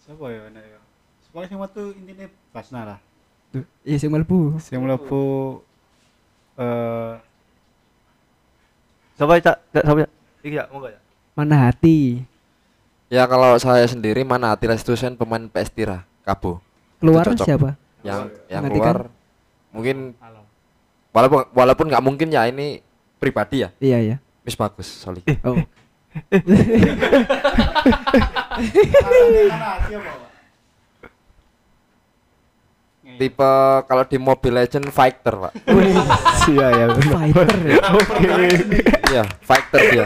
Siapa 0.05 0.25
ya 0.29 0.41
enak 0.53 0.61
ya? 0.61 0.81
Semuanya 1.25 1.49
semua 1.49 1.69
tuh 1.73 1.89
intinya 1.97 2.27
Basna 2.53 2.81
lah. 2.85 2.99
Tuh, 3.49 3.65
iya 3.87 3.97
sing 3.97 4.11
mlebu 4.11 4.59
Sing 4.59 4.83
mlebu 4.83 5.63
eh 6.59 7.15
siapa 9.15 9.39
Cak, 9.39 9.57
siapa 9.71 9.99
ya 10.03 10.09
iki 10.43 10.59
ya 10.59 10.67
monggo 10.75 10.91
ya 10.91 10.99
mana 11.35 11.71
hati 11.71 12.27
Ya 13.07 13.31
kalau 13.31 13.55
saya 13.63 13.87
sendiri 13.87 14.27
mana 14.27 14.59
Attila 14.59 14.75
Stusen 14.75 15.15
pemain 15.15 15.47
PS 15.47 15.71
Tira 15.71 16.03
Kabo 16.27 16.59
keluar 16.99 17.23
siapa 17.39 17.79
yang 18.03 18.27
yang 18.51 18.67
keluar 18.67 19.07
mungkin 19.71 20.19
walaupun 21.15 21.41
walaupun 21.55 21.87
nggak 21.89 22.05
mungkin 22.05 22.29
ya 22.29 22.45
ini 22.51 22.83
pribadi 23.17 23.63
ya? 23.65 23.71
Iya 23.79 23.99
iya. 24.03 24.17
Miss 24.45 24.59
bagus 24.59 24.85
sorry. 24.91 25.23
Oh. 25.47 25.57
Tipe 33.15 33.53
kalau 33.87 34.03
di 34.09 34.17
Mobile 34.19 34.65
Legend 34.65 34.91
fighter 34.91 35.35
pak. 35.39 35.53
Iya 36.45 36.67
ya 36.73 36.87
fighter 36.93 37.59
ya? 37.63 37.77
Iya 39.13 39.23
fighter 39.41 39.81
dia. 39.93 40.05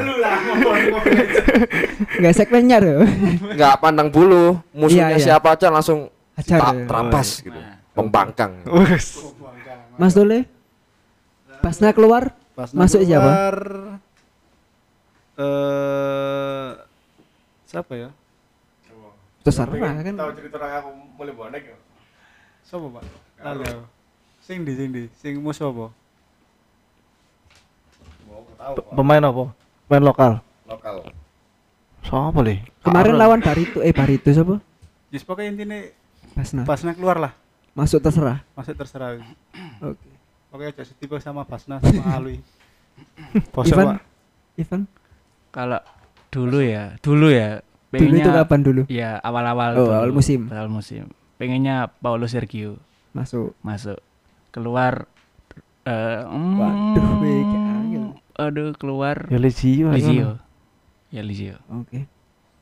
Nggak 2.19 2.35
segmennya 2.37 2.77
loh 2.83 3.03
nggak 3.55 3.75
pandang 3.81 4.09
bulu 4.11 4.59
musuhnya 4.71 5.15
Iya, 5.15 5.19
iya. 5.19 5.25
siapa 5.35 5.55
aja 5.55 5.71
langsung 5.71 6.11
Hajar 6.35 6.59
ya. 6.63 6.87
terampas 6.87 7.43
gitu 7.43 7.59
pembangkang 7.91 8.53
Mas 9.99 10.15
Dole 10.15 10.47
Pasna 11.69 11.93
keluar 11.93 12.33
Basna 12.57 12.81
Masuk 12.81 13.05
siapa? 13.05 13.29
keluar, 13.29 13.57
Eh 15.37 16.71
siapa 17.69 17.93
ya? 17.93 18.09
terserah 19.45 19.77
kan 20.03 20.15
cerita 20.33 20.57
aku 20.59 20.89
mulai 21.15 21.33
bonek 21.33 21.63
ya? 21.69 21.77
Siapa, 22.65 22.89
Pak? 22.89 23.05
Lalu. 23.45 23.85
Sing 24.41 24.65
di 24.65 24.73
sing 24.73 24.89
di 24.91 25.03
sing 25.15 25.37
musuh 25.39 25.69
apa? 25.69 25.87
Pemain 28.91 29.23
apa 29.23 29.45
pemain 29.87 30.03
lokal 30.03 30.33
Lokal. 30.65 30.97
siapa 32.03 32.41
le 32.41 32.65
kemarin 32.81 33.15
Karo. 33.15 33.21
lawan 33.21 33.41
Barito 33.41 33.79
eh 33.81 33.93
Barito 33.93 34.29
siapa 34.29 34.61
Just 35.09 35.25
pokoknya 35.25 35.49
intinya 35.53 35.79
Pasna 36.35 36.63
Basna 36.65 36.93
keluar 36.93 37.17
lah. 37.19 37.33
masuk 37.73 38.01
terserah 38.01 38.41
Masuk 38.53 38.73
terserah. 38.75 39.21
oke 39.81 40.09
Oke 40.59 40.75
aja 40.75 40.83
setipe 40.83 41.15
sama 41.23 41.47
Basna 41.47 41.79
sama 41.79 42.03
Alwi. 42.19 42.43
Bosok, 43.55 43.79
Ivan 43.79 43.87
Pak. 43.95 44.03
Ivan 44.59 44.81
Kalau 45.55 45.79
dulu 46.29 46.59
ya, 46.59 46.99
dulu 46.99 47.31
ya. 47.31 47.63
dulu 47.89 48.15
itu 48.19 48.27
kapan 48.29 48.61
dulu 48.61 48.83
Ya 48.91 49.23
awal-awal 49.23 49.71
Oh, 49.73 49.87
dulu, 49.87 49.93
awal 49.95 50.11
musim. 50.11 50.51
Awal 50.51 50.67
musim. 50.67 51.07
Pengennya 51.39 51.95
Paulo 52.03 52.27
Sergio 52.27 52.83
masuk 53.15 53.55
masuk. 53.63 54.03
Keluar 54.51 55.07
eh 55.87 56.27
Waduh, 56.27 57.07
mm, 57.07 57.23
weh, 57.23 57.39
kayak. 57.41 58.03
Aduh, 58.39 58.71
keluar 58.75 59.31
ya 59.31 59.39
Lizio 59.39 59.95
Lizio. 59.95 60.43
Ya 61.09 61.23
Lizio. 61.23 61.55
oke 61.71 62.03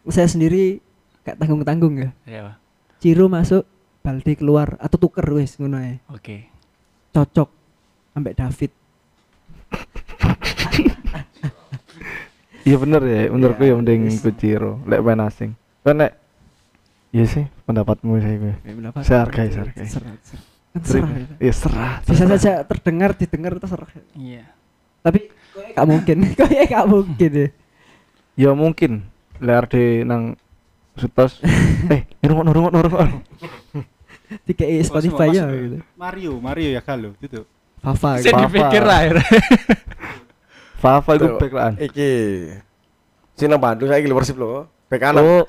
saya 0.06 0.28
sendiri 0.28 0.84
gak 1.24 1.40
tanggung 1.40 1.64
tanggung 1.64 1.96
ya 1.96 2.10
Ya, 2.28 2.40
Pak. 2.52 2.56
Ciro 3.00 3.26
masuk 3.26 3.64
Balde 4.04 4.36
keluar 4.36 4.76
atau 4.78 5.00
tuker 5.00 5.24
wes 5.32 5.56
ngono 5.56 5.80
ae 5.80 5.98
Oke. 6.12 6.52
cocok 7.10 7.55
ambek 8.16 8.34
David. 8.34 8.72
Iya 12.66 12.76
bener 12.82 13.02
ya. 13.06 13.20
Menurutku 13.30 13.62
ya 13.62 13.74
mending 13.78 14.10
yes. 14.10 14.18
ikut 14.18 14.34
Ciro. 14.42 14.82
Lek 14.88 14.98
main 15.04 15.22
asing. 15.22 15.54
Kan 15.86 16.02
lek. 16.02 16.18
Iya 17.14 17.24
sih 17.30 17.44
pendapatmu 17.62 18.18
saya 18.18 18.36
gue. 18.42 18.54
Saya 19.06 19.18
hargai, 19.22 19.48
saya 19.54 19.62
hargai. 19.70 19.86
Serah, 19.86 20.16
serah. 20.24 20.44
Kan 20.74 20.82
serah 20.84 21.08
ya. 21.08 21.26
iya 21.40 21.54
serah 21.56 21.92
bisa 22.04 22.24
saja 22.28 22.60
terdengar 22.68 23.16
didengar 23.16 23.56
terserah 23.56 23.88
Iya. 24.12 24.44
tapi 25.00 25.32
kok 25.32 25.64
gak 25.72 25.86
mungkin. 25.88 26.16
Kok 26.36 26.48
gak 26.52 26.86
mungkin 26.90 27.30
ya. 27.32 27.48
Ya 28.36 28.50
mungkin. 28.52 28.92
Di 29.40 29.84
nang 30.04 30.34
sutos. 30.98 31.40
Eh 31.94 32.02
nurung 32.20 32.44
nurung 32.50 32.66
nurung 32.74 33.22
tiga 34.42 34.66
Spotify 34.82 35.30
ya 35.30 35.46
gitu. 35.54 35.78
Mario, 35.94 36.32
Mario 36.42 36.68
ya 36.74 36.82
kalau 36.82 37.14
gitu. 37.22 37.46
Fafa 37.86 38.18
Saya 38.18 38.34
gitu. 38.34 38.42
dipikir 38.50 38.82
akhirnya. 38.82 39.22
Fafa 40.82 41.10
itu 41.14 41.26
back 41.38 41.52
lah 41.54 41.70
Iki. 41.78 42.12
Sini 43.32 43.46
nang 43.46 43.62
Bandung 43.62 43.86
saya 43.86 44.02
Persib 44.02 44.36
loh. 44.36 44.66
Bek 44.90 44.98
kanan. 44.98 45.22
oh 45.22 45.44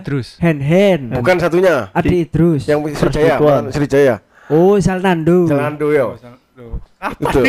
Terus. 0.00 0.40
hand 0.40 0.60
hand 0.60 1.12
Bukan 1.12 1.36
satunya. 1.36 1.92
Adi 1.92 2.24
Idrus 2.24 2.64
Yang 2.64 2.96
Sriwijaya, 2.96 3.36
Sriwijaya. 3.68 4.16
oh 4.48 4.80
Salnando 4.80 5.44
Jalando 5.44 5.92
yo. 5.92 6.16
Loh, 6.58 6.80
Itu. 7.22 7.40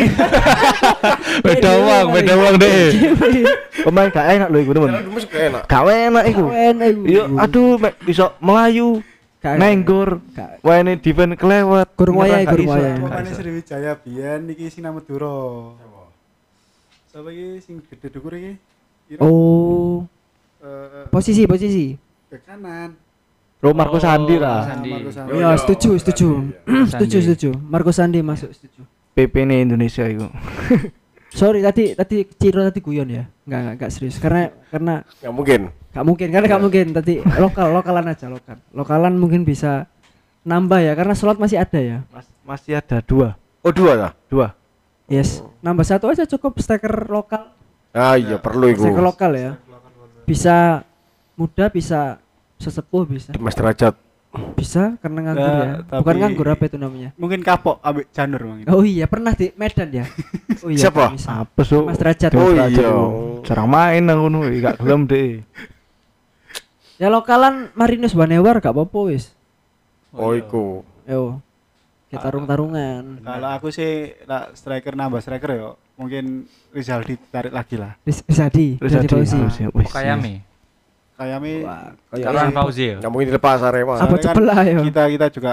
Beda 1.44 1.70
uang, 1.74 2.06
beda 2.14 2.32
uang 2.38 2.54
deh. 2.62 2.94
pemain 3.88 4.06
gak 4.06 4.26
enak 4.38 4.48
loh 4.52 4.60
iku 4.60 4.70
temen 4.70 4.88
Jalando 4.92 5.10
masuk 5.10 5.30
enak. 5.32 5.62
gak 5.66 5.82
enak 5.88 6.24
iku 6.28 6.44
iku. 6.46 7.00
iya 7.08 7.22
aduh 7.34 7.74
iso 8.04 8.36
melayu 8.38 9.00
Nenggor 9.40 10.20
gak- 10.36 10.60
wene 10.60 11.00
defend 11.00 11.32
kelewat 11.40 11.96
kurang 11.96 12.20
iso. 12.20 12.20
wayai. 12.28 12.44
Gak 12.44 13.00
Pokoknya. 13.00 13.32
Sriwijaya 13.32 13.92
biyen 13.96 14.40
iki 14.52 14.68
sing 14.68 14.84
Madura. 14.84 15.72
Siapa 17.08 17.28
iki 17.32 17.46
sing 17.64 17.80
gede 17.88 18.08
dhuwur 18.12 18.36
iki? 18.36 18.52
Oh 19.18 20.04
eh, 20.60 21.08
Posisi 21.08 21.48
posisi. 21.48 21.96
back 22.30 22.46
kanan. 22.46 22.94
Lo 23.60 23.72
Marco 23.72 23.98
Sandi 23.98 24.36
lah. 24.38 24.64
Sandi. 24.70 24.92
Marco 24.92 25.10
Sandi. 25.12 25.36
Ya, 25.36 25.56
setuju, 25.56 25.90
setuju. 25.98 26.28
setuju, 26.92 27.16
setuju. 27.24 27.50
Marco 27.64 27.92
Sandi 27.92 28.20
masuk 28.20 28.52
setuju. 28.52 28.84
PP 29.16 29.34
nih 29.48 29.64
Indonesia 29.66 30.04
itu. 30.06 30.28
Sorry 31.30 31.62
tadi 31.62 31.94
tadi 31.94 32.26
Ciro 32.26 32.66
tadi 32.66 32.80
guyon 32.82 33.08
ya. 33.08 33.24
Enggak 33.46 33.58
enggak, 33.62 33.74
enggak 33.78 33.90
serius. 33.90 34.16
Karena 34.18 34.50
karena 34.68 34.94
nggak 35.22 35.34
mungkin. 35.34 35.60
Gak 35.90 36.06
mungkin 36.06 36.28
karena 36.30 36.46
gak 36.46 36.62
mungkin. 36.62 36.86
Tadi 36.94 37.14
lokal 37.38 37.74
lokalan 37.74 38.06
aja 38.06 38.30
lokal. 38.30 38.62
Lokalan 38.70 39.14
mungkin 39.18 39.42
bisa 39.42 39.90
nambah 40.46 40.78
ya 40.80 40.94
karena 40.94 41.18
slot 41.18 41.38
masih 41.38 41.58
ada 41.58 41.78
ya? 41.82 41.98
Mas- 42.14 42.30
masih 42.46 42.78
ada 42.78 43.02
dua. 43.02 43.34
oh 43.60 43.74
dua 43.74 43.92
lah 43.98 44.12
Dua. 44.30 44.54
yes. 45.06 45.42
Nambah 45.60 45.82
satu 45.82 46.08
aja 46.08 46.22
cukup 46.24 46.56
striker 46.58 46.90
lokal. 47.06 47.50
Ah 47.90 48.14
iya 48.14 48.38
perlu 48.38 48.70
itu 48.70 48.86
striker 48.86 49.02
lokal 49.02 49.32
ya. 49.34 49.50
Bisa 50.24 50.86
muda 51.34 51.66
bisa 51.68 52.22
sesepuh 52.56 53.02
bisa. 53.06 53.30
Mas 53.38 53.58
derajat 53.58 53.98
bisa 54.52 54.94
karena 54.98 55.26
nganggur 55.26 55.42
Nah, 55.44 55.58
ya. 55.58 55.74
Bukan 55.82 55.98
tapi- 56.06 56.20
nganggur 56.20 56.48
apa 56.48 56.62
itu 56.64 56.76
namanya? 56.76 57.10
Mungkin 57.14 57.40
kapok 57.40 57.76
ambek 57.80 58.06
Janur 58.10 58.42
mungkin. 58.44 58.66
oh 58.66 58.82
iya 58.82 59.04
pernah 59.04 59.32
di 59.32 59.50
Medan 59.54 59.90
ya? 59.92 60.06
Oh 60.62 60.68
iya 60.68 60.78
Siapa? 60.80 61.16
Apa 61.16 61.60
so? 61.62 61.82
Mas 61.82 61.96
Derajat. 61.96 62.30
Oh 62.32 62.52
Derajat 62.52 62.70
iya. 62.70 62.84
itu. 62.84 62.94
Jarang 63.42 63.66
main 63.66 64.04
aku 64.04 64.26
nu, 64.28 64.40
gak 64.60 64.76
gelem 64.76 65.02
deh. 65.04 65.40
ya 66.94 67.08
lokalan 67.08 67.72
Marinus 67.72 68.12
Banewar 68.12 68.58
gak 68.58 68.70
apa-apa 68.70 68.98
wis. 69.08 69.32
Oh 70.10 70.30
iku. 70.30 70.84
Yo. 71.04 71.40
Kita 72.06 72.26
tarung-tarungan. 72.28 73.22
Kalau 73.22 73.48
aku 73.48 73.70
sih 73.70 74.14
lah 74.24 74.50
striker 74.52 74.92
nambah 74.92 75.18
striker 75.18 75.46
ya 75.48 75.66
mungkin 75.94 76.42
Rizaldi 76.68 77.14
tarik 77.26 77.50
lagi 77.50 77.74
lah. 77.74 77.94
Ris- 78.02 78.22
Rizadi 78.24 78.76
Rizadi 78.76 79.06
Terus 79.06 79.30
Fauzi 79.30 80.34
Wah, 81.20 81.92
Karena 82.08 82.48
Fauzi 82.48 82.84
ya. 82.92 82.96
nggak 82.96 83.10
mungkin 83.12 83.28
dilepas 83.28 83.60
Arema 83.60 84.00
Apa 84.00 84.16
Soalnya 84.16 84.24
cepet 84.24 84.44
lah, 84.48 84.60
yo. 84.64 84.80
Kita 84.88 85.02
kita 85.12 85.26
juga 85.28 85.52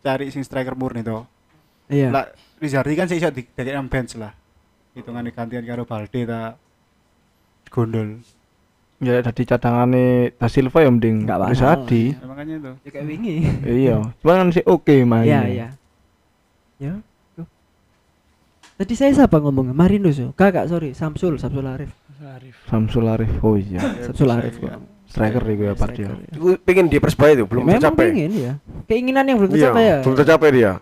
cari 0.00 0.26
sing 0.30 0.42
striker 0.46 0.78
murni 0.78 1.02
toh. 1.02 1.26
iya 1.90 2.14
Lah 2.14 2.30
Rizaldi 2.62 2.94
kan 2.94 3.10
sih 3.10 3.18
iso 3.18 3.28
di 3.34 3.42
dari 3.50 3.72
bench 3.90 4.14
lah. 4.20 4.30
Hitungan 4.94 5.26
gantian 5.32 5.64
karo 5.66 5.82
Balde 5.88 6.20
ta 6.28 6.54
gondol. 7.72 8.22
Ya 9.00 9.16
tadi 9.24 9.48
cadangane 9.48 10.36
Da 10.36 10.44
Silva 10.44 10.84
ya 10.84 10.92
mending 10.92 11.24
Nggak 11.24 11.38
mahal. 11.40 11.50
Rizadi. 11.56 12.04
Ya, 12.12 12.26
makanya 12.28 12.54
itu. 12.60 12.72
ya 12.84 12.90
kayak 12.92 13.06
wingi 13.08 13.36
Iya, 13.88 13.96
cuman 14.20 14.36
kan 14.36 14.48
sih 14.52 14.64
oke 14.68 14.96
main. 15.08 15.24
Iya, 15.24 15.40
iya. 15.48 15.68
Ya. 16.76 16.94
Tadi 18.80 18.96
saya 18.96 19.12
siapa 19.12 19.36
ngomongnya? 19.40 19.76
Marinus 19.76 20.16
ya? 20.16 20.32
Kakak, 20.32 20.68
sorry. 20.68 20.96
Samsul, 20.96 21.36
Samsul 21.36 21.68
Arif. 21.68 21.92
Samsul 22.68 23.04
Arif. 23.08 23.28
Oh 23.44 23.56
iya. 23.56 23.80
Samsul 24.08 24.32
Arif 24.32 24.56
kok. 24.56 24.72
Striker 25.10 25.42
iku 25.42 25.62
ya 25.66 25.74
Pak 25.74 25.88
dia. 25.90 26.06
Striker, 26.06 26.16
ya. 26.22 26.32
Iku 26.38 26.46
pengen 26.62 26.86
di 26.86 26.96
Persebaya 27.02 27.32
itu 27.34 27.44
belum 27.44 27.62
Ya, 27.62 27.66
memang 27.66 27.82
tercapai 27.82 28.06
pengen 28.14 28.30
ya. 28.32 28.52
Keinginan 28.86 29.24
yang 29.26 29.38
belum 29.42 29.50
iya 29.50 29.58
tercapai 29.58 29.82
ya. 29.82 29.96
belum 30.06 30.16
tercapai 30.16 30.48
dia 30.54 30.72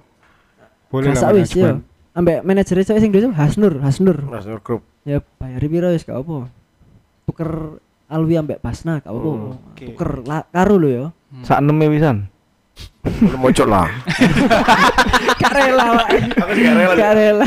Boleh 0.88 1.08
lah 1.12 1.32
wis 1.32 1.50
ya. 1.52 1.72
Ambek 2.12 2.38
manajernya 2.42 2.84
cewek 2.84 3.00
sing 3.00 3.12
dulu 3.14 3.30
Hasnur, 3.32 3.78
Hasnur. 3.80 4.16
Nasional 4.28 4.60
Group 4.60 4.82
Ya 5.02 5.24
bayar 5.40 5.62
piro 5.64 5.88
wis 5.88 6.04
gak 6.04 6.20
apa. 6.20 6.52
Tuker 7.24 7.80
Alwi 8.08 8.34
ambek 8.36 8.60
Pasna 8.60 9.00
gak 9.00 9.12
apa. 9.12 9.20
Hmm, 9.20 9.52
oke. 9.72 9.84
Tuker 9.92 10.10
la, 10.24 10.44
karo 10.48 10.76
lho 10.76 10.88
ya. 10.88 11.04
Sak 11.44 11.60
eneme 11.60 11.88
wisan. 11.88 12.28
belum 13.02 13.40
mocok 13.42 13.66
lah 13.66 13.90
Gak 15.42 15.50
rela, 15.50 15.84
Pak. 15.98 16.08
Gak 16.94 17.12
rela. 17.16 17.46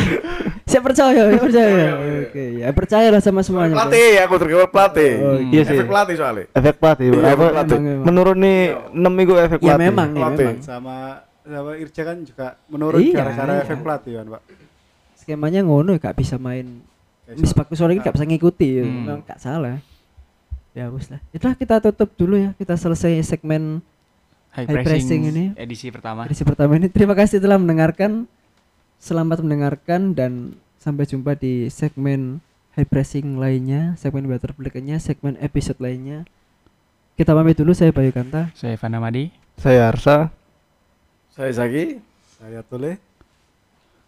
Saya 0.72 0.82
percaya, 0.82 1.22
saya 1.22 1.42
percaya. 1.44 1.86
Oke, 2.24 2.44
ya 2.58 2.68
percaya 2.72 3.08
lah 3.10 3.20
sama 3.20 3.42
semuanya. 3.42 3.76
Pak. 3.76 3.80
pelatih 3.86 4.08
ya 4.10 4.22
aku 4.24 4.36
terkawal 4.38 4.68
pelatih 4.68 5.12
Oh, 5.18 5.38
iya 5.44 5.62
sih. 5.62 5.76
efek 5.76 5.86
pelatih 5.86 6.16
soalnya 6.16 6.46
Efek 6.50 6.76
pelatih. 6.78 7.08
Iya, 7.10 7.20
Apa 7.20 7.28
efek 7.28 7.52
pelatih. 7.52 7.78
Nih 8.34 8.60
6 8.90 9.22
iku 9.22 9.34
efek 9.38 9.60
Ya 9.60 9.66
pelatih. 9.68 9.84
memang, 9.84 10.10
ya 10.10 10.28
memang. 10.32 10.56
sama 10.62 10.96
sama 11.42 11.70
Irja 11.76 12.02
kan 12.02 12.18
juga 12.22 12.48
menurun 12.66 12.98
Iya, 12.98 13.14
gara-gara 13.14 13.52
iya. 13.52 13.62
efek 13.62 13.78
pelatih 13.80 14.14
kan, 14.16 14.26
Pak. 14.30 14.42
skemanya 15.16 15.62
ngono 15.62 15.94
gak 15.96 16.16
bisa 16.16 16.36
main 16.36 16.82
Kayak 17.24 17.38
misbah 17.38 17.66
sore 17.72 17.94
ini 17.94 18.02
gak 18.02 18.16
bisa 18.16 18.26
ngikuti 18.26 18.68
ya. 18.74 18.82
Hmm. 18.82 18.94
memang 18.98 19.20
gak 19.22 19.38
salah 19.38 19.78
ya 20.72 20.88
wis 20.88 21.08
lah 21.08 21.20
itulah 21.30 21.54
kita 21.54 21.78
tutup 21.80 22.10
dulu 22.16 22.40
ya 22.40 22.50
kita 22.56 22.74
selesai 22.74 23.20
segmen 23.22 23.84
High, 24.50 24.66
High 24.66 24.82
pressing 24.82 25.22
ini. 25.26 25.44
edisi 25.54 25.88
pertama. 25.88 26.26
edisi 26.26 26.42
pertama 26.42 26.74
ini 26.74 26.88
terima 26.88 27.12
kasih 27.12 27.38
telah 27.38 27.56
mendengarkan 27.56 28.26
selamat 29.02 29.42
mendengarkan 29.42 30.14
dan 30.14 30.54
sampai 30.78 31.10
jumpa 31.10 31.34
di 31.34 31.68
segmen 31.68 32.38
high 32.74 32.86
pressing 32.86 33.36
lainnya 33.36 33.98
segmen 33.98 34.30
better 34.30 34.54
berikutnya 34.54 35.02
segmen 35.02 35.36
episode 35.38 35.82
lainnya 35.82 36.24
kita 37.18 37.34
pamit 37.34 37.58
dulu 37.58 37.74
saya 37.74 37.90
Bayu 37.92 38.10
Kanta 38.10 38.50
Saya 38.54 38.74
Evan 38.74 38.96
Amadi. 38.96 39.30
Saya 39.58 39.90
Arsa. 39.90 40.30
saya 41.30 41.52
Zaki 41.52 41.98
Saya 42.40 42.62
Tole. 42.62 42.98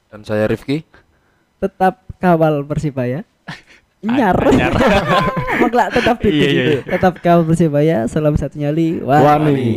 Dan 0.10 0.22
saya 0.22 0.46
Rifki. 0.46 0.82
tetap 1.58 2.02
kawal 2.18 2.62
Persibaya 2.64 3.22
nyar 4.06 4.38
Anyar. 4.40 4.74
Emang 5.54 5.74
lah 5.74 5.88
tetap 5.90 6.18
gitu, 6.20 6.32
Iya, 6.34 6.48
iya, 6.50 6.64
iya. 6.70 6.80
tetap 6.86 7.18
kawal 7.22 7.44
Persibaya 7.46 8.06
salam 8.06 8.34
satu 8.34 8.58
nyali 8.58 9.02
Wani. 9.02 9.26
Wani. 9.26 9.72